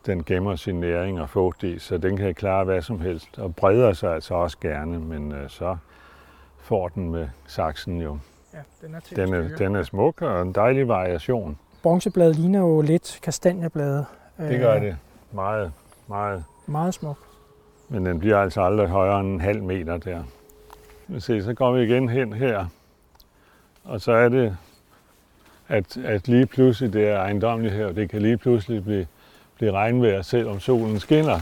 den 0.06 0.24
gemmer 0.24 0.56
sin 0.56 0.80
næring 0.80 1.22
og 1.22 1.30
fugt 1.30 1.63
i, 1.63 1.80
så 1.80 1.98
den 1.98 2.17
kan 2.17 2.36
klare 2.36 2.63
hvad 2.63 2.82
som 2.82 3.02
helst, 3.02 3.39
og 3.39 3.56
breder 3.56 3.93
sig 3.93 4.13
altså 4.13 4.34
også 4.34 4.58
gerne, 4.62 5.00
men 5.00 5.32
øh, 5.32 5.50
så 5.50 5.78
får 6.58 6.88
den 6.88 7.12
med 7.12 7.28
saksen 7.48 8.02
jo. 8.02 8.17
Ja, 8.54 8.60
den 8.88 8.95
er, 8.95 9.00
den 9.15 9.34
er, 9.34 9.58
den 9.58 9.76
er 9.76 9.84
smuk 9.84 10.22
og 10.22 10.41
en 10.41 10.52
dejlig 10.52 10.88
variation. 10.88 11.58
Bronzebladet 11.84 12.36
ligner 12.36 12.60
jo 12.60 12.82
lidt 12.82 13.20
kastanjebladet. 13.24 14.06
Det 14.38 14.60
gør 14.60 14.80
det. 14.80 14.98
Meget, 15.32 15.72
meget. 16.08 16.44
Meget 16.68 16.94
smuk. 16.94 17.18
Men 17.89 18.06
den 18.06 18.20
bliver 18.20 18.38
altså 18.38 18.62
aldrig 18.62 18.88
højere 18.88 19.20
end 19.20 19.28
en 19.28 19.42
halv 19.42 19.63
meter 19.63 19.98
der. 19.98 20.24
Se, 21.20 21.44
så 21.44 21.54
går 21.54 21.72
vi 21.72 21.84
igen 21.84 22.10
hen 22.10 22.34
her 22.34 22.65
og 23.89 24.02
så 24.02 24.12
er 24.12 24.30
det, 24.30 24.58
at, 25.68 25.98
at 25.98 26.28
lige 26.28 26.46
pludselig 26.46 26.94
det 26.94 27.08
er 27.08 27.20
ejendomligt 27.20 27.74
her, 27.74 27.92
det 27.92 28.10
kan 28.10 28.22
lige 28.22 28.38
pludselig 28.38 28.84
blive, 28.84 29.08
blive 29.56 29.72
regnvejr, 29.72 30.22
selvom 30.22 30.60
solen 30.60 31.00
skinner. 31.00 31.39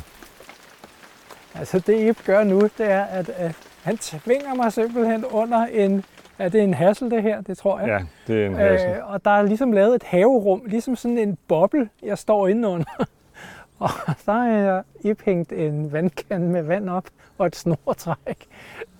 Altså 1.55 1.79
det 1.79 2.09
Ip 2.09 2.25
gør 2.25 2.43
nu, 2.43 2.61
det 2.61 2.91
er, 2.91 3.03
at, 3.03 3.29
at 3.29 3.55
han 3.83 3.97
tvinger 3.97 4.53
mig 4.55 4.73
simpelthen 4.73 5.25
under 5.25 5.65
en, 5.65 6.03
er 6.37 6.49
det 6.49 6.63
en 6.63 6.73
hassel 6.73 7.11
det 7.11 7.23
her, 7.23 7.41
det 7.41 7.57
tror 7.57 7.79
jeg. 7.79 7.87
Ja, 7.87 8.05
det 8.33 8.43
er 8.43 8.47
en 8.47 8.55
hassel. 8.55 8.89
Øh, 8.89 9.11
og 9.11 9.25
der 9.25 9.31
er 9.31 9.41
ligesom 9.41 9.71
lavet 9.71 9.95
et 9.95 10.03
haverum, 10.03 10.61
ligesom 10.65 10.95
sådan 10.95 11.17
en 11.17 11.37
boble, 11.47 11.89
jeg 12.03 12.17
står 12.17 12.47
inde 12.47 12.67
under. 12.67 13.05
og 13.79 13.89
så 14.17 14.31
har 14.31 14.47
jeg 14.47 14.83
Ip 15.01 15.21
hængt 15.21 15.51
en 15.51 15.91
vandkande 15.91 16.47
med 16.47 16.61
vand 16.61 16.89
op 16.89 17.05
og 17.37 17.47
et 17.47 17.55
snortræk. 17.55 18.47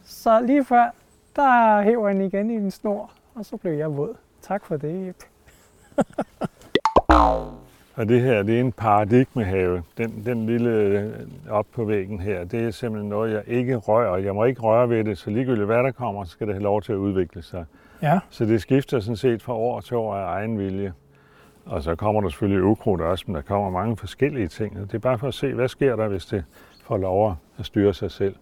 Så 0.06 0.41
lige 0.41 0.65
før, 0.65 0.93
der 1.36 1.82
hæver 1.82 2.08
han 2.08 2.21
igen 2.21 2.50
i 2.50 2.54
en 2.54 2.71
snor, 2.71 3.12
og 3.36 3.45
så 3.45 3.58
blev 3.58 3.73
jeg 3.73 3.97
våd. 3.97 4.15
Tak 4.41 4.65
for 4.65 4.78
det, 4.78 5.10
Ip. 5.10 5.23
og 7.97 8.10
det 8.10 8.21
her, 8.21 8.43
det 8.43 8.55
er 8.55 8.60
en 8.60 8.71
paradigmehave. 8.71 9.83
Den, 9.97 10.25
den 10.25 10.45
lille 10.45 10.69
øh, 10.69 11.12
op 11.49 11.65
på 11.73 11.86
væggen 11.86 12.19
her, 12.19 12.43
det 12.43 12.63
er 12.63 12.71
simpelthen 12.71 13.10
noget, 13.10 13.33
jeg 13.33 13.43
ikke 13.47 13.75
rører. 13.75 14.17
Jeg 14.17 14.36
må 14.36 14.43
ikke 14.43 14.62
røre 14.62 14.89
ved 14.89 15.03
det, 15.03 15.17
så 15.17 15.29
ligegyldigt 15.29 15.65
hvad 15.65 15.83
der 15.83 15.91
kommer, 15.91 16.23
så 16.23 16.31
skal 16.31 16.47
det 16.47 16.55
have 16.55 16.63
lov 16.63 16.81
til 16.81 16.91
at 16.91 16.97
udvikle 16.97 17.41
sig. 17.41 17.65
Ja. 18.01 18.19
Så 18.29 18.45
det 18.45 18.62
skifter 18.62 18.99
sådan 18.99 19.15
set 19.15 19.41
fra 19.41 19.53
år 19.53 19.79
til 19.79 19.97
år 19.97 20.15
af 20.15 20.25
egen 20.25 20.60
vilje. 20.60 20.93
Og 21.65 21.83
så 21.83 21.95
kommer 21.95 22.21
der 22.21 22.29
selvfølgelig 22.29 22.63
ukrudt 22.63 23.01
også, 23.01 23.23
men 23.27 23.36
der 23.36 23.41
kommer 23.41 23.69
mange 23.69 23.97
forskellige 23.97 24.47
ting. 24.47 24.75
Det 24.75 24.93
er 24.93 24.99
bare 24.99 25.17
for 25.17 25.27
at 25.27 25.33
se, 25.33 25.53
hvad 25.53 25.67
sker 25.67 25.95
der, 25.95 26.07
hvis 26.07 26.25
det 26.25 26.43
får 26.83 26.97
lov 26.97 27.36
at 27.60 27.65
styre 27.65 27.93
sig 27.93 28.12
selv. 28.12 28.36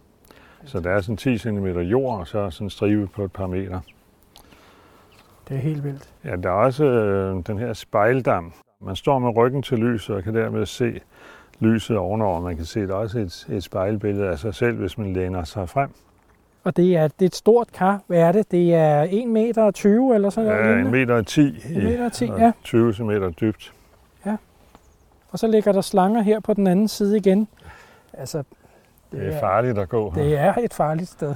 Så 0.64 0.80
der 0.80 0.90
er 0.90 1.00
sådan 1.00 1.16
10 1.16 1.38
cm 1.38 1.66
jord, 1.66 2.18
og 2.18 2.26
så 2.26 2.50
sådan 2.50 2.66
en 2.66 2.70
stribe 2.70 3.06
på 3.06 3.24
et 3.24 3.32
par 3.32 3.46
meter. 3.46 3.80
Det 5.48 5.56
er 5.56 5.60
helt 5.60 5.84
vildt. 5.84 6.10
Ja, 6.24 6.36
der 6.36 6.48
er 6.48 6.54
også 6.54 6.84
øh, 6.84 7.42
den 7.46 7.58
her 7.58 7.72
spejldam. 7.72 8.52
Man 8.80 8.96
står 8.96 9.18
med 9.18 9.36
ryggen 9.36 9.62
til 9.62 9.78
lyset 9.78 10.16
og 10.16 10.22
kan 10.22 10.34
dermed 10.34 10.66
se 10.66 11.00
lyset 11.60 11.96
ovenover. 11.96 12.40
Man 12.40 12.56
kan 12.56 12.64
se, 12.64 12.80
der 12.80 12.88
er 12.88 12.98
også 12.98 13.18
et, 13.18 13.46
et 13.50 13.62
spejlbillede 13.62 14.28
af 14.28 14.38
sig 14.38 14.54
selv, 14.54 14.76
hvis 14.76 14.98
man 14.98 15.12
læner 15.12 15.44
sig 15.44 15.68
frem. 15.68 15.90
Og 16.64 16.76
det 16.76 16.96
er, 16.96 17.08
det 17.08 17.22
er 17.22 17.26
et 17.26 17.34
stort 17.34 17.72
kar. 17.72 18.00
Hvad 18.06 18.18
er 18.18 18.32
det? 18.32 18.50
Det 18.50 18.74
er 18.74 19.06
1 19.10 19.28
meter 19.28 19.70
20 19.70 20.14
eller 20.14 20.30
sådan 20.30 20.50
noget? 20.50 20.76
Ja, 20.76 20.80
1 20.80 20.86
meter 20.86 21.22
10. 21.22 21.40
1 21.40 21.84
meter 21.84 22.08
10, 22.08 22.24
ja. 22.24 22.52
20 22.64 22.94
cm 22.94 23.10
dybt. 23.40 23.72
Ja. 24.26 24.36
Og 25.30 25.38
så 25.38 25.46
ligger 25.46 25.72
der 25.72 25.80
slanger 25.80 26.22
her 26.22 26.40
på 26.40 26.54
den 26.54 26.66
anden 26.66 26.88
side 26.88 27.16
igen. 27.16 27.48
Altså, 28.12 28.38
det, 28.38 29.20
det 29.20 29.34
er 29.34 29.40
farligt 29.40 29.78
at 29.78 29.88
gå 29.88 30.10
her. 30.10 30.22
Det 30.22 30.38
er 30.38 30.54
et 30.54 30.74
farligt 30.74 31.08
sted. 31.08 31.34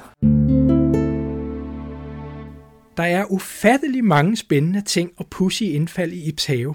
Der 2.96 3.02
er 3.02 3.24
ufattelig 3.30 4.04
mange 4.04 4.36
spændende 4.36 4.80
ting 4.80 5.10
og 5.18 5.26
pussy 5.30 5.62
indfald 5.62 6.12
i 6.12 6.28
Ips 6.28 6.46
have. 6.46 6.74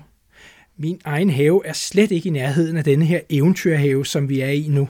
Min 0.78 1.02
egen 1.06 1.30
have 1.30 1.66
er 1.66 1.74
slet 1.74 2.12
ikke 2.12 2.30
i 2.30 2.32
nærheden 2.32 2.78
af 2.78 2.84
denne 2.84 3.06
her 3.06 3.20
eventyrhave, 3.30 4.06
som 4.06 4.30
vi 4.30 4.42
er 4.42 4.50
i 4.50 4.68
nu. 4.70 4.90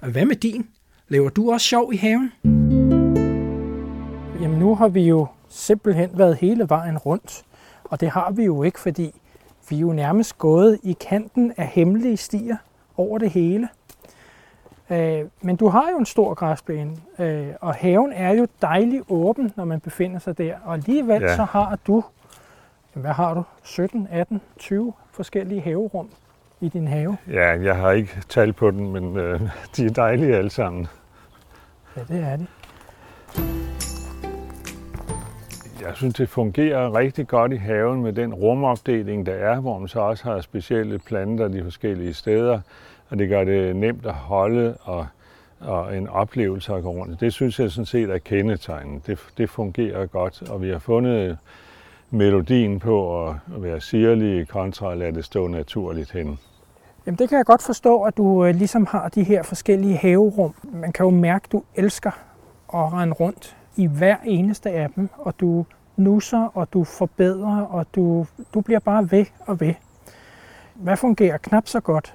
Og 0.00 0.10
hvad 0.10 0.24
med 0.24 0.36
din? 0.36 0.68
Laver 1.08 1.28
du 1.28 1.52
også 1.52 1.66
sjov 1.66 1.92
i 1.92 1.96
haven? 1.96 2.32
Jamen 4.40 4.58
nu 4.58 4.74
har 4.74 4.88
vi 4.88 5.02
jo 5.02 5.26
simpelthen 5.48 6.10
været 6.14 6.36
hele 6.36 6.68
vejen 6.68 6.98
rundt. 6.98 7.44
Og 7.84 8.00
det 8.00 8.10
har 8.10 8.30
vi 8.30 8.44
jo 8.44 8.62
ikke, 8.62 8.80
fordi 8.80 9.20
vi 9.70 9.76
er 9.76 9.80
jo 9.80 9.92
nærmest 9.92 10.38
gået 10.38 10.78
i 10.82 10.96
kanten 11.08 11.52
af 11.56 11.66
hemmelige 11.66 12.16
stier 12.16 12.56
over 12.96 13.18
det 13.18 13.30
hele. 13.30 13.68
Øh, 14.90 15.24
men 15.40 15.56
du 15.56 15.68
har 15.68 15.90
jo 15.90 15.98
en 15.98 16.06
stor 16.06 16.34
græsplæne, 16.34 16.96
øh, 17.18 17.48
og 17.60 17.74
haven 17.74 18.12
er 18.12 18.32
jo 18.32 18.46
dejligt 18.62 19.04
åben, 19.08 19.52
når 19.56 19.64
man 19.64 19.80
befinder 19.80 20.18
sig 20.18 20.38
der. 20.38 20.56
Og 20.64 20.74
alligevel 20.74 21.22
ja. 21.22 21.36
så 21.36 21.44
har 21.44 21.78
du, 21.86 22.04
hvad 22.92 23.12
har 23.12 23.34
du, 23.34 23.42
17, 23.62 24.08
18, 24.10 24.40
20 24.58 24.92
forskellige 25.18 25.60
haverum 25.60 26.08
i 26.60 26.68
din 26.68 26.88
have. 26.88 27.16
Ja, 27.32 27.48
jeg 27.48 27.76
har 27.76 27.90
ikke 27.90 28.22
talt 28.28 28.56
på 28.56 28.70
den, 28.70 28.92
men 28.92 29.16
øh, 29.16 29.40
de 29.76 29.86
er 29.86 29.90
dejlige 29.90 30.36
alle 30.36 30.50
sammen. 30.50 30.86
Ja, 31.96 32.00
det 32.08 32.24
er 32.24 32.36
de. 32.36 32.46
Jeg 35.80 35.96
synes, 35.96 36.14
det 36.14 36.28
fungerer 36.28 36.96
rigtig 36.96 37.28
godt 37.28 37.52
i 37.52 37.56
haven 37.56 38.02
med 38.02 38.12
den 38.12 38.34
rumopdeling, 38.34 39.26
der 39.26 39.34
er, 39.34 39.60
hvor 39.60 39.78
man 39.78 39.88
så 39.88 40.00
også 40.00 40.24
har 40.24 40.40
specielle 40.40 40.98
planter 40.98 41.48
de 41.48 41.62
forskellige 41.62 42.14
steder 42.14 42.60
og 43.10 43.18
det 43.18 43.28
gør 43.28 43.44
det 43.44 43.76
nemt 43.76 44.06
at 44.06 44.14
holde 44.14 44.76
og, 44.80 45.06
og 45.60 45.96
en 45.96 46.08
oplevelse 46.08 46.74
at 46.74 46.82
gå 46.82 46.90
rundt. 46.90 47.20
Det 47.20 47.32
synes 47.32 47.60
jeg 47.60 47.70
sådan 47.70 47.86
set 47.86 48.10
er 48.10 48.18
kendetegnet. 48.18 49.06
Det, 49.06 49.18
det 49.38 49.50
fungerer 49.50 50.06
godt, 50.06 50.50
og 50.50 50.62
vi 50.62 50.70
har 50.70 50.78
fundet 50.78 51.38
melodien 52.10 52.78
på 52.78 53.26
at 53.28 53.34
være 53.48 53.80
sirlige 53.80 54.46
kontra 54.46 54.92
at 54.92 54.98
lade 54.98 55.12
det 55.12 55.24
stå 55.24 55.46
naturligt 55.46 56.12
hen. 56.12 56.38
Jamen 57.06 57.18
det 57.18 57.28
kan 57.28 57.38
jeg 57.38 57.46
godt 57.46 57.62
forstå, 57.62 58.02
at 58.02 58.16
du 58.16 58.44
øh, 58.44 58.54
ligesom 58.54 58.86
har 58.86 59.08
de 59.08 59.22
her 59.22 59.42
forskellige 59.42 59.96
haverum. 59.96 60.54
Man 60.72 60.92
kan 60.92 61.04
jo 61.04 61.10
mærke, 61.10 61.44
at 61.44 61.52
du 61.52 61.62
elsker 61.74 62.10
at 62.74 62.92
rende 62.92 63.14
rundt 63.14 63.56
i 63.76 63.86
hver 63.86 64.16
eneste 64.24 64.70
af 64.70 64.90
dem, 64.96 65.08
og 65.18 65.34
du 65.40 65.66
nusser, 65.96 66.50
og 66.54 66.72
du 66.72 66.84
forbedrer, 66.84 67.62
og 67.62 67.86
du, 67.94 68.26
du 68.54 68.60
bliver 68.60 68.80
bare 68.80 69.10
ved 69.10 69.26
og 69.40 69.60
ved. 69.60 69.74
Hvad 70.74 70.96
fungerer 70.96 71.36
knap 71.36 71.68
så 71.68 71.80
godt? 71.80 72.14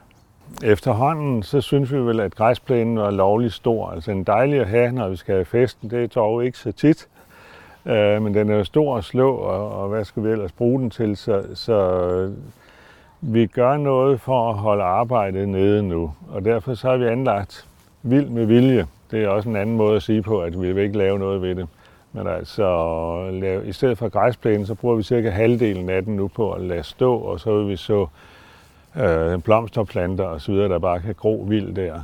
Efterhånden 0.63 1.43
så 1.43 1.61
synes 1.61 1.91
vi 1.93 1.97
vel, 1.97 2.19
at 2.19 2.35
græsplænen 2.35 2.99
var 2.99 3.11
lovligt 3.11 3.53
stor. 3.53 3.89
Altså 3.89 4.11
en 4.11 4.23
dejlig 4.23 4.59
at 4.59 4.67
have, 4.67 4.91
når 4.91 5.09
vi 5.09 5.15
skal 5.15 5.35
have 5.35 5.45
festen. 5.45 5.89
Det 5.89 6.03
er 6.03 6.07
dog 6.07 6.45
ikke 6.45 6.57
så 6.57 6.71
tit. 6.71 7.07
Øh, 7.85 8.21
men 8.21 8.33
den 8.33 8.49
er 8.49 8.55
jo 8.55 8.63
stor 8.63 8.97
at 8.97 9.03
slå, 9.03 9.35
og, 9.35 9.81
og 9.81 9.89
hvad 9.89 10.05
skal 10.05 10.23
vi 10.23 10.29
ellers 10.29 10.51
bruge 10.51 10.79
den 10.79 10.89
til? 10.89 11.17
Så, 11.17 11.43
så 11.53 12.31
vi 13.21 13.45
gør 13.45 13.77
noget 13.77 14.21
for 14.21 14.49
at 14.49 14.55
holde 14.55 14.83
arbejdet 14.83 15.49
nede 15.49 15.83
nu. 15.83 16.13
Og 16.29 16.45
derfor 16.45 16.73
så 16.73 16.89
har 16.89 16.97
vi 16.97 17.05
anlagt 17.05 17.67
vild 18.03 18.29
med 18.29 18.45
vilje. 18.45 18.87
Det 19.11 19.23
er 19.23 19.27
også 19.27 19.49
en 19.49 19.55
anden 19.55 19.77
måde 19.77 19.95
at 19.95 20.03
sige 20.03 20.21
på, 20.21 20.41
at 20.41 20.61
vi 20.61 20.71
vil 20.71 20.83
ikke 20.83 20.97
lave 20.97 21.19
noget 21.19 21.41
ved 21.41 21.55
det. 21.55 21.67
Men 22.13 22.27
altså, 22.27 23.29
lave, 23.31 23.67
i 23.67 23.71
stedet 23.71 23.97
for 23.97 24.09
græsplænen, 24.09 24.65
så 24.65 24.75
bruger 24.75 24.95
vi 24.95 25.03
cirka 25.03 25.29
halvdelen 25.29 25.89
af 25.89 26.03
den 26.03 26.15
nu 26.15 26.27
på 26.27 26.51
at 26.51 26.61
lade 26.61 26.83
stå, 26.83 27.17
og 27.17 27.39
så 27.39 27.57
vil 27.57 27.67
vi 27.67 27.75
så 27.75 28.07
øh, 28.95 29.39
blomsterplanter 29.39 30.23
og 30.23 30.41
så 30.41 30.51
videre, 30.51 30.69
der 30.69 30.79
bare 30.79 30.99
kan 30.99 31.15
gro 31.15 31.45
vildt 31.47 31.75
der. 31.75 31.99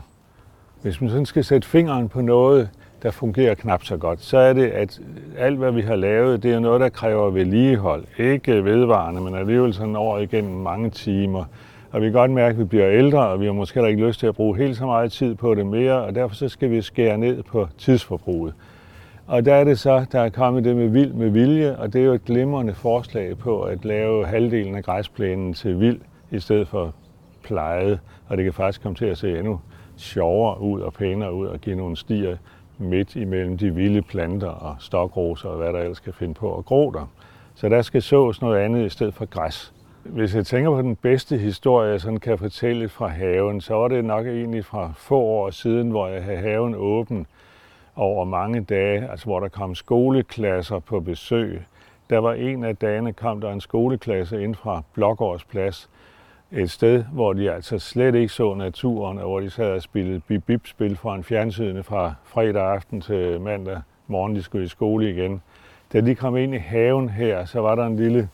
Hvis 0.81 1.01
man 1.01 1.09
sådan 1.09 1.25
skal 1.25 1.43
sætte 1.43 1.67
fingeren 1.67 2.09
på 2.09 2.21
noget, 2.21 2.69
der 3.03 3.11
fungerer 3.11 3.53
knap 3.53 3.83
så 3.83 3.97
godt, 3.97 4.21
så 4.21 4.37
er 4.37 4.53
det, 4.53 4.67
at 4.67 4.99
alt, 5.37 5.57
hvad 5.57 5.71
vi 5.71 5.81
har 5.81 5.95
lavet, 5.95 6.43
det 6.43 6.53
er 6.53 6.59
noget, 6.59 6.81
der 6.81 6.89
kræver 6.89 7.29
vedligehold. 7.29 8.03
Ikke 8.17 8.63
vedvarende, 8.63 9.21
men 9.21 9.35
alligevel 9.35 9.73
sådan 9.73 9.95
over 9.95 10.17
igennem 10.17 10.55
mange 10.55 10.89
timer. 10.89 11.45
Og 11.91 12.01
vi 12.01 12.05
kan 12.05 12.13
godt 12.13 12.31
mærke, 12.31 12.53
at 12.53 12.59
vi 12.59 12.63
bliver 12.63 12.91
ældre, 12.91 13.27
og 13.27 13.39
vi 13.39 13.45
har 13.45 13.53
måske 13.53 13.75
heller 13.75 13.89
ikke 13.89 14.07
lyst 14.07 14.19
til 14.19 14.27
at 14.27 14.35
bruge 14.35 14.57
helt 14.57 14.77
så 14.77 14.85
meget 14.85 15.11
tid 15.11 15.35
på 15.35 15.55
det 15.55 15.65
mere, 15.65 16.01
og 16.01 16.15
derfor 16.15 16.35
så 16.35 16.49
skal 16.49 16.71
vi 16.71 16.81
skære 16.81 17.17
ned 17.17 17.43
på 17.43 17.67
tidsforbruget. 17.77 18.53
Og 19.27 19.45
der 19.45 19.55
er 19.55 19.63
det 19.63 19.79
så, 19.79 20.05
der 20.11 20.19
er 20.19 20.29
kommet 20.29 20.63
det 20.63 20.75
med 20.75 20.87
vild 20.87 21.13
med 21.13 21.29
vilje, 21.29 21.75
og 21.77 21.93
det 21.93 22.01
er 22.01 22.05
jo 22.05 22.13
et 22.13 22.25
glimrende 22.25 22.73
forslag 22.73 23.37
på 23.37 23.61
at 23.61 23.85
lave 23.85 24.25
halvdelen 24.25 24.75
af 24.75 24.83
græsplænen 24.83 25.53
til 25.53 25.79
vild 25.79 25.99
i 26.31 26.39
stedet 26.39 26.67
for 26.67 26.93
plejet, 27.43 27.99
og 28.27 28.37
det 28.37 28.43
kan 28.43 28.53
faktisk 28.53 28.81
komme 28.81 28.95
til 28.95 29.05
at 29.05 29.17
se 29.17 29.37
endnu 29.37 29.59
sjovere 29.97 30.61
ud 30.61 30.81
og 30.81 30.93
pænere 30.93 31.33
ud 31.33 31.47
og 31.47 31.61
give 31.61 31.75
nogle 31.75 31.97
stier 31.97 32.37
midt 32.79 33.15
imellem 33.15 33.57
de 33.57 33.75
vilde 33.75 34.01
planter 34.01 34.47
og 34.47 34.75
stokroser 34.79 35.49
og 35.49 35.57
hvad 35.57 35.73
der 35.73 35.79
ellers 35.79 35.99
kan 35.99 36.13
finde 36.13 36.33
på 36.33 36.57
at 36.57 36.65
gro 36.65 36.91
der. 36.91 37.11
Så 37.55 37.69
der 37.69 37.81
skal 37.81 38.01
sås 38.01 38.41
noget 38.41 38.59
andet 38.59 38.85
i 38.85 38.89
stedet 38.89 39.13
for 39.13 39.25
græs. 39.25 39.73
Hvis 40.03 40.35
jeg 40.35 40.45
tænker 40.45 40.71
på 40.71 40.81
den 40.81 40.95
bedste 40.95 41.37
historie, 41.37 41.91
jeg 41.91 42.01
sådan 42.01 42.19
kan 42.19 42.37
fortælle 42.37 42.89
fra 42.89 43.07
haven, 43.07 43.61
så 43.61 43.73
var 43.73 43.87
det 43.87 44.05
nok 44.05 44.27
egentlig 44.27 44.65
fra 44.65 44.91
få 44.97 45.19
år 45.19 45.49
siden, 45.49 45.89
hvor 45.89 46.07
jeg 46.07 46.23
havde 46.23 46.37
haven 46.37 46.75
åben 46.75 47.27
over 47.95 48.25
mange 48.25 48.61
dage, 48.61 49.09
altså 49.11 49.25
hvor 49.25 49.39
der 49.39 49.47
kom 49.47 49.75
skoleklasser 49.75 50.79
på 50.79 50.99
besøg. 50.99 51.61
Der 52.09 52.17
var 52.17 52.33
en 52.33 52.63
af 52.63 52.77
dagene, 52.77 53.13
kom 53.13 53.41
der 53.41 53.51
en 53.51 53.61
skoleklasse 53.61 54.43
ind 54.43 54.55
fra 54.55 54.81
Blågårdsplads, 54.93 55.89
et 56.51 56.71
sted, 56.71 57.03
hvor 57.03 57.33
de 57.33 57.51
altså 57.51 57.79
slet 57.79 58.15
ikke 58.15 58.33
så 58.33 58.53
naturen, 58.53 59.17
og 59.17 59.23
hvor 59.23 59.39
de 59.39 59.49
sad 59.49 59.71
og 59.71 59.81
spillede 59.81 60.19
bip-bip-spil 60.19 60.97
fra 60.97 61.15
en 61.15 61.23
fjernsynet 61.23 61.85
fra 61.85 62.13
fredag 62.23 62.63
aften 62.63 63.01
til 63.01 63.41
mandag 63.41 63.81
morgen, 64.07 64.35
de 64.35 64.43
skulle 64.43 64.65
i 64.65 64.67
skole 64.67 65.09
igen. 65.09 65.41
Da 65.93 66.01
de 66.01 66.15
kom 66.15 66.37
ind 66.37 66.55
i 66.55 66.57
haven 66.57 67.09
her, 67.09 67.45
så 67.45 67.61
var 67.61 67.75
der 67.75 67.85
en 67.85 67.95
lille 67.95 68.29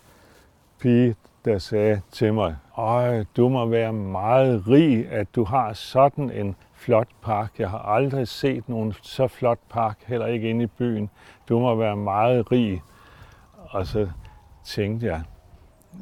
pige, 0.80 1.16
der 1.46 1.58
sagde 1.58 2.02
til 2.12 2.34
mig, 2.34 2.56
Øj, 2.78 3.24
du 3.38 3.50
må 3.50 3.66
være 3.66 3.94
meget 3.94 4.68
rig, 4.68 5.12
at 5.12 5.36
du 5.36 5.44
har 5.44 5.74
sådan 5.74 6.32
en 6.32 6.56
flot 6.74 7.08
park. 7.22 7.60
Jeg 7.60 7.70
har 7.70 7.80
aldrig 7.80 8.28
set 8.28 8.70
nogen 8.70 8.94
så 9.02 9.28
flot 9.28 9.60
park, 9.70 10.04
heller 10.08 10.26
ikke 10.26 10.50
inde 10.50 10.64
i 10.64 10.68
byen. 10.68 11.10
Du 11.50 11.60
må 11.60 11.76
være 11.76 11.98
meget 11.98 12.52
rig. 12.52 12.82
Og 13.70 13.88
så 13.88 14.08
tænkte 14.64 15.06
jeg, 15.06 15.22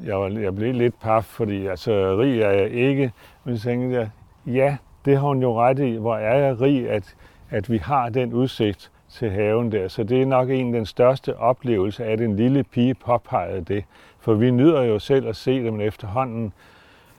jeg, 0.06 0.20
var, 0.20 0.28
jeg 0.28 0.54
blev 0.54 0.74
lidt 0.74 1.00
paf, 1.00 1.24
fordi 1.24 1.66
altså, 1.66 2.16
rig 2.20 2.40
er 2.40 2.50
jeg 2.50 2.70
ikke. 2.70 3.12
Men 3.44 3.58
så 3.58 3.64
tænkte 3.64 3.96
jeg, 3.96 4.10
ja, 4.46 4.76
det 5.04 5.18
har 5.18 5.28
hun 5.28 5.42
jo 5.42 5.60
ret 5.60 5.78
i. 5.78 5.96
Hvor 5.96 6.16
er 6.16 6.38
jeg 6.38 6.60
rig, 6.60 6.90
at, 6.90 7.14
at 7.50 7.70
vi 7.70 7.78
har 7.78 8.08
den 8.08 8.32
udsigt 8.32 8.90
til 9.10 9.30
haven 9.30 9.72
der. 9.72 9.88
Så 9.88 10.02
det 10.02 10.22
er 10.22 10.26
nok 10.26 10.50
en 10.50 10.66
af 10.66 10.72
den 10.72 10.86
største 10.86 11.36
oplevelse, 11.36 12.04
at 12.04 12.20
en 12.20 12.36
lille 12.36 12.64
pige 12.64 12.94
påpegede 12.94 13.60
det. 13.60 13.84
For 14.20 14.34
vi 14.34 14.50
nyder 14.50 14.82
jo 14.82 14.98
selv 14.98 15.28
at 15.28 15.36
se 15.36 15.64
dem 15.64 15.80
efterhånden, 15.80 16.52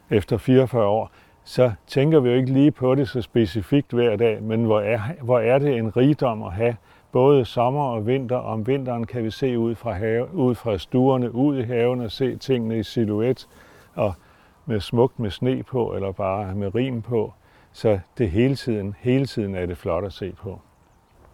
efter 0.10 0.38
44 0.38 0.86
år, 0.86 1.12
så 1.44 1.72
tænker 1.88 2.20
vi 2.20 2.30
jo 2.30 2.36
ikke 2.36 2.54
lige 2.54 2.72
på 2.72 2.96
det 2.96 3.10
så 3.10 3.22
specifikt 3.22 3.92
hver 3.92 4.16
dag, 4.16 4.44
men 4.44 4.66
hvor 4.66 4.80
er, 4.80 5.00
hvor 5.22 5.40
er 5.40 5.60
det 5.60 5.78
en 5.78 5.98
rigdom 5.98 6.44
at 6.44 6.52
have 6.52 6.76
både 7.16 7.46
sommer 7.46 7.84
og 7.84 8.08
vinter. 8.08 8.38
Om 8.38 8.68
vinteren 8.68 9.06
kan 9.06 9.24
vi 9.24 9.32
se 9.32 9.60
ud 9.60 9.76
fra, 9.76 9.92
have, 9.92 10.36
ud 10.36 10.56
fra 10.56 10.78
stuerne, 10.78 11.36
ud 11.36 11.58
i 11.58 11.62
haven 11.62 12.02
og 12.02 12.12
se 12.12 12.38
tingene 12.38 12.80
i 12.80 12.84
silhuet, 12.84 13.48
og 13.94 14.14
med 14.66 14.80
smukt 14.80 15.20
med 15.20 15.30
sne 15.30 15.64
på, 15.64 15.94
eller 15.94 16.12
bare 16.12 16.56
med 16.56 16.76
rim 16.76 17.02
på. 17.02 17.34
Så 17.74 18.00
det 18.18 18.30
hele 18.30 18.56
tiden, 18.56 18.96
hele 19.00 19.26
tiden 19.26 19.56
er 19.56 19.66
det 19.66 19.78
flot 19.78 20.04
at 20.04 20.14
se 20.14 20.32
på. 20.32 20.60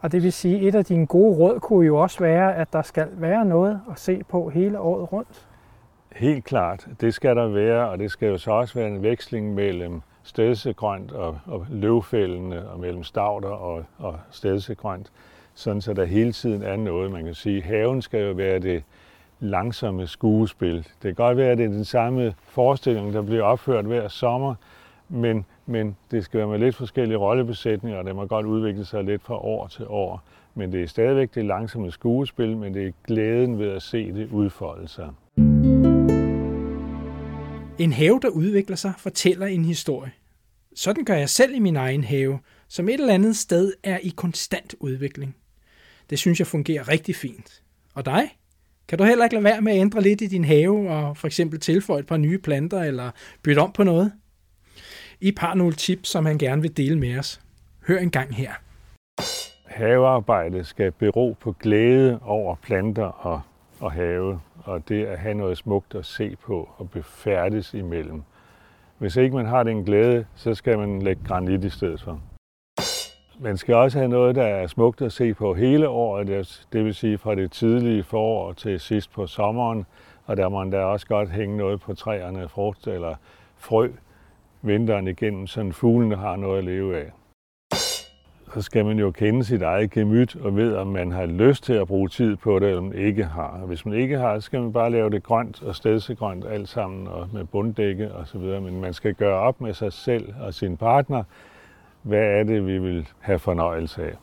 Og 0.01 0.11
det 0.11 0.23
vil 0.23 0.33
sige, 0.33 0.57
at 0.57 0.63
et 0.63 0.75
af 0.75 0.85
dine 0.85 1.05
gode 1.05 1.37
råd 1.37 1.59
kunne 1.59 1.85
jo 1.85 1.97
også 1.97 2.19
være, 2.19 2.55
at 2.55 2.73
der 2.73 2.81
skal 2.81 3.07
være 3.11 3.45
noget 3.45 3.81
at 3.91 3.99
se 3.99 4.23
på 4.29 4.49
hele 4.49 4.79
året 4.79 5.13
rundt. 5.13 5.47
Helt 6.11 6.45
klart, 6.45 6.87
det 7.01 7.13
skal 7.13 7.35
der 7.35 7.47
være, 7.47 7.89
og 7.89 7.99
det 7.99 8.11
skal 8.11 8.27
jo 8.27 8.37
så 8.37 8.51
også 8.51 8.73
være 8.73 8.87
en 8.87 9.03
veksling 9.03 9.53
mellem 9.53 10.01
stedsegrønt 10.23 11.11
og, 11.11 11.39
og 11.45 11.65
løvfældende, 11.69 12.69
og 12.69 12.79
mellem 12.79 13.03
stavter 13.03 13.49
og, 13.49 13.83
og 13.97 14.15
stedsegrønt 14.31 15.11
sådan 15.55 15.81
så 15.81 15.93
der 15.93 16.05
hele 16.05 16.31
tiden 16.31 16.63
er 16.63 16.75
noget. 16.75 17.11
Man 17.11 17.25
kan 17.25 17.33
sige, 17.33 17.61
haven 17.61 18.01
skal 18.01 18.27
jo 18.27 18.31
være 18.31 18.59
det 18.59 18.83
langsomme 19.39 20.07
skuespil. 20.07 20.75
Det 20.77 21.01
kan 21.01 21.15
godt 21.15 21.37
være, 21.37 21.51
at 21.51 21.57
det 21.57 21.65
er 21.65 21.69
den 21.69 21.85
samme 21.85 22.33
forestilling, 22.43 23.13
der 23.13 23.21
bliver 23.21 23.43
opført 23.43 23.85
hver 23.85 24.07
sommer, 24.07 24.55
men, 25.09 25.45
men 25.65 25.95
det 26.11 26.25
skal 26.25 26.37
være 26.37 26.47
med 26.47 26.59
lidt 26.59 26.75
forskellige 26.75 27.17
rollebesætninger, 27.17 27.99
og 27.99 28.05
det 28.05 28.15
må 28.15 28.25
godt 28.25 28.45
udvikle 28.45 28.85
sig 28.85 29.03
lidt 29.03 29.21
fra 29.21 29.35
år 29.35 29.67
til 29.67 29.85
år. 29.87 30.23
Men 30.55 30.71
det 30.71 30.83
er 30.83 30.87
stadigvæk 30.87 31.35
det 31.35 31.45
langsomme 31.45 31.91
skuespil, 31.91 32.57
men 32.57 32.73
det 32.73 32.87
er 32.87 32.91
glæden 33.07 33.59
ved 33.59 33.69
at 33.69 33.81
se 33.81 34.13
det 34.13 34.29
udfolde 34.31 34.87
sig. 34.87 35.09
En 37.79 37.93
have, 37.93 38.19
der 38.21 38.29
udvikler 38.29 38.75
sig, 38.75 38.93
fortæller 38.97 39.45
en 39.45 39.65
historie. 39.65 40.11
Sådan 40.75 41.05
gør 41.05 41.15
jeg 41.15 41.29
selv 41.29 41.55
i 41.55 41.59
min 41.59 41.75
egen 41.75 42.03
have, 42.03 42.39
som 42.67 42.89
et 42.89 42.99
eller 42.99 43.13
andet 43.13 43.35
sted 43.35 43.73
er 43.83 43.97
i 44.03 44.13
konstant 44.15 44.75
udvikling. 44.79 45.35
Det 46.11 46.19
synes 46.19 46.39
jeg 46.39 46.47
fungerer 46.47 46.87
rigtig 46.87 47.15
fint. 47.15 47.61
Og 47.95 48.05
dig? 48.05 48.37
Kan 48.87 48.97
du 48.97 49.03
heller 49.03 49.23
ikke 49.23 49.35
lade 49.35 49.43
være 49.43 49.61
med 49.61 49.71
at 49.71 49.79
ændre 49.79 50.01
lidt 50.01 50.21
i 50.21 50.27
din 50.27 50.45
have 50.45 50.89
og 50.89 51.17
for 51.17 51.27
eksempel 51.27 51.59
tilføje 51.59 51.99
et 51.99 52.07
par 52.07 52.17
nye 52.17 52.37
planter 52.37 52.81
eller 52.81 53.11
bytte 53.43 53.59
om 53.59 53.71
på 53.71 53.83
noget? 53.83 54.11
I 55.21 55.33
har 55.37 55.53
nogle 55.53 55.73
tips, 55.73 56.09
som 56.09 56.25
han 56.25 56.37
gerne 56.37 56.61
vil 56.61 56.77
dele 56.77 56.99
med 56.99 57.19
os. 57.19 57.41
Hør 57.87 57.97
en 57.97 58.09
gang 58.09 58.35
her. 58.35 58.51
Havearbejde 59.65 60.63
skal 60.63 60.91
bero 60.91 61.37
på 61.39 61.51
glæde 61.51 62.19
over 62.19 62.55
planter 62.55 63.05
og, 63.05 63.41
og 63.79 63.91
have, 63.91 64.39
og 64.63 64.89
det 64.89 65.05
at 65.05 65.19
have 65.19 65.33
noget 65.33 65.57
smukt 65.57 65.95
at 65.95 66.05
se 66.05 66.35
på 66.35 66.69
og 66.77 66.89
befærdes 66.89 67.73
imellem. 67.73 68.21
Hvis 68.97 69.15
ikke 69.15 69.35
man 69.35 69.45
har 69.45 69.63
den 69.63 69.85
glæde, 69.85 70.25
så 70.35 70.53
skal 70.53 70.77
man 70.77 71.01
lægge 71.01 71.23
granit 71.23 71.63
i 71.63 71.69
stedet 71.69 72.01
for. 72.01 72.21
Man 73.43 73.57
skal 73.57 73.75
også 73.75 73.97
have 73.97 74.09
noget, 74.09 74.35
der 74.35 74.43
er 74.43 74.67
smukt 74.67 75.01
at 75.01 75.11
se 75.11 75.33
på 75.33 75.53
hele 75.53 75.89
året, 75.89 76.67
det 76.73 76.85
vil 76.85 76.93
sige 76.95 77.17
fra 77.17 77.35
det 77.35 77.51
tidlige 77.51 78.03
forår 78.03 78.53
til 78.53 78.79
sidst 78.79 79.11
på 79.11 79.27
sommeren, 79.27 79.85
og 80.25 80.37
der 80.37 80.49
må 80.49 80.59
man 80.59 80.69
da 80.69 80.79
også 80.79 81.07
godt 81.07 81.29
hænge 81.29 81.57
noget 81.57 81.81
på 81.81 81.93
træerne, 81.93 82.49
frugt 82.49 82.87
eller 82.87 83.15
frø, 83.57 83.89
vinteren 84.61 85.07
igennem, 85.07 85.47
så 85.47 85.71
fuglene 85.71 86.15
har 86.15 86.35
noget 86.35 86.57
at 86.57 86.63
leve 86.63 86.97
af. 86.97 87.11
Så 88.53 88.61
skal 88.61 88.85
man 88.85 88.99
jo 88.99 89.11
kende 89.11 89.43
sit 89.43 89.61
eget 89.61 89.91
gemyt 89.91 90.35
og 90.35 90.55
ved, 90.55 90.75
om 90.75 90.87
man 90.87 91.11
har 91.11 91.25
lyst 91.25 91.63
til 91.63 91.73
at 91.73 91.87
bruge 91.87 92.09
tid 92.09 92.35
på 92.35 92.59
det, 92.59 92.69
eller 92.69 92.81
man 92.81 92.93
ikke 92.93 93.23
har. 93.23 93.57
Hvis 93.65 93.85
man 93.85 93.93
ikke 93.93 94.17
har, 94.17 94.39
så 94.39 94.45
skal 94.45 94.61
man 94.61 94.73
bare 94.73 94.91
lave 94.91 95.09
det 95.09 95.23
grønt 95.23 95.63
og 95.63 95.75
stedsegrønt 95.75 96.45
alt 96.45 96.69
sammen, 96.69 97.07
og 97.07 97.29
med 97.33 97.45
bunddække 97.45 98.11
osv. 98.11 98.41
Men 98.41 98.81
man 98.81 98.93
skal 98.93 99.13
gøre 99.13 99.39
op 99.39 99.61
med 99.61 99.73
sig 99.73 99.93
selv 99.93 100.33
og 100.41 100.53
sin 100.53 100.77
partner, 100.77 101.23
hvad 102.03 102.39
er 102.39 102.43
det, 102.43 102.67
vi 102.67 102.77
vil 102.77 103.09
have 103.19 103.39
fornøjelse 103.39 104.03
af. 104.03 104.15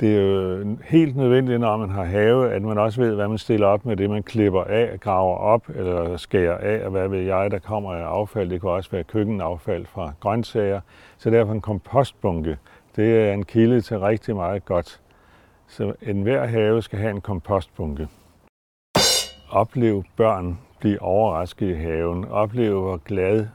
Det 0.00 0.16
er 0.16 0.22
jo 0.22 0.76
helt 0.84 1.16
nødvendigt, 1.16 1.60
når 1.60 1.76
man 1.76 1.90
har 1.90 2.04
have, 2.04 2.52
at 2.52 2.62
man 2.62 2.78
også 2.78 3.00
ved, 3.00 3.14
hvad 3.14 3.28
man 3.28 3.38
stiller 3.38 3.66
op 3.66 3.84
med 3.84 3.96
det, 3.96 4.10
man 4.10 4.22
klipper 4.22 4.64
af, 4.64 5.00
graver 5.00 5.36
op 5.36 5.68
eller 5.68 6.16
skærer 6.16 6.58
af, 6.58 6.84
og 6.84 6.90
hvad 6.90 7.08
ved 7.08 7.20
jeg, 7.20 7.50
der 7.50 7.58
kommer 7.58 7.92
af 7.92 8.02
affald. 8.02 8.50
Det 8.50 8.60
kan 8.60 8.70
også 8.70 8.90
være 8.90 9.04
køkkenaffald 9.04 9.86
fra 9.86 10.12
grøntsager. 10.20 10.80
Så 11.18 11.30
derfor 11.30 11.52
en 11.52 11.60
kompostbunke, 11.60 12.58
Det 12.96 13.20
er 13.20 13.32
en 13.32 13.44
kilde 13.44 13.80
til 13.80 13.98
rigtig 13.98 14.36
meget 14.36 14.64
godt. 14.64 15.00
Så 15.68 15.92
enhver 16.02 16.46
have 16.46 16.82
skal 16.82 16.98
have 16.98 17.10
en 17.10 17.20
kompostbunke. 17.20 18.08
Oplev 19.50 20.04
børn 20.16 20.58
blive 20.80 21.02
overrasket 21.02 21.68
i 21.68 21.72
haven. 21.72 22.24
Oplev, 22.24 22.80
hvor 22.80 22.96
glad 22.96 23.46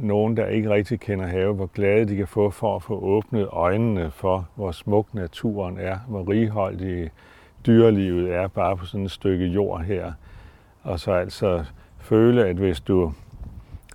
nogen, 0.00 0.36
der 0.36 0.46
ikke 0.46 0.70
rigtig 0.70 1.00
kender 1.00 1.26
have, 1.26 1.54
hvor 1.54 1.66
glade 1.66 2.08
de 2.08 2.16
kan 2.16 2.26
få 2.26 2.50
for 2.50 2.76
at 2.76 2.82
få 2.82 2.94
åbnet 2.94 3.48
øjnene 3.48 4.10
for, 4.10 4.48
hvor 4.54 4.70
smuk 4.72 5.14
naturen 5.14 5.78
er, 5.78 5.98
hvor 6.08 6.30
righoldig 6.30 7.10
dyrelivet 7.66 8.34
er 8.34 8.48
bare 8.48 8.76
på 8.76 8.84
sådan 8.84 9.04
et 9.04 9.10
stykke 9.10 9.46
jord 9.46 9.82
her. 9.82 10.12
Og 10.82 11.00
så 11.00 11.12
altså 11.12 11.64
føle, 11.98 12.46
at 12.46 12.56
hvis 12.56 12.80
du 12.80 13.12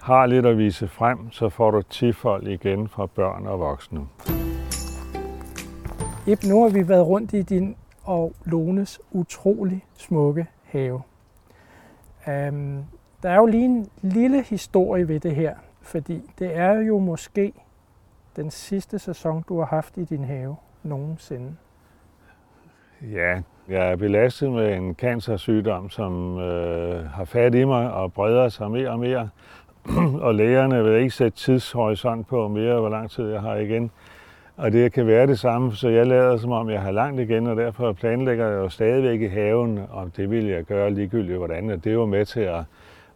har 0.01 0.25
lidt 0.25 0.45
at 0.45 0.57
vise 0.57 0.87
frem, 0.87 1.31
så 1.31 1.49
får 1.49 1.71
du 1.71 1.81
tifold 1.81 2.47
igen 2.47 2.87
fra 2.87 3.05
børn 3.05 3.47
og 3.47 3.59
voksne. 3.59 4.01
Ip, 6.27 6.43
nu 6.43 6.61
har 6.61 6.69
vi 6.69 6.87
været 6.87 7.07
rundt 7.07 7.33
i 7.33 7.41
din 7.41 7.75
og 8.03 8.33
Lones 8.45 9.01
utrolig 9.11 9.85
smukke 9.97 10.47
have. 10.63 11.01
Um, 12.27 12.85
der 13.23 13.29
er 13.29 13.35
jo 13.35 13.45
lige 13.45 13.65
en 13.65 13.89
lille 14.01 14.43
historie 14.43 15.07
ved 15.07 15.19
det 15.19 15.35
her, 15.35 15.55
fordi 15.85 16.21
det 16.39 16.57
er 16.57 16.81
jo 16.81 16.99
måske 16.99 17.53
den 18.35 18.51
sidste 18.51 18.99
sæson, 18.99 19.43
du 19.49 19.59
har 19.59 19.65
haft 19.65 19.97
i 19.97 20.03
din 20.03 20.23
have 20.23 20.55
nogensinde. 20.83 21.55
Ja, 23.01 23.41
jeg 23.69 23.91
er 23.91 23.95
belastet 23.95 24.51
med 24.51 24.75
en 24.75 24.95
cancersygdom, 24.95 25.89
som 25.89 26.39
øh, 26.39 27.09
har 27.09 27.25
fat 27.25 27.55
i 27.55 27.63
mig 27.63 27.93
og 27.93 28.13
breder 28.13 28.49
sig 28.49 28.71
mere 28.71 28.89
og 28.89 28.99
mere. 28.99 29.29
og 30.27 30.35
lægerne 30.35 30.83
vil 30.83 30.93
ikke 30.93 31.15
sætte 31.15 31.37
tidshorisont 31.37 32.27
på 32.27 32.47
mere, 32.47 32.79
hvor 32.79 32.89
lang 32.89 33.11
tid 33.11 33.29
jeg 33.29 33.41
har 33.41 33.55
igen. 33.55 33.91
Og 34.57 34.71
det 34.71 34.91
kan 34.91 35.07
være 35.07 35.27
det 35.27 35.39
samme, 35.39 35.75
så 35.75 35.89
jeg 35.89 36.07
lader 36.07 36.37
som 36.37 36.51
om, 36.51 36.69
jeg 36.69 36.81
har 36.81 36.91
langt 36.91 37.21
igen, 37.21 37.47
og 37.47 37.55
derfor 37.55 37.93
planlægger 37.93 38.47
jeg 38.47 38.55
jo 38.55 38.69
stadigvæk 38.69 39.21
i 39.21 39.27
haven, 39.27 39.79
og 39.89 40.11
det 40.17 40.31
vil 40.31 40.45
jeg 40.45 40.63
gøre 40.63 40.91
ligegyldigt 40.91 41.37
hvordan, 41.37 41.69
og 41.69 41.83
det 41.83 41.89
er 41.89 41.93
jo 41.93 42.05
med 42.05 42.25
til 42.25 42.39
at, 42.39 42.63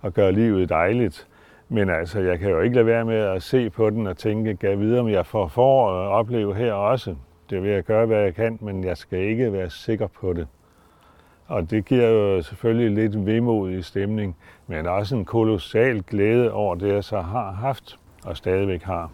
at 0.03 0.13
gøre 0.13 0.31
livet 0.31 0.69
dejligt. 0.69 1.27
Men 1.69 1.89
altså, 1.89 2.19
jeg 2.19 2.39
kan 2.39 2.49
jo 2.49 2.59
ikke 2.59 2.75
lade 2.75 2.85
være 2.85 3.05
med 3.05 3.15
at 3.15 3.43
se 3.43 3.69
på 3.69 3.89
den 3.89 4.07
og 4.07 4.17
tænke, 4.17 4.55
kan 4.55 4.69
jeg 4.69 4.79
vide, 4.79 4.99
om 4.99 5.09
jeg 5.09 5.25
får 5.25 5.47
for 5.47 5.91
at 5.91 6.07
opleve 6.07 6.55
her 6.55 6.73
også. 6.73 7.15
Det 7.49 7.63
vil 7.63 7.71
jeg 7.71 7.83
gøre, 7.83 8.05
hvad 8.05 8.21
jeg 8.21 8.35
kan, 8.35 8.57
men 8.61 8.83
jeg 8.83 8.97
skal 8.97 9.19
ikke 9.19 9.53
være 9.53 9.69
sikker 9.69 10.07
på 10.07 10.33
det. 10.33 10.47
Og 11.47 11.71
det 11.71 11.85
giver 11.85 12.07
jo 12.07 12.41
selvfølgelig 12.41 12.91
lidt 12.91 13.25
vemodig 13.25 13.85
stemning, 13.85 14.37
men 14.67 14.85
også 14.85 15.15
en 15.15 15.25
kolossal 15.25 16.01
glæde 16.01 16.51
over 16.51 16.75
det, 16.75 16.93
jeg 16.93 17.03
så 17.03 17.21
har 17.21 17.51
haft 17.51 17.99
og 18.25 18.37
stadigvæk 18.37 18.83
har. 18.83 19.11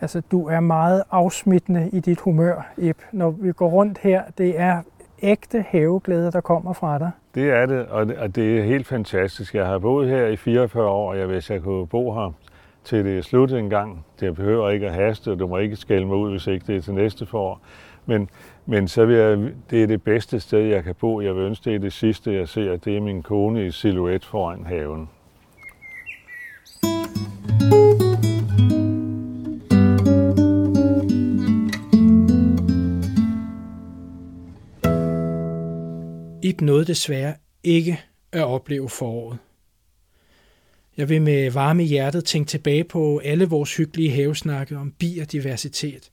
Altså, 0.00 0.22
du 0.30 0.48
er 0.48 0.60
meget 0.60 1.02
afsmittende 1.10 1.90
i 1.92 2.00
dit 2.00 2.20
humør, 2.20 2.72
Ip. 2.78 3.02
Når 3.12 3.30
vi 3.30 3.52
går 3.52 3.68
rundt 3.68 3.98
her, 3.98 4.22
det 4.38 4.60
er 4.60 4.82
ægte 5.22 5.64
haveglæde, 5.68 6.32
der 6.32 6.40
kommer 6.40 6.72
fra 6.72 6.98
dig. 6.98 7.10
Det 7.34 7.50
er 7.50 7.66
det, 7.66 7.86
og 7.86 8.36
det 8.36 8.58
er 8.58 8.62
helt 8.62 8.86
fantastisk. 8.86 9.54
Jeg 9.54 9.66
har 9.66 9.78
boet 9.78 10.08
her 10.08 10.26
i 10.26 10.36
44 10.36 10.84
år, 10.84 11.10
og 11.10 11.18
jeg 11.18 11.26
hvis 11.26 11.50
jeg 11.50 11.62
kunne 11.62 11.86
bo 11.86 12.14
her 12.14 12.32
til 12.84 13.04
det 13.04 13.18
er 13.18 13.22
slut 13.22 13.52
en 13.52 13.70
gang. 13.70 14.06
Det 14.20 14.34
behøver 14.34 14.70
ikke 14.70 14.86
at 14.86 14.94
haste, 14.94 15.32
og 15.32 15.38
du 15.38 15.46
må 15.46 15.58
ikke 15.58 15.76
skælde 15.76 16.06
mig 16.06 16.16
ud, 16.16 16.30
hvis 16.30 16.46
ikke 16.46 16.66
det 16.66 16.76
er 16.76 16.80
til 16.80 16.94
næste 16.94 17.26
forår. 17.26 17.60
Men, 18.06 18.30
men 18.66 18.88
så 18.88 19.04
vil 19.04 19.16
jeg, 19.16 19.38
det 19.70 19.82
er 19.82 19.86
det 19.86 20.02
bedste 20.02 20.40
sted, 20.40 20.60
jeg 20.60 20.84
kan 20.84 20.94
bo. 20.94 21.20
Jeg 21.20 21.34
vil 21.36 21.42
ønske, 21.42 21.70
det 21.70 21.74
er 21.74 21.78
det 21.78 21.92
sidste, 21.92 22.34
jeg 22.34 22.48
ser. 22.48 22.76
Det 22.76 22.96
er 22.96 23.00
min 23.00 23.22
kone 23.22 23.66
i 23.66 23.70
silhuet 23.70 24.24
foran 24.24 24.66
haven. 24.66 25.08
Ib 36.42 36.60
nåede 36.60 36.84
desværre 36.84 37.34
ikke 37.64 38.00
at 38.32 38.44
opleve 38.44 38.88
foråret. 38.88 39.38
Jeg 40.96 41.08
vil 41.08 41.22
med 41.22 41.50
varme 41.50 41.82
hjertet 41.82 42.24
tænke 42.24 42.48
tilbage 42.48 42.84
på 42.84 43.18
alle 43.18 43.44
vores 43.44 43.76
hyggelige 43.76 44.10
havesnakke 44.10 44.76
om 44.76 44.92
biodiversitet, 44.92 46.10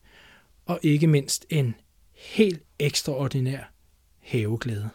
og 0.66 0.80
ikke 0.84 1.08
mindst 1.08 1.46
en 1.50 1.76
helt 2.16 2.64
ekstraordinær 2.80 3.74
haveglæde. 4.20 4.90